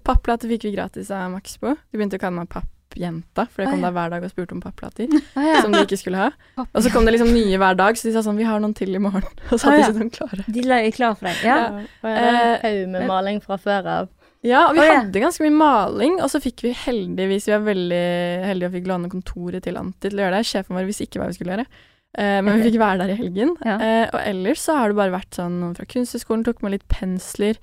papplate 0.05 0.49
fikk 0.49 0.65
vi 0.69 0.73
gratis 0.77 1.11
av 1.13 1.29
Max 1.33 1.59
på. 1.61 1.75
De 1.75 1.99
begynte 1.99 2.17
å 2.17 2.23
kalle 2.23 2.39
meg 2.39 2.49
pappjenta, 2.49 3.45
for 3.51 3.65
jeg 3.65 3.73
kom 3.73 3.83
ja. 3.83 3.91
der 3.91 3.97
hver 3.99 4.15
dag 4.15 4.25
og 4.25 4.33
spurte 4.33 4.57
om 4.57 4.63
papplater. 4.65 5.13
Ah, 5.37 5.45
ja. 5.51 5.61
Som 5.61 5.77
de 5.77 5.83
ikke 5.85 5.99
skulle 6.01 6.23
ha. 6.23 6.31
Og 6.65 6.81
så 6.85 6.93
kom 6.95 7.05
det 7.05 7.17
liksom 7.17 7.33
nye 7.35 7.61
hver 7.61 7.79
dag, 7.79 8.01
så 8.01 8.09
de 8.09 8.15
sa 8.17 8.25
sånn 8.25 8.41
Vi 8.41 8.49
har 8.49 8.63
noen 8.65 8.77
til 8.77 8.97
i 8.97 9.03
morgen. 9.03 9.29
Og 9.51 9.59
så 9.59 9.69
hadde 9.69 9.85
hadde 9.85 9.87
ja. 9.87 9.93
de 9.93 10.05
noen 10.05 10.13
klare. 10.15 10.49
De 10.57 10.67
la- 10.67 10.83
klar 10.97 11.17
for 11.21 11.29
deg? 11.29 11.41
Ja. 11.47 11.63
Har 12.05 12.21
en 12.21 12.43
Eh, 12.43 12.53
haug 12.65 12.85
med 12.97 13.09
maling 13.11 13.43
fra 13.45 13.61
før 13.61 13.91
av. 14.01 14.13
Ja, 14.45 14.67
og 14.69 14.77
vi 14.77 14.83
ja. 14.85 14.99
hadde 14.99 15.21
ganske 15.23 15.41
mye 15.41 15.57
maling, 15.57 16.19
og 16.21 16.29
så 16.29 16.37
fikk 16.43 16.67
vi 16.67 16.75
heldigvis 16.77 17.47
Vi 17.49 17.55
var 17.55 17.63
veldig 17.65 18.01
heldige 18.45 18.69
og 18.69 18.75
fikk 18.75 18.91
låne 18.91 19.09
kontoret 19.09 19.65
til 19.65 19.79
Anti 19.81 20.11
til 20.11 20.21
å 20.21 20.27
gjøre 20.27 20.37
det. 20.37 20.49
Sjefen 20.51 20.77
vår 20.77 20.89
visste 20.89 21.07
ikke 21.07 21.23
hva 21.23 21.31
vi 21.31 21.37
skulle 21.39 21.55
gjøre. 21.55 21.65
Eh, 22.15 22.41
men 22.47 22.61
vi 22.61 22.69
fikk 22.69 22.79
være 22.83 23.03
der 23.03 23.15
i 23.15 23.19
helgen. 23.19 23.57
Ja. 23.67 23.79
Eh, 23.83 24.05
og 24.09 24.21
ellers 24.23 24.63
så 24.63 24.79
har 24.79 24.93
det 24.93 24.99
bare 25.01 25.15
vært 25.17 25.35
sånn 25.35 25.59
noen 25.63 25.75
fra 25.79 25.87
Kunsthøgskolen 25.91 26.45
tok 26.47 26.63
med 26.63 26.77
litt 26.77 26.87
pensler. 26.91 27.59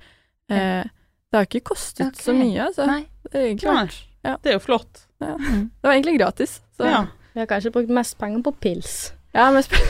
Eh, 0.52 0.82
det 0.84 1.38
har 1.38 1.48
ikke 1.48 1.64
kostet 1.72 2.10
okay. 2.10 2.26
så 2.26 2.36
mye, 2.36 2.68
altså. 2.68 2.86
Nei. 2.90 3.02
Det 3.32 3.46
er 3.46 3.72
Nei. 3.72 4.36
Det 4.44 4.52
er 4.52 4.54
jo 4.58 4.62
flott. 4.62 5.06
det 5.18 5.32
var 5.82 5.94
egentlig 5.96 6.18
gratis. 6.20 6.60
Så. 6.76 6.86
Ja. 6.86 7.06
Vi 7.32 7.40
har 7.40 7.48
kanskje 7.50 7.72
brukt 7.74 7.90
mest 7.90 8.18
penger 8.20 8.44
på 8.44 8.52
pils. 8.60 9.12
Ja, 9.32 9.46
men 9.50 9.64
sp 9.64 9.72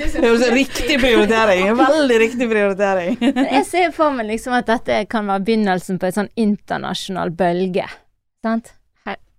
Det 0.00 0.18
er 0.18 0.26
jo 0.26 0.50
riktig 0.50 0.96
prioritering. 0.98 1.70
Veldig 1.78 2.18
riktig 2.18 2.48
prioritering. 2.50 3.14
Jeg 3.54 3.62
ser 3.68 3.94
for 3.94 4.10
meg 4.16 4.26
liksom 4.32 4.56
at 4.58 4.66
dette 4.66 5.04
kan 5.10 5.30
være 5.30 5.46
begynnelsen 5.46 6.00
på 6.02 6.08
en 6.08 6.16
sånn 6.18 6.32
internasjonal 6.34 7.30
bølge. 7.38 7.86
Sant? 8.42 8.72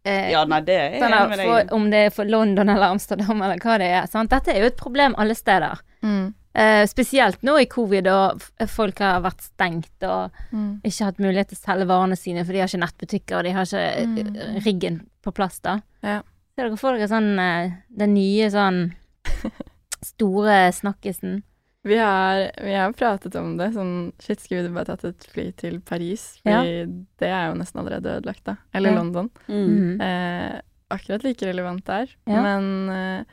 Eh, 0.03 0.31
Ja, 0.31 0.45
nei, 0.45 0.61
det 0.65 0.75
er 0.75 0.91
jeg 0.95 1.01
sånn 1.01 1.13
enig 1.13 1.29
med 1.29 1.37
deg 1.39 1.47
for, 1.47 1.75
om 1.75 1.89
det 1.91 1.99
er 2.07 2.09
for 2.09 2.25
London 2.25 2.69
eller 2.69 2.87
Amsterdam 2.95 3.41
eller 3.41 3.57
hva 3.61 3.77
det 3.77 3.89
er. 3.93 4.07
Sant? 4.09 4.29
Dette 4.31 4.49
er 4.55 4.59
jo 4.63 4.65
et 4.71 4.77
problem 4.77 5.15
alle 5.17 5.35
steder. 5.35 5.79
mm. 6.03 6.33
Eh, 6.53 6.83
spesielt 6.85 7.41
nå 7.47 7.53
i 7.61 7.65
covid, 7.65 8.07
og 8.11 8.41
folk 8.67 8.97
har 8.99 9.21
vært 9.23 9.39
stengt 9.45 10.03
og 10.03 10.31
Mm. 10.51 10.81
ikke 10.83 11.05
hatt 11.05 11.17
mulighet 11.23 11.47
til 11.47 11.55
å 11.57 11.61
selge 11.63 11.87
varene 11.87 12.17
sine, 12.17 12.43
for 12.43 12.51
de 12.51 12.59
har 12.59 12.67
ikke 12.67 12.81
nettbutikker, 12.81 13.37
og 13.37 13.43
de 13.45 13.51
har 13.55 13.63
ikke 13.63 13.79
eh, 13.79 14.05
Mm. 14.05 14.63
riggen 14.65 14.97
på 15.23 15.31
plass, 15.33 15.59
da. 15.61 15.79
Ja. 16.03 16.21
Ser 16.57 16.67
dere 16.67 16.75
for 16.77 16.97
dere 16.97 17.07
sånn 17.07 17.39
eh, 17.39 17.71
den 17.95 18.13
nye 18.15 18.49
sånn 18.51 18.93
store 20.03 20.71
snakkisen? 20.75 21.43
Vi 21.83 21.97
har, 21.97 22.51
vi 22.61 22.73
har 22.77 22.91
pratet 22.93 23.35
om 23.39 23.55
det. 23.57 23.71
Sånn 23.73 24.11
Shit, 24.21 24.39
skulle 24.43 24.67
vi 24.67 24.73
bare 24.75 24.85
tatt 24.91 25.05
et 25.09 25.23
fly 25.33 25.47
til 25.57 25.79
Paris? 25.81 26.37
Fordi 26.43 26.85
det 27.17 27.29
er 27.33 27.47
jo 27.49 27.55
nesten 27.57 27.81
allerede 27.81 28.17
ødelagt, 28.19 28.43
da. 28.45 28.55
Eller 28.73 28.91
Ja. 28.93 28.97
London. 28.99 29.29
Mm. 29.47 29.67
Mhm. 29.67 30.01
Eh, 30.01 30.61
akkurat 30.91 31.23
like 31.23 31.41
relevant 31.47 31.85
der. 31.85 32.07
Ja. 32.27 32.41
Men 32.43 32.89
eh, 32.89 33.23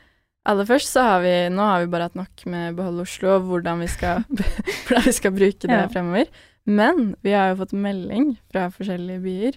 aller 0.46 0.64
først 0.64 0.88
så 0.94 1.02
har 1.02 1.20
vi 1.20 1.34
Nå 1.52 1.60
har 1.60 1.80
vi 1.84 1.90
bare 1.92 2.06
hatt 2.08 2.14
nok 2.16 2.46
med 2.46 2.76
Behold 2.76 3.00
Oslo 3.04 3.34
og 3.36 3.42
hvordan 3.50 3.80
vi 3.80 3.88
skal, 3.92 4.24
hvordan 4.88 5.04
vi 5.04 5.12
skal 5.12 5.32
bruke 5.32 5.66
det 5.68 5.70
Ja. 5.82 5.88
fremover. 5.88 6.26
Men 6.68 7.16
vi 7.24 7.32
har 7.32 7.50
jo 7.54 7.60
fått 7.64 7.72
melding 7.76 8.38
fra 8.52 8.68
forskjellige 8.70 9.22
byer 9.24 9.54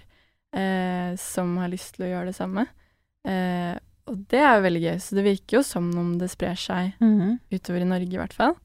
eh, 0.55 1.15
som 1.19 1.55
har 1.59 1.69
lyst 1.71 1.95
til 1.95 2.05
å 2.07 2.11
gjøre 2.11 2.25
det 2.31 2.35
samme. 2.35 2.67
Eh, 3.27 3.77
og 4.07 4.27
det 4.27 4.39
er 4.39 4.57
jo 4.57 4.65
veldig 4.65 4.81
gøy, 4.83 4.97
så 4.99 5.15
det 5.15 5.23
virker 5.23 5.57
jo 5.59 5.63
som 5.63 5.87
om 5.95 6.17
det 6.19 6.27
sprer 6.31 6.55
seg 6.59 6.93
Mhm. 6.99 7.39
utover 7.53 7.81
i 7.81 7.87
Norge, 7.87 8.11
i 8.13 8.17
hvert 8.19 8.33
fall. 8.33 8.55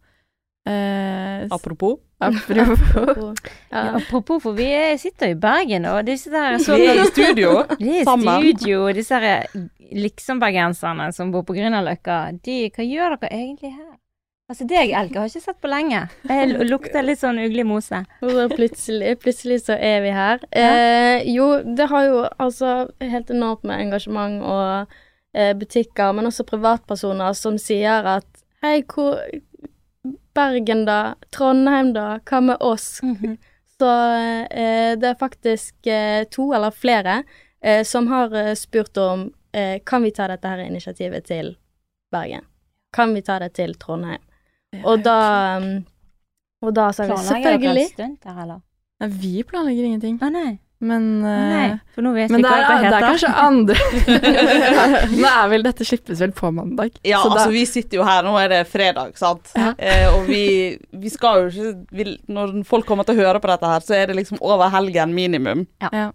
Eh, 0.66 1.46
Apropos. 1.50 1.98
apropos 2.18 3.34
Ja, 3.70 3.82
apropos, 4.00 4.40
for 4.42 4.52
vi 4.58 4.64
er- 4.74 4.96
sitter 4.98 5.28
i 5.30 5.34
Bergen, 5.38 5.84
og 5.86 6.04
disse 6.06 6.30
der 6.32 6.56
Vi 6.58 6.86
er 6.86 7.02
i 7.02 7.06
studio. 7.06 7.52
Vi 7.78 7.90
er 7.98 8.00
i 8.00 8.04
Sammen. 8.04 8.40
studio, 8.42 8.88
disse 8.92 9.20
liksom-bergenserne 9.92 11.12
som 11.14 11.30
bor 11.32 11.44
på 11.46 11.54
Grünerløkka, 11.56 12.16
hva 12.42 12.86
gjør 12.86 13.16
dere 13.20 13.30
egentlig 13.36 13.72
her? 13.76 13.94
Altså 14.48 14.62
deg, 14.70 14.92
Elke, 14.94 15.18
har 15.18 15.26
jeg 15.26 15.32
ikke 15.40 15.44
sett 15.48 15.58
på 15.62 15.68
lenge. 15.72 16.04
Jeg 16.30 16.68
lukter 16.70 17.02
litt 17.02 17.18
sånn 17.18 17.40
uglig 17.42 17.64
mose. 17.66 18.04
Plutselig, 18.52 19.16
plutselig 19.18 19.56
så 19.64 19.74
er 19.74 20.04
vi 20.04 20.12
her. 20.14 20.44
Eh, 20.54 21.24
jo, 21.34 21.48
det 21.66 21.88
har 21.90 22.04
jo 22.06 22.20
altså 22.38 22.76
helt 23.02 23.32
enormt 23.34 23.64
med 23.66 23.82
engasjement 23.88 24.38
og 24.46 24.94
eh, 25.34 25.50
butikker, 25.58 26.14
men 26.14 26.30
også 26.30 26.46
privatpersoner 26.46 27.34
som 27.34 27.58
sier 27.58 28.06
at 28.06 28.28
hei, 28.62 28.84
hvor 28.86 29.18
Bergen 30.36 30.84
da? 30.88 31.00
Trondheim 31.34 31.94
da? 31.96 32.18
Hva 32.28 32.40
med 32.44 32.62
oss? 32.64 33.00
Så 33.76 33.88
eh, 34.50 34.92
det 34.96 35.08
er 35.10 35.18
faktisk 35.20 35.86
eh, 35.86 36.24
to 36.32 36.50
eller 36.56 36.72
flere 36.72 37.22
eh, 37.60 37.82
som 37.84 38.06
har 38.08 38.32
eh, 38.36 38.54
spurt 38.56 38.96
om 39.00 39.26
eh, 39.52 39.80
kan 39.84 40.04
vi 40.04 40.12
ta 40.16 40.28
dette 40.32 40.48
her 40.48 40.62
initiativet 40.64 41.26
til 41.28 41.54
Bergen. 42.12 42.46
Kan 42.96 43.12
vi 43.12 43.20
ta 43.26 43.36
det 43.42 43.50
til 43.58 43.74
Trondheim? 43.76 44.22
Og 44.84 45.02
da 45.04 45.18
um, 45.60 45.84
Og 46.64 46.72
da 46.74 46.90
sa 46.92 47.04
vi 47.04 47.16
selvfølgelig 47.16 47.36
Planlegger 47.42 47.74
dere 47.74 47.88
stunt 47.90 48.24
der, 48.24 48.38
eller? 48.42 48.60
Nei, 49.00 49.08
vi 49.20 49.34
planlegger 49.44 49.84
ingenting, 49.90 50.16
Å 50.24 50.30
nei. 50.32 50.52
Men 50.78 51.04
eh, 51.24 51.44
nei. 51.52 51.68
For 51.94 52.04
nå 52.04 52.10
vet 52.12 52.30
Men 52.30 52.42
vi 52.42 52.44
det 52.44 52.50
hva 52.52 52.56
er, 52.58 52.82
dere 52.82 52.90
det 52.90 52.98
er 52.98 53.06
kanskje 53.06 53.30
andre 53.40 53.76
Nå 55.22 55.30
er 55.30 55.48
vel 55.54 55.64
dette 55.64 55.86
slippes 55.88 56.20
vel 56.20 56.34
på 56.36 56.50
mandag. 56.52 56.98
Ja, 57.02 57.22
så 57.22 57.30
da- 57.30 57.38
altså 57.40 57.54
vi 57.54 57.62
sitter 57.70 58.00
jo 58.02 58.04
her, 58.04 58.22
nå 58.26 58.34
er 58.42 58.52
det 58.52 58.60
fredag, 58.68 59.16
sant. 59.16 59.48
Ja. 59.56 59.70
Eh, 59.78 60.04
og 60.12 60.28
vi, 60.28 60.42
vi 60.92 61.12
skal 61.12 61.46
jo 61.46 61.48
ikke 61.48 61.96
vi, 61.96 62.06
Når 62.28 62.58
folk 62.68 62.84
kommer 62.88 63.08
til 63.08 63.16
å 63.16 63.24
høre 63.24 63.40
på 63.40 63.48
dette 63.54 63.72
her, 63.72 63.80
så 63.88 63.96
er 63.96 64.10
det 64.12 64.18
liksom 64.20 64.38
over 64.44 64.68
helgen 64.74 65.14
minimum. 65.16 65.64
Ja. 65.88 66.10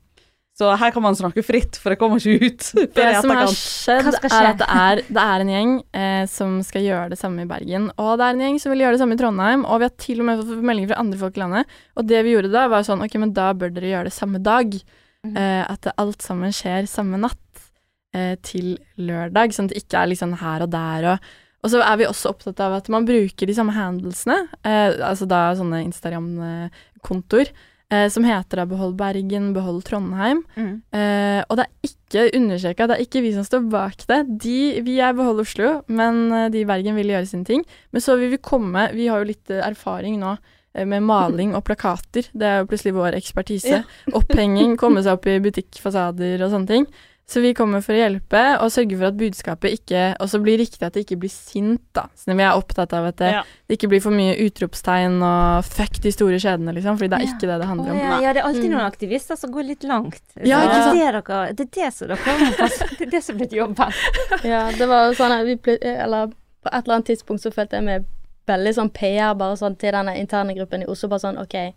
Så 0.62 0.67
her 0.78 0.91
kan 0.93 1.02
man 1.02 1.15
snakke 1.17 1.41
fritt, 1.41 1.78
for 1.82 1.89
det 1.89 1.97
kommer 1.97 2.21
ikke 2.21 2.52
ut 2.52 2.67
Det 2.97 3.08
som 3.17 3.34
har 3.34 3.50
skjedd, 3.50 4.12
er 4.28 4.50
at 4.52 4.60
det 4.60 4.67
er, 4.69 5.02
det 5.10 5.24
er 5.24 5.43
en 5.43 5.52
gjeng 5.56 5.71
eh, 5.97 6.24
som 6.30 6.60
skal 6.65 6.86
gjøre 6.86 7.13
det 7.15 7.17
samme 7.17 7.47
i 7.47 7.50
Bergen. 7.50 7.89
Og 7.97 8.12
det 8.21 8.28
er 8.28 8.36
en 8.36 8.43
gjeng 8.45 8.60
som 8.62 8.76
vil 8.76 8.84
gjøre 8.86 8.95
det 8.95 9.02
samme 9.02 9.17
i 9.17 9.21
Trondheim, 9.21 9.65
og 9.65 9.82
vi 9.82 9.89
har 9.89 9.95
til 10.06 10.21
og 10.21 10.28
med 10.28 10.43
fått 10.43 10.65
meldinger 10.69 10.93
fra 10.93 11.02
andre 11.02 11.21
folk 11.24 11.39
i 11.39 11.41
landet. 11.41 11.78
Og 11.97 12.10
det 12.12 12.21
vi 12.28 12.36
gjorde 12.36 12.54
da, 12.54 12.67
var 12.69 12.86
sånn 12.86 13.02
Ok, 13.02 13.17
men 13.24 13.34
da 13.34 13.52
bør 13.58 13.74
dere 13.74 13.95
gjøre 13.95 14.12
det 14.12 14.17
samme 14.19 14.41
dag. 14.45 14.78
Mhm. 15.26 15.38
Eh, 15.38 15.63
at 15.65 15.93
alt 16.02 16.26
sammen 16.26 16.54
skjer 16.54 16.89
samme 16.89 17.17
natt 17.21 17.65
eh, 18.13 18.36
til 18.45 18.76
lørdag, 19.02 19.56
sånn 19.56 19.69
at 19.69 19.74
det 19.74 19.82
ikke 19.82 20.04
er 20.04 20.13
liksom 20.13 20.38
her 20.43 20.67
og 20.67 20.76
der 20.78 21.15
og 21.15 21.32
og 21.62 21.69
så 21.69 21.82
er 21.86 21.97
vi 22.00 22.08
også 22.10 22.32
opptatt 22.32 22.58
av 22.65 22.74
at 22.80 22.88
man 22.89 23.06
bruker 23.06 23.45
de 23.45 23.54
samme 23.54 23.74
handlesene, 23.76 24.47
eh, 24.65 24.97
altså 25.06 25.28
da 25.30 25.52
sånne 25.58 25.84
Instagram-kontoer, 25.86 27.52
eh, 27.91 28.08
som 28.10 28.25
heter 28.25 28.62
da 28.62 28.67
Behold 28.69 28.95
Bergen, 28.99 29.51
Behold 29.56 29.84
Trondheim. 29.88 30.43
Mm. 30.56 30.73
Eh, 30.95 31.41
og 31.47 31.60
det 31.60 31.65
er 31.67 31.91
ikke 31.91 32.27
understreka, 32.38 32.88
det 32.88 32.97
er 32.97 33.06
ikke 33.06 33.23
vi 33.25 33.34
som 33.36 33.47
står 33.47 33.67
bak 33.71 34.08
det. 34.10 34.21
De, 34.45 34.62
vi 34.86 34.97
er 35.04 35.17
Behold 35.17 35.43
Oslo, 35.43 35.73
men 35.91 36.23
eh, 36.32 36.49
de 36.54 36.63
i 36.63 36.69
Bergen 36.69 36.97
vil 36.99 37.13
gjøre 37.13 37.30
sine 37.30 37.47
ting. 37.47 37.65
Men 37.91 38.04
så 38.04 38.17
vil 38.19 38.34
vi 38.34 38.41
komme 38.41 38.89
Vi 38.95 39.10
har 39.12 39.21
jo 39.21 39.32
litt 39.32 39.54
eh, 39.54 39.63
erfaring 39.65 40.19
nå 40.21 40.36
eh, 40.38 40.88
med 40.88 41.06
maling 41.08 41.56
og 41.58 41.65
plakater. 41.67 42.27
Det 42.32 42.47
er 42.47 42.62
jo 42.62 42.71
plutselig 42.71 42.97
vår 42.97 43.19
ekspertise. 43.19 43.84
Opphenging, 44.17 44.77
komme 44.82 45.04
seg 45.04 45.19
opp 45.19 45.30
i 45.30 45.39
butikkfasader 45.43 46.41
og 46.41 46.54
sånne 46.56 46.75
ting. 46.75 46.91
Så 47.27 47.39
vi 47.39 47.53
kommer 47.55 47.79
for 47.79 47.93
å 47.95 47.99
hjelpe 48.01 48.39
og 48.60 48.71
sørge 48.73 48.97
for 48.99 49.07
at 49.07 49.15
budskapet 49.15 49.71
ikke 49.77 49.99
også 50.19 50.41
blir 50.43 50.57
riktig, 50.60 50.81
at 50.84 50.93
det 50.97 51.05
ikke 51.05 51.17
blir 51.21 51.31
sint, 51.31 51.79
da. 51.95 52.07
Så 52.15 52.36
vi 52.36 52.43
er 52.43 52.57
opptatt 52.60 52.91
av 52.93 53.05
at 53.07 53.15
det, 53.21 53.29
Ja. 53.31 53.43
det 53.69 53.77
ikke 53.77 53.88
blir 53.88 54.01
for 54.03 54.12
mye 54.12 54.36
utropstegn 54.36 55.21
og 55.23 55.63
fuck 55.63 56.01
de 56.03 56.12
store 56.12 56.36
kjedene, 56.43 56.73
liksom. 56.75 56.97
Fordi 56.99 57.07
det 57.10 57.19
er 57.21 57.23
Ja. 57.23 57.31
ikke 57.31 57.47
det 57.47 57.60
det 57.62 57.67
handler 57.69 57.91
om. 57.91 57.97
ja, 57.97 58.19
ja, 58.19 58.34
det 58.34 58.41
er 58.41 58.47
alltid 58.49 58.63
Mm. 58.67 58.71
noen 58.75 58.91
aktivister 58.91 59.36
som 59.38 59.51
går 59.53 59.63
litt 59.65 59.84
langt. 59.84 60.19
Ja, 60.43 60.60
ikke 60.60 60.93
det, 60.93 61.01
er 61.01 61.12
det, 61.13 61.25
dere, 61.25 61.53
det 61.53 61.62
er 61.62 61.88
det 61.88 61.93
som 61.93 62.07
dere 62.07 62.17
må 62.17 62.57
passe 62.57 62.97
Det 62.97 63.01
er 63.07 63.12
det 63.12 63.23
som 63.23 63.36
er 63.36 63.39
blitt 63.39 63.51
jobben. 63.53 63.93
Ja, 64.43 64.71
det 64.71 64.88
var 64.89 65.07
jo 65.07 65.13
sånn 65.13 65.31
at 65.39 65.45
vi 65.45 65.55
ble, 65.55 65.77
Eller 65.81 66.27
på 66.27 66.67
et 66.73 66.84
eller 66.84 66.95
annet 66.95 67.05
tidspunkt 67.05 67.41
så 67.41 67.51
følte 67.53 67.71
jeg 67.79 67.84
meg 67.84 68.05
veldig 68.47 68.73
sånn 68.75 68.91
PR 68.91 69.34
bare 69.36 69.55
sånn 69.55 69.77
til 69.77 69.91
denne 69.93 70.17
interne 70.19 70.53
gruppen 70.53 70.81
i 70.81 70.86
Oslo. 70.86 71.07
Bare 71.07 71.19
sånn 71.19 71.39
OK, 71.39 71.73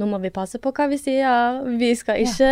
nå 0.00 0.06
må 0.08 0.18
vi 0.22 0.30
passe 0.32 0.58
på 0.62 0.72
hva 0.72 0.86
vi 0.88 0.96
sier. 1.00 1.60
Vi 1.80 1.90
skal 1.98 2.22
ikke 2.24 2.50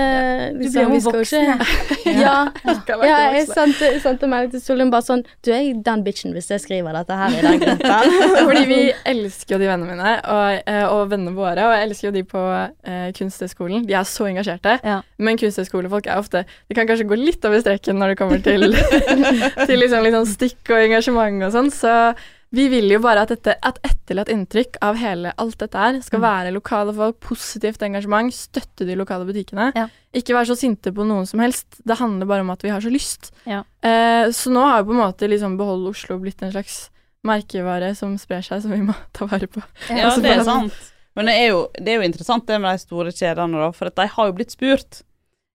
Du 0.52 0.62
liksom, 0.62 0.90
blir 0.90 0.98
jo 0.98 1.04
voksen, 1.06 1.62
ikke 1.96 2.12
Ja. 2.18 2.36
ja. 2.68 2.98
Ja, 3.08 3.18
jeg 3.34 3.46
sendte, 3.48 3.90
sendte 4.04 4.28
melding 4.30 4.52
til 4.52 4.62
Solund 4.64 4.92
bare 4.92 5.06
sånn 5.06 5.24
Du 5.44 5.50
er 5.54 5.70
den 5.84 6.04
bitchen 6.04 6.34
hvis 6.36 6.50
jeg 6.52 6.62
skriver 6.64 6.96
dette 6.98 7.16
her 7.16 7.36
i 7.38 7.42
den 7.44 7.62
gruppen. 7.62 8.16
Fordi 8.48 8.64
vi 8.68 8.80
elsker 9.08 9.56
jo 9.56 9.62
de 9.62 9.70
vennene 9.70 9.96
mine, 9.96 10.14
og, 10.28 10.60
eh, 10.68 10.84
og 10.86 11.12
vennene 11.12 11.34
våre, 11.36 11.64
og 11.64 11.76
jeg 11.76 11.88
elsker 11.88 12.08
jo 12.10 12.14
de 12.18 12.24
på 12.28 12.44
eh, 12.52 13.08
Kunsthøgskolen. 13.16 13.86
De 13.88 13.96
er 13.96 14.08
så 14.08 14.28
engasjerte. 14.28 14.78
Ja. 14.84 15.00
Men 15.18 15.40
kunsthøgskolefolk 15.40 16.06
er 16.06 16.20
ofte 16.20 16.44
De 16.68 16.76
kan 16.76 16.86
kanskje 16.88 17.08
gå 17.08 17.18
litt 17.18 17.44
over 17.48 17.62
streken 17.62 17.98
når 17.98 18.12
det 18.12 18.18
kommer 18.20 18.42
til, 18.44 18.74
til 19.68 19.80
liksom, 19.80 20.10
sånn 20.18 20.28
stikk 20.28 20.74
og 20.74 20.84
engasjement 20.84 21.48
og 21.48 21.54
sånn, 21.54 21.72
så 21.74 21.94
vi 22.50 22.68
vil 22.72 22.88
jo 22.90 22.98
bare 23.04 23.22
at 23.26 23.28
dette, 23.28 23.54
at 23.62 23.78
etterlatt 23.84 24.30
inntrykk 24.32 24.78
av 24.82 24.96
hele 24.96 25.32
alt 25.36 25.58
dette 25.60 25.76
her 25.76 25.98
skal 26.00 26.20
Mm. 26.20 26.24
være 26.24 26.52
lokale 26.54 26.94
folk, 26.96 27.18
positivt 27.20 27.82
engasjement, 27.82 28.32
støtte 28.32 28.86
de 28.88 28.94
lokale 28.96 29.26
butikkene. 29.28 29.72
Ja. 29.76 29.88
Ikke 30.14 30.32
være 30.34 30.48
så 30.48 30.56
sinte 30.56 30.92
på 30.92 31.04
noen 31.04 31.26
som 31.28 31.40
helst. 31.40 31.66
Det 31.84 31.98
handler 31.98 32.26
bare 32.26 32.40
om 32.40 32.50
at 32.50 32.62
vi 32.64 32.70
har 32.72 32.80
så 32.80 32.88
lyst. 32.90 33.32
Ja. 33.44 33.64
Eh, 33.82 34.30
så 34.32 34.48
nå 34.50 34.62
har 34.64 34.80
jo 34.80 34.86
på 34.88 34.96
en 34.96 35.02
måte 35.04 35.28
liksom 35.28 35.58
Behold 35.58 35.86
Oslo 35.90 36.18
blitt 36.18 36.40
en 36.42 36.52
slags 36.52 36.88
merkevare 37.26 37.94
som 37.98 38.16
sprer 38.16 38.40
seg, 38.46 38.62
som 38.62 38.70
vi 38.72 38.80
må 38.80 38.94
ta 39.12 39.26
vare 39.26 39.46
på. 39.46 39.60
Ja, 39.90 40.04
Altså, 40.08 40.22
det 40.22 40.30
er 40.38 40.44
sant. 40.44 40.72
Men 41.18 41.26
det 41.26 41.34
er, 41.34 41.48
jo, 41.50 41.66
det 41.74 41.88
er 41.92 41.96
jo 42.00 42.06
interessant 42.06 42.46
det 42.46 42.60
med 42.62 42.72
de 42.78 42.78
store 42.78 43.10
kjedene, 43.12 43.58
da, 43.58 43.72
for 43.74 43.90
at 43.90 43.96
de 43.98 44.06
har 44.06 44.26
jo 44.30 44.32
blitt 44.38 44.52
spurt 44.54 45.02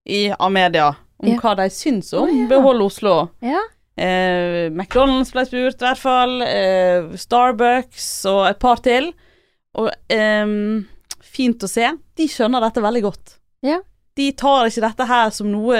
i, 0.05 0.29
av 0.35 0.51
media 0.51 0.89
om 1.23 1.29
Ja. 1.29 1.37
hva 1.39 1.55
de 1.55 1.69
syns 1.71 2.11
om 2.13 2.27
oh, 2.27 2.33
ja. 2.35 2.47
Behold 2.51 2.81
Oslo. 2.83 3.29
Ja. 3.41 3.61
Eh, 3.97 4.69
McDonald's 4.73 5.31
ble 5.35 5.45
spurt, 5.45 5.77
i 5.81 5.85
hvert 5.85 6.01
fall. 6.01 6.41
Eh, 6.41 7.13
Starbucks 7.19 8.07
og 8.31 8.47
et 8.49 8.59
par 8.63 8.81
til. 8.85 9.11
Og 9.77 9.89
eh, 10.13 10.53
fint 11.33 11.65
å 11.65 11.69
se. 11.69 11.91
De 12.17 12.27
skjønner 12.29 12.61
dette 12.67 12.81
veldig 12.83 13.03
godt. 13.05 13.37
Ja. 13.65 13.79
De 14.17 14.27
tar 14.37 14.67
ikke 14.69 14.83
dette 14.85 15.05
her 15.09 15.31
som 15.33 15.47
noe 15.49 15.79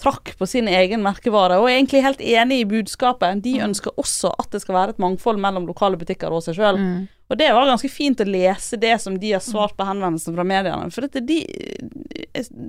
trakk 0.00 0.30
på 0.38 0.46
sin 0.46 0.68
egen 0.70 1.02
merkevare, 1.02 1.56
og 1.58 1.66
er 1.66 1.74
egentlig 1.80 2.04
helt 2.04 2.20
enig 2.22 2.60
i 2.62 2.66
budskapet. 2.70 3.40
De 3.42 3.56
Mm. 3.58 3.64
ønsker 3.72 3.90
også 3.98 4.30
at 4.38 4.52
det 4.54 4.60
skal 4.62 4.76
være 4.76 4.90
et 4.94 5.00
mangfold 5.02 5.40
mellom 5.42 5.66
lokale 5.66 5.98
butikker 5.98 6.30
og 6.32 6.44
seg 6.46 6.54
sjøl. 6.54 6.78
Mm. 6.78 7.08
Og 7.28 7.36
det 7.36 7.48
var 7.52 7.66
ganske 7.66 7.90
fint 7.90 8.20
å 8.22 8.24
lese 8.24 8.78
det 8.80 8.94
som 9.02 9.18
de 9.18 9.32
har 9.34 9.40
svart 9.44 9.74
på 9.76 9.84
henvendelsen 9.84 10.36
fra 10.38 10.44
mediene. 10.48 10.88
For 10.94 11.04
dette, 11.04 11.20
de, 11.26 11.42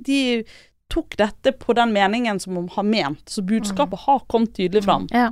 de 0.04 0.44
tok 0.90 1.16
dette 1.20 1.52
på 1.56 1.74
den 1.78 1.92
meningen 1.94 2.40
som 2.42 2.58
hun 2.58 2.68
har 2.74 2.86
ment, 2.86 3.22
så 3.30 3.42
budskapet 3.46 4.06
har 4.06 4.24
kommet 4.30 4.54
tydelig 4.56 4.84
fram. 4.84 5.08
Ja. 5.14 5.30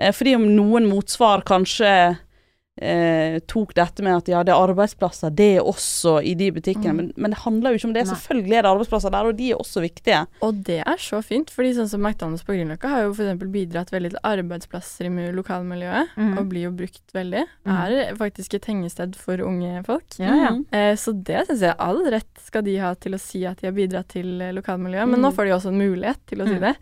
Eh, 0.00 0.12
fordi 0.14 0.36
om 0.38 0.46
noen 0.56 0.88
motsvar 0.90 1.44
kanskje 1.46 2.16
eh, 2.82 3.38
tok 3.46 3.72
dette 3.78 4.02
med 4.02 4.16
at 4.16 4.28
ja, 4.32 4.42
det 4.42 4.52
er 4.52 4.58
arbeidsplasser, 4.66 5.30
det 5.38 5.46
er 5.56 5.62
også 5.62 6.16
i 6.26 6.34
de 6.34 6.50
butikkene, 6.52 6.92
Mm. 6.92 6.96
men, 6.96 7.12
men 7.16 7.30
det 7.30 7.38
handler 7.44 7.70
jo 7.70 7.78
ikke 7.78 7.88
om 7.88 7.94
det. 7.94 8.02
Nei. 8.06 8.14
Selvfølgelig 8.16 8.56
er 8.58 8.62
det 8.66 8.70
arbeidsplasser 8.72 9.10
der, 9.14 9.28
og 9.30 9.36
de 9.38 9.50
er 9.52 9.56
også 9.62 9.80
viktige. 9.84 10.20
Og 10.42 10.62
det 10.66 10.80
er 10.82 10.98
så 10.98 11.22
fint, 11.22 11.50
fordi 11.54 11.72
sånn 11.78 11.88
som 11.88 12.02
McDonald's 12.02 12.44
på 12.44 12.52
Grünerløkka 12.56 12.88
har 12.90 13.04
jo 13.06 13.12
f.eks. 13.14 13.44
bidratt 13.54 13.92
veldig 13.94 14.10
til 14.16 14.20
arbeidsplasser 14.32 15.06
i 15.08 15.28
lokalmiljøet, 15.36 16.16
mm. 16.16 16.32
og 16.38 16.48
blir 16.50 16.66
jo 16.66 16.72
brukt 16.82 17.14
veldig. 17.14 17.44
Mm. 17.64 17.76
Er 17.76 18.16
faktisk 18.18 18.54
et 18.58 18.66
hengested 18.66 19.14
for 19.16 19.38
unge 19.46 19.84
folk. 19.86 20.18
Ja, 20.18 20.34
ja. 20.34 20.50
Mhm. 20.50 20.64
Eh, 20.72 20.94
så 20.98 21.12
det 21.22 21.46
syns 21.48 21.60
jeg 21.62 21.76
all 21.78 22.02
rett 22.10 22.42
skal 22.42 22.62
de 22.66 22.76
ha 22.82 22.94
til 22.94 23.14
å 23.14 23.20
si 23.22 23.44
at 23.46 23.60
de 23.62 23.68
har 23.70 23.76
bidratt 23.76 24.08
til 24.16 24.40
eh, 24.42 24.52
lokalmiljøet, 24.52 25.08
men 25.08 25.20
nå 25.22 25.30
Mm. 25.30 25.36
får 25.36 25.44
de 25.46 25.52
også 25.56 25.68
en 25.72 25.78
mulighet 25.78 26.18
til 26.26 26.38
å 26.42 26.46
si 26.48 26.58
Mm. 26.58 26.60
det. 26.66 26.76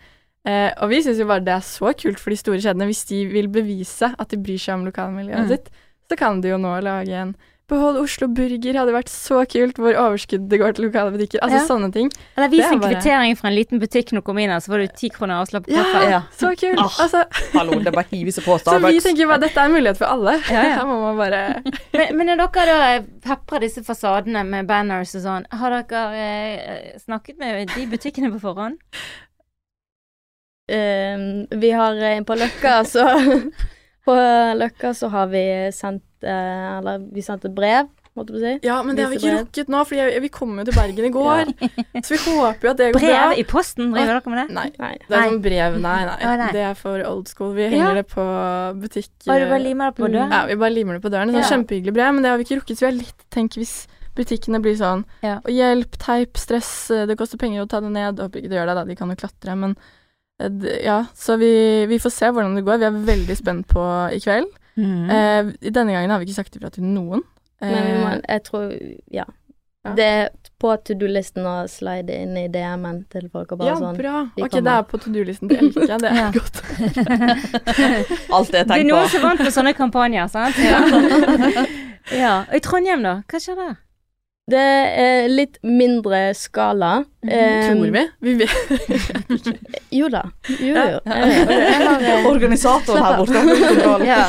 Eh, 0.46 0.72
og 0.80 0.88
vi 0.88 1.02
syns 1.02 1.18
jo 1.20 1.26
bare 1.28 1.44
det 1.44 1.52
er 1.52 1.60
så 1.60 1.92
kult 1.94 2.18
for 2.18 2.30
de 2.30 2.36
store 2.40 2.58
kjedene, 2.64 2.86
hvis 2.88 3.04
de 3.10 3.26
vil 3.28 3.46
bevise 3.48 4.14
at 4.18 4.28
de 4.30 4.38
bryr 4.40 4.56
seg 4.58 4.74
om 4.78 4.86
lokalmiljøet 4.86 5.44
Mm. 5.44 5.48
sitt, 5.48 5.68
så 6.10 6.18
kan 6.18 6.42
de 6.42 6.50
jo 6.52 6.58
nå 6.60 6.74
lage 6.84 7.14
en 7.24 7.36
Behold 7.70 8.00
Oslo 8.00 8.26
Burger 8.34 8.74
hadde 8.80 8.90
vært 8.90 9.06
så 9.12 9.44
kult, 9.46 9.76
hvor 9.78 9.94
overskuddet 9.94 10.58
går 10.58 10.72
til 10.74 10.88
lokale 10.88 11.12
butikker. 11.14 11.38
Altså 11.38 11.60
Ja. 11.60 11.66
sånne 11.68 11.92
ting. 11.94 12.08
Eller 12.34 12.48
vis 12.50 12.64
en 12.66 12.80
bare- 12.82 12.96
kvittering 12.96 13.36
fra 13.38 13.46
en 13.46 13.54
liten 13.54 13.78
butikk 13.78 14.10
når 14.10 14.24
du 14.24 14.26
kommer 14.26 14.42
inn 14.42 14.50
her, 14.50 14.58
så 14.58 14.72
får 14.72 14.80
du 14.82 14.96
ti 14.98 15.08
kroner 15.14 15.38
avslag 15.38 15.62
på 15.68 15.70
Ja, 15.76 15.84
kaffe. 15.86 16.08
Ja. 16.10 16.20
så 16.34 16.50
kult! 16.58 16.80
Ah. 16.82 16.96
Altså, 17.04 17.22
Hallo, 17.54 17.78
det 17.78 17.86
er 17.86 17.94
bare 17.94 18.10
å 18.10 18.16
hive 18.16 18.34
seg 18.34 18.42
på 18.42 18.58
så 18.58 18.74
vi 18.82 18.98
tenker 18.98 19.30
bare 19.30 19.38
dette 19.46 19.56
er 19.62 19.70
en 19.70 19.76
mulighet 19.76 19.98
for 20.02 20.10
alle. 20.10 20.34
Ja, 20.50 20.62
ja. 20.66 20.74
Her 20.80 20.84
må 20.90 20.98
man 20.98 21.16
bare 21.22 21.62
Men, 21.94 22.16
men 22.18 22.26
når 22.26 22.42
dere 22.50 22.74
da 22.82 23.36
peprer 23.36 23.60
disse 23.68 23.84
fasadene 23.86 24.42
med 24.50 24.66
banners 24.66 25.14
og 25.14 25.22
sånn, 25.22 25.46
har 25.52 25.70
dere 25.70 26.02
eh, 26.18 26.98
snakket 27.06 27.38
med 27.38 27.68
de 27.76 27.86
butikkene 27.86 28.32
på 28.34 28.40
forhånd? 28.48 28.82
Um, 30.70 31.46
vi 31.60 31.70
har 31.70 31.94
en 31.94 32.24
på 32.24 32.34
Løkka 32.38 32.80
så 32.86 33.06
På 34.06 34.14
Løkka 34.56 34.94
så 34.96 35.10
har 35.12 35.26
vi 35.28 35.42
sendt 35.76 36.02
eh, 36.24 36.78
Eller 36.78 36.98
vi 37.12 37.20
sendte 37.22 37.50
brev, 37.52 37.88
måtte 38.16 38.32
du 38.34 38.40
si. 38.40 38.54
Ja, 38.66 38.82
men 38.82 38.96
det 38.96 39.04
har 39.04 39.10
vi 39.12 39.18
ikke 39.20 39.34
rukket 39.38 39.68
nå, 39.70 39.82
for 39.86 40.20
vi 40.24 40.28
kom 40.32 40.56
jo 40.58 40.64
til 40.64 40.74
Bergen 40.74 41.04
i 41.06 41.10
går. 41.14 41.52
Så 42.04 42.16
vi 42.16 42.18
håper 42.38 42.66
jo 42.66 42.70
at 42.72 42.80
det 42.80 42.88
går 42.94 43.00
bra. 43.04 43.10
Brev 43.28 43.38
i 43.38 43.44
posten, 43.48 43.92
driver 43.94 44.16
dere 44.18 44.32
med 44.32 44.40
det? 44.40 44.54
Nei. 44.56 44.66
Nei. 44.80 44.90
Det 45.06 45.16
er 45.20 45.28
sånn 45.28 45.38
brev, 45.44 45.76
nei, 45.84 45.98
nei. 46.08 46.16
Å, 46.26 46.32
nei. 46.40 46.48
Det 46.56 46.64
er 46.72 46.74
for 46.80 47.04
old 47.06 47.28
school. 47.30 47.52
Vi 47.56 47.68
henger 47.68 47.92
Ja. 47.92 47.94
det 48.00 48.06
på 48.10 48.24
butikk. 48.82 49.12
Og 49.28 49.40
du 49.44 49.46
bare 49.52 49.62
limer 49.62 49.92
det 49.92 49.96
på 50.00 50.08
Mm. 50.08 50.12
døren? 50.16 50.32
Ja, 50.34 50.42
vi 50.50 50.56
bare 50.64 50.74
limer 50.74 50.98
det 50.98 51.02
på 51.06 51.12
døren. 51.14 51.28
Det 51.32 51.36
er 51.38 51.46
Ja. 51.46 51.52
kjempehyggelig 51.56 51.94
brev, 51.94 52.12
men 52.14 52.22
det 52.22 52.30
har 52.32 52.38
vi 52.38 52.44
ikke 52.48 52.60
rukket. 52.60 52.76
Så 52.76 52.80
vi 52.80 52.90
har 52.90 52.98
litt 52.98 53.24
tenk 53.30 53.54
hvis 53.60 53.86
butikkene 54.16 54.60
blir 54.60 54.74
sånn 54.76 55.04
Ja. 55.22 55.36
Og 55.44 55.52
hjelp, 55.54 55.96
teip, 55.98 56.36
stress, 56.36 56.88
det 56.88 57.16
koster 57.16 57.38
penger 57.38 57.62
å 57.64 57.68
ta 57.68 57.80
det 57.80 57.92
ned. 57.92 58.18
Håper 58.18 58.42
ikke 58.42 58.48
det 58.50 58.58
gjør 58.58 58.66
det, 58.66 58.74
da. 58.74 58.84
De 58.84 58.96
kan 58.96 59.08
jo 59.08 59.14
klatre, 59.16 59.56
men 59.56 59.76
ja. 60.84 61.00
Så 61.14 61.36
vi, 61.40 61.50
vi 61.90 61.98
får 62.02 62.10
se 62.14 62.30
hvordan 62.32 62.54
det 62.56 62.64
går. 62.64 62.78
Vi 62.82 62.88
er 62.88 63.00
veldig 63.10 63.36
spent 63.38 63.66
på 63.68 63.82
i 64.14 64.20
kveld. 64.22 64.48
Mm. 64.76 65.10
Eh, 65.10 65.50
denne 65.70 65.92
gangen 65.92 66.10
har 66.14 66.18
vi 66.22 66.28
ikke 66.30 66.38
sagt 66.40 66.56
ifra 66.56 66.70
til 66.72 66.84
noen. 66.86 67.22
Men 67.60 67.84
vi 67.84 67.98
må, 68.00 68.08
Eh, 68.14 68.20
jeg 68.28 68.42
tror 68.46 68.70
Ja. 69.12 69.24
Ja. 69.84 69.94
Det 69.96 70.04
er 70.04 70.26
på 70.60 70.74
to 70.84 70.92
do-listen 70.92 71.46
å 71.48 71.64
slide 71.68 72.12
inn 72.12 72.34
i 72.36 72.46
DM-en 72.52 72.98
til 73.08 73.30
folk 73.32 73.52
og 73.54 73.58
bare 73.62 73.70
ja, 73.70 73.76
sånn 73.80 73.96
bra. 73.96 74.28
vi 74.36 74.42
Ok, 74.44 74.58
det 74.60 74.72
er 74.74 74.82
på 74.84 74.98
to 75.00 75.08
do-listen 75.14 75.48
til 75.48 75.56
Elke. 75.70 75.96
Det 76.02 76.10
er 76.10 76.32
godt. 76.36 76.60
Alt 78.36 78.52
det 78.52 78.58
jeg 78.60 78.68
Det 78.68 78.76
er 78.76 78.84
noen 78.84 79.06
på. 79.06 79.12
som 79.14 79.22
vant 79.24 79.40
på 79.40 79.52
sånne 79.54 79.72
kampanjer, 79.76 80.28
sant? 80.28 80.58
Ja. 80.70 80.80
ja. 82.12 82.34
Og 82.50 82.56
i 82.58 82.60
Trondheim, 82.64 83.02
da? 83.06 83.14
Hva 83.30 83.40
skjer 83.40 83.56
der? 83.56 83.74
Det 84.50 84.66
er 85.02 85.28
litt 85.30 85.58
mindre 85.66 86.30
skala. 86.34 87.04
Ehm, 87.26 87.68
Tror 87.68 87.92
vi. 87.94 88.04
Vi 88.18 88.34
vet. 88.40 88.50
Jo 90.00 90.08
da. 90.08 90.22
Jo, 90.48 90.74
jo. 90.74 91.00
Ja. 91.04 91.14
har, 91.14 92.02
eh, 92.02 92.26
Organisatoren 92.30 93.04
her 93.04 93.18
borte. 93.18 93.42
Ja. 94.10 94.22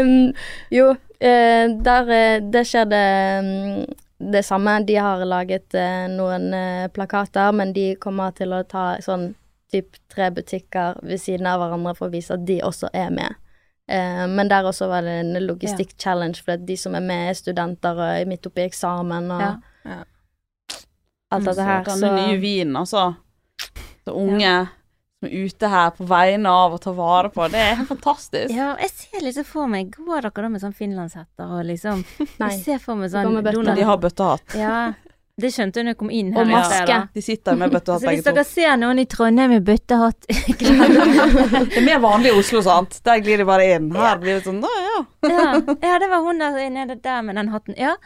um, 0.00 0.32
jo, 0.70 0.90
eh, 1.20 1.66
der 1.88 2.12
eh, 2.14 2.42
Det 2.52 2.64
skjer 2.68 2.88
det 2.90 3.04
mm, 3.44 3.84
det 4.32 4.44
samme. 4.44 4.78
De 4.86 4.96
har 5.00 5.24
laget 5.24 5.76
noen 6.12 6.52
plakater, 6.92 7.52
men 7.56 7.72
de 7.72 7.94
kommer 7.96 8.34
til 8.36 8.52
å 8.52 8.62
ta 8.68 8.98
sånn 9.00 9.30
typ 9.72 9.96
tre 10.12 10.28
butikker 10.34 10.98
ved 11.02 11.22
siden 11.22 11.48
av 11.48 11.62
hverandre 11.62 11.94
for 11.96 12.10
å 12.10 12.12
vise 12.12 12.34
at 12.36 12.44
de 12.44 12.58
også 12.66 12.90
er 12.92 13.08
med. 13.14 13.38
Eh, 13.90 14.26
men 14.30 14.48
der 14.50 14.68
også 14.70 14.86
var 14.90 15.02
det 15.02 15.16
en 15.24 15.32
logistikk-challenge, 15.48 16.44
for 16.46 16.60
de 16.62 16.76
som 16.78 16.94
er 16.94 17.02
med, 17.02 17.30
er 17.32 17.38
studenter 17.38 17.98
og 17.98 18.06
er 18.20 18.28
midt 18.30 18.46
oppi 18.46 18.62
eksamen 18.68 19.30
og 19.34 19.40
Ja. 19.42 19.54
Ja. 19.84 20.02
alt 21.32 21.44
dette 21.48 21.64
her. 21.66 21.84
Så 21.84 21.96
Så 21.98 22.06
denne 22.06 22.28
nye 22.28 22.40
vinen, 22.42 22.76
altså. 22.76 23.14
Så 24.06 24.14
unge 24.14 24.68
som 25.20 25.28
er 25.28 25.34
ute 25.44 25.68
her 25.68 25.90
på 25.90 26.06
vegne 26.08 26.48
av 26.48 26.72
å 26.72 26.78
ta 26.80 26.92
vare 26.96 27.28
på, 27.34 27.44
det 27.52 27.58
er 27.60 27.74
helt 27.76 27.88
fantastisk. 27.90 28.54
Ja, 28.54 28.70
jeg 28.80 28.90
ser 28.94 29.20
liksom 29.26 29.44
for 29.44 29.66
meg 29.68 29.90
Går 29.96 30.22
dere 30.22 30.30
da 30.46 30.48
med 30.48 30.62
sånn 30.62 30.72
finlandshetter 30.74 31.50
og 31.58 31.66
liksom 31.68 32.04
Nei. 32.40 32.48
Jeg 32.54 32.62
ser 32.64 32.78
for 32.78 32.94
meg 32.96 33.10
sånn. 33.10 33.42
Donald 33.44 33.76
De 33.76 33.82
har 33.84 33.98
bøttehatt. 33.98 34.54
Ja. 34.56 34.92
Det 35.40 35.50
skjønte 35.54 35.80
hun 35.80 35.88
når 35.88 35.94
jeg 35.94 35.98
kom 36.02 36.12
inn 36.14 36.32
her. 36.34 36.42
Og 36.42 36.50
maske. 36.50 36.96
De 37.16 37.24
sitter 37.24 37.58
med 37.60 37.74
bøttehatt 37.74 38.00
Så 38.04 38.08
hvis 38.08 38.20
begge 38.20 38.26
to. 38.26 38.36
dere 38.36 38.46
ser 38.48 38.80
noen 38.80 39.02
i 39.02 39.06
Trondheim 39.10 39.54
med 39.54 39.66
bøttehatt 39.66 40.26
Det 40.60 41.78
er 41.80 41.86
mer 41.86 42.00
vanlig 42.02 42.32
i 42.32 42.38
Oslo, 42.38 42.62
sant. 42.66 43.00
Der 43.06 43.22
glir 43.24 43.40
de 43.40 43.46
bare 43.48 43.70
inn. 43.76 43.90
Her 43.96 44.20
blir 44.22 44.38
det 44.38 44.46
sånn, 44.46 44.60
da 44.64 44.72
ja. 44.76 44.98
ja. 45.30 45.46
ja, 45.60 45.94
det 46.02 46.10
var 46.12 46.26
hun 46.26 46.42
der 46.42 46.60
nede 46.72 46.98
der 47.00 47.24
med 47.26 47.40
den 47.40 47.52
hatten. 47.54 47.78
Ja, 47.80 47.96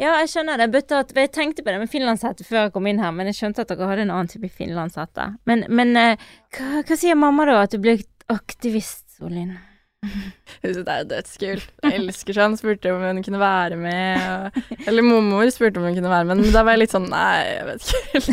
ja 0.00 0.18
jeg 0.22 0.32
skjønner 0.34 0.60
det. 0.60 0.70
Bøttehatt 0.74 1.16
Jeg 1.16 1.32
tenkte 1.36 1.64
på 1.64 1.72
det 1.72 1.80
med 1.82 1.92
finlandshette 1.92 2.46
før 2.46 2.66
jeg 2.66 2.76
kom 2.76 2.90
inn 2.90 3.02
her, 3.02 3.14
men 3.16 3.30
jeg 3.30 3.40
skjønte 3.40 3.64
at 3.64 3.72
dere 3.72 3.90
hadde 3.90 4.08
en 4.08 4.14
annen 4.18 4.30
type 4.32 4.50
finlandshette. 4.60 5.32
Men, 5.50 5.66
men 5.70 5.96
eh, 6.00 6.30
hva, 6.56 6.84
hva 6.84 7.00
sier 7.00 7.18
mamma 7.18 7.48
da? 7.48 7.62
At 7.64 7.74
du 7.76 7.82
ble 7.82 8.00
aktivist, 8.30 9.06
Solin? 9.18 9.58
Hun 10.60 10.74
syntes 10.74 10.84
det 10.86 10.92
er 10.92 11.00
jo 11.02 11.08
dødskult. 11.10 11.66
Elsker 11.90 12.36
sånn. 12.36 12.54
Spurte 12.60 12.90
om 12.92 13.02
hun 13.04 13.20
kunne 13.24 13.40
være 13.40 13.76
med. 13.80 14.22
Og, 14.24 14.76
eller 14.88 15.04
mormor 15.04 15.48
spurte 15.52 15.80
om 15.80 15.86
hun 15.88 15.96
kunne 15.96 16.12
være 16.12 16.26
med, 16.28 16.40
men 16.40 16.54
da 16.54 16.62
var 16.66 16.76
jeg 16.76 16.82
litt 16.82 16.94
sånn 16.94 17.08
Nei, 17.12 17.40
jeg 17.48 17.66
vet 17.68 17.84
ikke 17.84 18.00
helt. 18.14 18.30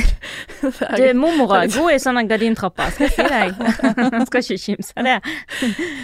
Du, 0.98 1.06
mormor 1.22 1.54
er 1.60 1.72
god 1.76 1.92
i 1.96 2.00
sånne 2.04 2.24
gardintrapper, 2.30 2.94
skal 2.96 3.08
jeg 3.08 3.16
si 3.18 3.28
deg. 3.32 4.28
skal 4.30 4.44
ikke 4.44 4.60
kimse 4.64 4.96
av 4.98 5.08
det. 5.08 5.18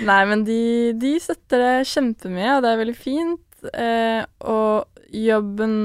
Nei, 0.07 0.19
men 0.31 0.43
de, 0.47 0.59
de 1.01 1.13
støtter 1.23 1.63
det 1.63 1.73
kjempemye, 1.91 2.57
og 2.57 2.63
det 2.65 2.71
er 2.73 2.81
veldig 2.83 2.97
fint. 2.99 3.69
Eh, 3.73 4.21
og 4.51 5.07
jobben 5.15 5.75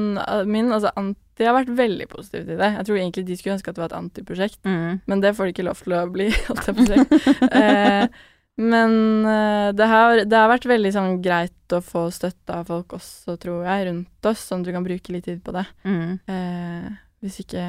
min, 0.50 0.72
altså 0.74 0.90
Anti, 0.98 1.46
har 1.46 1.54
vært 1.54 1.70
veldig 1.78 2.08
positiv 2.10 2.46
til 2.48 2.58
det. 2.58 2.72
Jeg 2.80 2.88
tror 2.88 2.98
egentlig 2.98 3.26
de 3.28 3.36
skulle 3.38 3.54
ønske 3.58 3.70
at 3.70 3.78
det 3.78 3.82
var 3.84 3.92
et 3.92 3.98
antiprosjekt, 4.02 4.58
Mm. 4.66 4.98
men 5.06 5.22
det 5.22 5.34
får 5.38 5.46
de 5.48 5.54
ikke 5.54 5.66
lov 5.70 5.82
til 5.84 5.94
å 5.98 6.02
bli, 6.10 6.28
holdt 6.48 6.66
jeg 6.66 6.78
på 6.78 6.86
å 6.86 6.90
si. 6.90 8.18
Men 8.58 9.24
eh, 9.24 9.72
det 9.78 9.86
har, 9.86 10.24
det 10.26 10.38
har 10.38 10.50
vært 10.50 10.66
veldig 10.66 10.90
sånn, 10.94 11.18
greit 11.22 11.74
å 11.74 11.78
få 11.84 12.08
støtte 12.14 12.56
av 12.56 12.70
folk 12.70 12.96
også, 12.96 13.36
tror 13.38 13.66
jeg, 13.68 13.86
rundt 13.86 14.30
oss, 14.30 14.48
sånn 14.48 14.64
at 14.64 14.70
du 14.70 14.74
kan 14.74 14.86
bruke 14.86 15.14
litt 15.14 15.28
tid 15.28 15.44
på 15.46 15.54
det. 15.54 15.62
Mm. 15.86 16.16
Eh, 16.26 16.88
hvis 17.22 17.38
ikke 17.44 17.66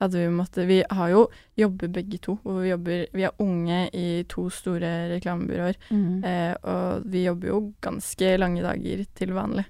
hadde 0.00 0.16
vi 0.16 0.28
måttet 0.32 0.64
Vi 0.66 0.78
har 0.88 1.10
jo 1.12 1.26
jobber 1.60 1.90
begge 1.92 2.18
to, 2.24 2.38
og 2.48 2.62
vi 2.62 2.70
jobber 2.70 3.02
Vi 3.12 3.26
er 3.28 3.42
unge 3.44 3.82
i 3.92 4.24
to 4.30 4.46
store 4.54 4.92
reklamebyråer, 5.12 5.78
mm. 5.90 6.24
eh, 6.24 6.54
og 6.62 7.10
vi 7.10 7.26
jobber 7.26 7.52
jo 7.52 7.60
ganske 7.84 8.34
lange 8.40 8.64
dager 8.64 9.04
til 9.18 9.34
vanlig. 9.36 9.66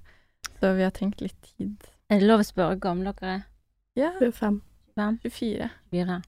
Så 0.60 0.74
vi 0.76 0.84
har 0.84 0.92
trengt 0.96 1.24
litt 1.24 1.38
tid. 1.56 1.88
Er 2.10 2.20
det 2.20 2.28
lov 2.28 2.44
å 2.44 2.46
spørre 2.46 2.74
hvor 2.74 2.84
gamle 2.84 3.14
dere 3.16 3.38
er? 3.38 3.46
Ja. 3.98 4.12
25. 4.20 4.60
24. 5.24 5.70
24 5.90 6.20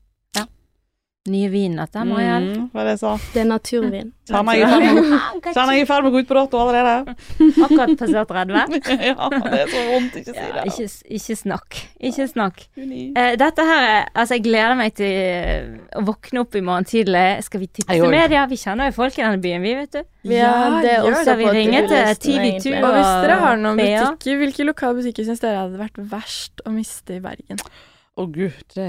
nye 1.30 1.48
vinen 1.48 1.78
at 1.78 1.92
den, 1.94 2.08
Mariell. 2.10 2.46
Mm, 2.50 2.62
hva 2.72 2.82
er 2.82 2.88
det 2.88 2.92
jeg 2.96 3.00
sa? 3.02 3.10
Det 3.30 3.40
er 3.44 3.46
naturvin. 3.46 4.08
Kjenner 4.32 4.56
jeg 4.56 4.64
ah, 4.66 5.68
er 5.70 5.76
i 5.78 5.84
ferd 5.86 6.02
med 6.02 6.08
å 6.08 6.12
gå 6.16 6.22
ut 6.24 6.28
på 6.30 6.34
dato 6.34 6.58
allerede. 6.58 7.14
Akkurat 7.66 7.92
passert 8.00 8.32
30? 8.32 8.80
ja, 9.12 9.28
det 9.30 9.60
er 9.60 9.70
så 9.70 9.84
vondt. 9.86 10.18
Ikke 10.18 10.34
si 10.34 10.48
det. 10.56 10.64
Ikke, 10.66 10.88
ikke, 11.18 11.36
snakk. 11.38 11.78
Ikke 12.10 12.28
snakk. 12.32 12.64
Uh, 12.74 13.30
dette 13.38 13.68
her 13.70 13.86
er 13.86 14.10
Altså, 14.18 14.36
jeg 14.36 14.44
gleder 14.48 14.76
meg 14.78 14.98
til 14.98 15.14
eh, 15.14 15.70
å 15.98 16.02
våkne 16.06 16.42
opp 16.42 16.58
i 16.58 16.64
morgen 16.64 16.90
tidlig. 16.90 17.24
Skal 17.46 17.62
vi 17.62 17.70
tipse 17.70 17.94
Hei, 17.94 18.02
media? 18.02 18.44
Vi 18.50 18.58
kjenner 18.58 18.90
jo 18.90 18.98
folk 18.98 19.18
i 19.18 19.22
denne 19.22 19.42
byen, 19.42 19.62
vi, 19.62 19.78
vet 19.78 19.94
du. 19.94 20.02
Ja, 20.32 20.52
det 20.82 20.98
er 20.98 21.06
også 21.06 21.38
vi 21.38 21.50
ringer 21.54 21.86
til 21.90 22.14
TV2 22.26 22.76
og 22.80 22.86
Og 22.90 22.98
hvis 22.98 23.10
dere 23.22 23.40
har 23.46 23.60
noen 23.62 23.78
butikker, 23.78 24.38
hvilke 24.42 24.66
lokale 24.66 24.98
butikker 24.98 25.30
syns 25.30 25.42
dere 25.42 25.64
hadde 25.64 25.78
vært 25.78 26.02
verst 26.12 26.62
å 26.66 26.74
miste 26.74 27.18
i 27.18 27.22
Bergen? 27.22 27.62
Å 27.62 28.22
oh, 28.22 28.26
gud, 28.30 28.58
det 28.74 28.88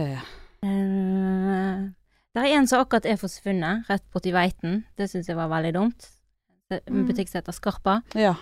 uh, 0.66 1.94
det 2.34 2.42
er 2.44 2.48
en 2.58 2.68
som 2.68 2.80
akkurat 2.84 3.06
er 3.06 3.18
forsvunnet, 3.22 3.86
rett 3.90 4.04
borti 4.14 4.32
Veiten. 4.34 4.84
Det 4.98 5.10
syns 5.12 5.28
jeg 5.30 5.36
var 5.38 5.50
veldig 5.52 5.74
dumt. 5.76 6.08
Det 6.70 6.76
er 6.80 6.84
En 6.88 6.94
Mm. 7.04 7.08
butikk 7.08 7.28
som 7.30 7.38
heter 7.42 7.54
Skarpa. 7.54 8.02
Ja. 8.16 8.36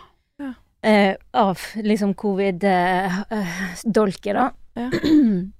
Eh, 0.83 1.15
av 1.33 1.57
liksom 1.75 2.13
covid-dolket, 2.15 4.33
da. 4.39 4.51
Ja. 4.75 4.89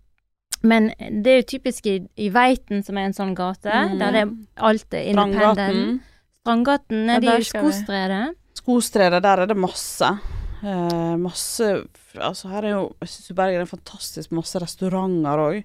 Men 0.64 0.92
det 1.24 1.28
er 1.32 1.38
jo 1.42 1.48
typisk 1.58 1.86
i, 1.90 1.96
i 2.22 2.30
Veiten, 2.30 2.84
som 2.86 2.98
er 2.98 3.02
en 3.10 3.14
sånn 3.18 3.34
gate, 3.38 3.70
Mm. 3.70 3.98
der 4.00 4.12
det 4.12 4.28
alt 4.58 4.94
er 4.94 5.04
independent. 5.10 5.42
Strandgaten. 5.42 6.00
Strandgaten 6.44 7.08
Ja, 7.08 7.16
er 7.16 7.20
de. 7.22 7.44
Skostredet. 7.50 8.36
Skostredet, 8.62 9.24
der 9.24 9.38
er 9.42 9.46
det 9.50 9.58
masse. 9.58 10.12
Eh, 10.64 11.16
masse 11.18 11.88
Altså, 12.18 12.48
her 12.52 12.64
er 12.66 12.70
jo 12.76 12.96
Jeg 13.02 13.10
syns 13.10 13.36
Bergen 13.36 13.62
er 13.62 13.66
fantastisk 13.66 14.32
masse 14.32 14.60
restauranter 14.62 15.38
òg, 15.42 15.64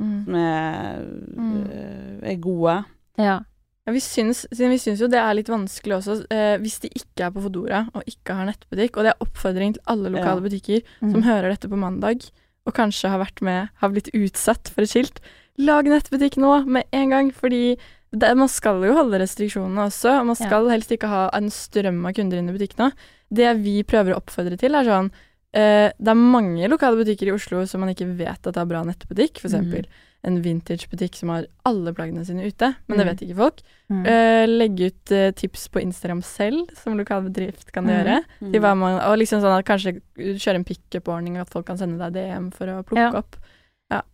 Mm. 0.00 0.24
som 0.24 0.34
er, 0.34 0.98
Mm. 1.36 1.70
eh, 1.70 2.30
er 2.32 2.36
gode. 2.40 2.84
Ja. 3.18 3.40
Ja, 3.86 3.92
vi 3.92 4.00
syns, 4.00 4.44
vi 4.50 4.76
syns 4.78 4.98
jo 5.00 5.06
det 5.08 5.18
er 5.20 5.32
litt 5.34 5.46
vanskelig 5.48 5.96
også, 6.02 6.26
eh, 6.30 6.58
hvis 6.58 6.80
de 6.82 6.88
ikke 6.90 7.24
er 7.26 7.30
på 7.30 7.40
Fodora 7.42 7.88
og 7.94 8.02
ikke 8.04 8.34
har 8.34 8.46
nettbutikk, 8.46 8.96
og 8.98 9.04
det 9.04 9.12
er 9.14 9.22
oppfordring 9.24 9.74
til 9.74 9.82
alle 9.86 10.10
lokale 10.10 10.42
Ja. 10.42 10.48
butikker 10.48 10.82
Mm. 11.00 11.12
som 11.12 11.22
hører 11.22 11.50
dette 11.54 11.68
på 11.70 11.78
mandag, 11.78 12.30
og 12.66 12.74
kanskje 12.74 13.08
har 13.08 13.20
vært 13.24 13.40
med, 13.42 13.68
har 13.76 13.88
blitt 13.90 14.10
utsatt 14.12 14.68
for 14.68 14.82
et 14.82 14.88
skilt. 14.90 15.20
Lag 15.56 15.84
nettbutikk 15.86 16.36
nå, 16.36 16.66
med 16.66 16.84
en 16.92 17.10
gang, 17.10 17.30
fordi 17.32 17.78
det, 18.12 18.36
man 18.36 18.48
skal 18.48 18.82
jo 18.82 18.92
holde 18.92 19.20
restriksjonene 19.20 19.86
også, 19.86 20.18
og 20.20 20.26
man 20.26 20.36
Ja. 20.40 20.46
skal 20.46 20.68
helst 20.68 20.90
ikke 20.90 21.08
ha 21.08 21.30
en 21.32 21.48
strøm 21.48 22.04
av 22.06 22.12
kunder 22.14 22.38
inn 22.38 22.48
i 22.50 22.52
butikkene. 22.58 22.92
Det 23.32 23.62
vi 23.62 23.82
prøver 23.84 24.12
å 24.14 24.20
oppfordre 24.20 24.58
til, 24.58 24.74
er 24.74 24.84
sånn 24.84 25.10
eh, 25.56 25.90
Det 25.98 26.12
er 26.12 26.18
mange 26.20 26.68
lokale 26.68 26.98
butikker 27.00 27.30
i 27.30 27.34
Oslo 27.36 27.64
som 27.66 27.80
man 27.80 27.90
ikke 27.94 28.10
vet 28.18 28.46
at 28.46 28.54
har 28.60 28.66
bra 28.68 28.82
nettbutikk, 28.84 29.40
for 29.40 29.48
eksempel 29.48 29.86
Mm. 29.86 30.02
en 30.26 30.42
vintagebutikk 30.42 31.14
som 31.14 31.28
har 31.30 31.46
alle 31.64 31.92
plaggene 31.94 32.24
sine 32.26 32.44
ute, 32.48 32.74
men 32.88 32.98
det 32.98 33.06
Mm. 33.06 33.10
vet 33.12 33.22
ikke 33.28 33.36
folk. 33.36 33.60
Mm. 33.90 34.06
Uh, 34.06 34.46
legge 34.58 34.86
ut 34.90 35.12
uh, 35.12 35.30
tips 35.30 35.68
på 35.68 35.80
Instagram 35.80 36.20
selv, 36.22 36.70
som 36.76 36.96
lokal 36.98 37.22
bedrift 37.30 37.70
kan 37.72 37.84
Mhm. 37.84 37.92
gjøre. 37.94 38.24
Mm. 38.42 38.76
Man, 38.78 39.00
og 39.00 39.18
liksom 39.18 39.40
sånn 39.40 39.56
at 39.58 39.64
kanskje 39.64 40.00
kjøre 40.18 40.56
en 40.56 40.64
pickup-ordning, 40.64 41.38
at 41.38 41.48
folk 41.48 41.66
kan 41.66 41.76
sende 41.78 41.98
deg 41.98 42.12
DM 42.14 42.50
for 42.52 42.66
å 42.66 42.82
plukke 42.84 43.12
Ja. 43.12 43.18
opp. 43.18 43.36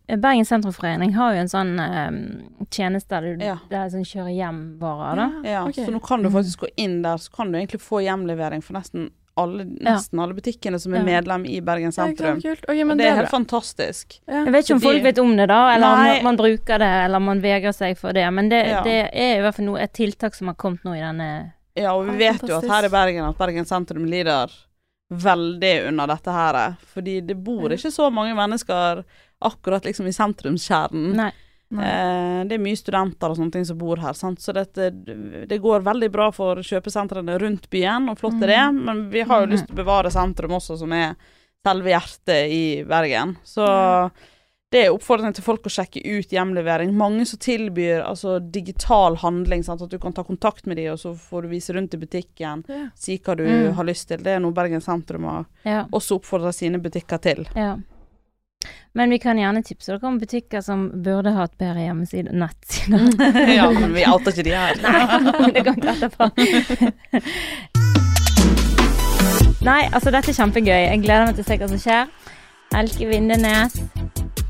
Bergen 0.07 0.45
sentrumforening 0.45 1.13
har 1.13 1.33
jo 1.33 1.39
en 1.41 1.47
sånn 1.47 1.79
um, 1.79 2.65
tjeneste 2.69 3.09
der 3.09 3.35
du 3.35 3.43
Ja. 3.43 3.57
der 3.71 3.89
sånn 3.89 4.05
kjører 4.05 4.35
hjem-varer, 4.37 5.15
da. 5.15 5.49
Ja, 5.49 5.65
okay. 5.67 5.83
så 5.85 5.91
nå 5.91 5.99
kan 6.05 6.21
du 6.21 6.29
Mm. 6.29 6.33
faktisk 6.43 6.59
gå 6.59 6.67
inn 6.77 7.01
der, 7.01 7.17
så 7.17 7.31
kan 7.31 7.51
du 7.51 7.57
egentlig 7.57 7.81
få 7.81 8.03
hjemlevering 8.05 8.61
for 8.61 8.73
nesten 8.73 9.09
alle, 9.35 9.63
nesten 9.65 10.19
alle 10.21 10.35
butikkene 10.37 10.77
som 10.79 10.93
er 10.93 11.03
medlem 11.05 11.45
i 11.49 11.59
Bergen 11.65 11.89
Det 11.89 11.97
er 11.97 12.11
okay, 12.11 12.15
sentrum. 12.15 12.89
det 12.93 12.97
det 12.99 13.07
er 13.07 13.15
helt 13.17 13.31
fantastisk. 13.31 14.19
Ja. 14.27 14.43
Jeg 14.45 14.51
vet 14.53 14.65
ikke 14.67 14.75
om 14.77 14.81
folk 14.83 15.03
vet 15.03 15.19
om 15.23 15.31
det, 15.37 15.47
da, 15.49 15.61
eller 15.75 15.87
om 16.19 16.27
man 16.29 16.37
bruker 16.37 16.77
det, 16.83 16.91
eller 17.05 17.19
man 17.19 17.41
vegrer 17.41 17.73
seg 17.73 17.97
for 17.97 18.13
det. 18.13 18.27
Men 18.33 18.49
det, 18.49 18.61
Ja. 18.69 18.83
det 18.83 18.99
er 19.13 19.37
i 19.39 19.41
hvert 19.41 19.55
fall 19.55 19.65
noe, 19.65 19.79
et 19.81 19.93
tiltak 19.93 20.35
som 20.35 20.47
har 20.47 20.55
kommet 20.55 20.83
nå 20.85 20.93
i 20.95 21.01
denne 21.01 21.53
Ja, 21.75 21.95
og 21.95 22.05
vi 22.05 22.23
Ja, 22.23 22.31
vet 22.33 22.47
jo 22.47 22.57
at 22.57 22.69
her 22.69 22.85
i 22.85 22.89
Bergen 22.89 23.25
at 23.25 23.37
Bergen 23.37 23.65
sentrum 23.65 24.05
lider 24.05 24.51
veldig 25.09 25.87
under 25.87 26.07
dette 26.07 26.31
her. 26.31 26.75
Fordi 26.93 27.21
det 27.25 27.35
bor 27.43 27.69
ikke 27.73 27.91
så 27.91 28.11
mange 28.13 28.35
mennesker 28.37 29.03
akkurat 29.43 29.83
liksom 29.83 30.07
i 30.07 30.13
sentrumskjernen. 30.13 31.15
Nei. 31.17 31.31
Eh, 31.79 32.43
det 32.45 32.53
er 32.53 32.63
mye 32.63 32.75
studenter 32.77 33.29
og 33.29 33.37
sånne 33.37 33.51
ting 33.51 33.65
som 33.65 33.77
bor 33.77 33.97
her, 33.97 34.13
sant? 34.13 34.39
så 34.39 34.53
dette, 34.53 34.89
det 35.47 35.61
går 35.61 35.81
veldig 35.83 36.11
bra 36.11 36.31
for 36.31 36.55
kjøpesentrene 36.55 37.39
rundt 37.39 37.69
byen, 37.69 38.09
og 38.09 38.17
flott 38.19 38.41
er 38.43 38.47
det, 38.47 38.73
Mhm. 38.73 38.83
men 38.85 39.09
vi 39.09 39.21
har 39.21 39.41
jo 39.41 39.47
Mhm. 39.47 39.51
lyst 39.53 39.67
til 39.67 39.75
å 39.75 39.83
bevare 39.83 40.11
sentrum 40.11 40.51
også, 40.51 40.77
som 40.77 40.91
er 40.93 41.15
selve 41.65 41.85
hjertet 41.89 42.49
i 42.51 42.83
Bergen. 42.83 43.37
Så 43.45 44.11
det 44.71 44.87
er 44.87 44.91
oppfordringen 44.91 45.33
til 45.35 45.43
folk 45.43 45.61
å 45.63 45.69
sjekke 45.69 46.01
ut 46.03 46.29
hjemlevering. 46.29 46.91
Mange 46.93 47.25
som 47.27 47.37
tilbyr 47.37 48.03
altså, 48.03 48.39
digital 48.51 49.15
handling, 49.17 49.63
sant? 49.63 49.81
at 49.83 49.89
du 49.89 49.99
kan 49.99 50.11
ta 50.13 50.23
kontakt 50.23 50.65
med 50.65 50.77
dem, 50.77 50.91
og 50.93 50.97
så 50.97 51.13
får 51.15 51.43
du 51.43 51.47
vise 51.49 51.69
rundt 51.73 51.93
i 51.93 51.97
butikken, 51.97 52.63
Ja. 52.67 52.89
si 52.95 53.17
hva 53.19 53.37
du 53.37 53.43
Mm. 53.45 53.73
har 53.75 53.83
lyst 53.85 54.07
til. 54.07 54.17
Det 54.17 54.27
er 54.35 54.39
noe 54.39 54.51
Bergen 54.51 54.81
sentrum 54.81 55.23
har 55.25 55.45
Ja. 55.63 55.85
også 55.93 56.19
oppfordrer 56.19 56.53
sine 56.53 56.79
butikker 56.81 57.21
til. 57.21 57.45
ja. 57.55 57.77
Men 58.95 59.09
vi 59.09 59.17
kan 59.19 59.37
gjerne 59.41 59.63
tipse 59.65 59.89
dere 59.91 60.05
om 60.07 60.19
butikker 60.21 60.61
som 60.61 60.83
burde 61.01 61.31
hatt 61.33 61.55
bedre 61.57 61.81
hjemmeside 61.87 62.29
nettsider. 62.37 63.07
ja, 63.57 63.65
men 63.73 63.93
vi 63.95 64.03
outer 64.05 64.29
ikke 64.35 64.45
de 64.45 64.53
her. 64.53 64.77
Nei, 64.85 65.49
det 65.55 65.63
kan 65.65 65.79
ta 65.81 65.95
etterpå. 65.95 66.29
Nei, 69.63 69.81
altså 69.95 70.11
dette 70.13 70.29
er 70.29 70.37
kjempegøy. 70.37 70.75
Jeg 70.91 71.01
gleder 71.05 71.25
meg 71.29 71.35
til 71.39 71.45
å 71.45 71.47
se 71.47 71.57
hva 71.61 71.67
som 71.71 71.79
skjer. 71.81 72.05
Elke 72.77 73.07
Vindenes, 73.09 73.79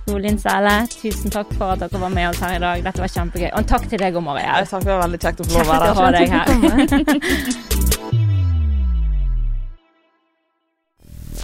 Solin 0.08 0.40
Sæle, 0.42 0.76
tusen 0.92 1.32
takk 1.32 1.52
for 1.56 1.76
at 1.76 1.84
dere 1.86 2.02
var 2.04 2.12
med 2.12 2.28
oss 2.34 2.42
her 2.44 2.58
i 2.58 2.62
dag. 2.64 2.84
Dette 2.84 3.04
var 3.04 3.12
kjempegøy. 3.16 3.50
Og 3.56 3.68
takk 3.70 3.88
til 3.92 4.00
deg, 4.04 4.20
Mariell. 4.28 4.68
Takk, 4.68 4.84
det 4.84 4.92
var 4.92 5.06
veldig 5.06 5.22
kjekt 5.24 5.40
å 5.40 5.48
få 5.48 5.52
lov 5.56 5.64
å 5.64 5.72
Kjekt 5.72 5.88
å 5.88 5.88
her. 5.88 5.96
ha 6.02 6.08
deg 6.20 6.28
her. 6.34 7.83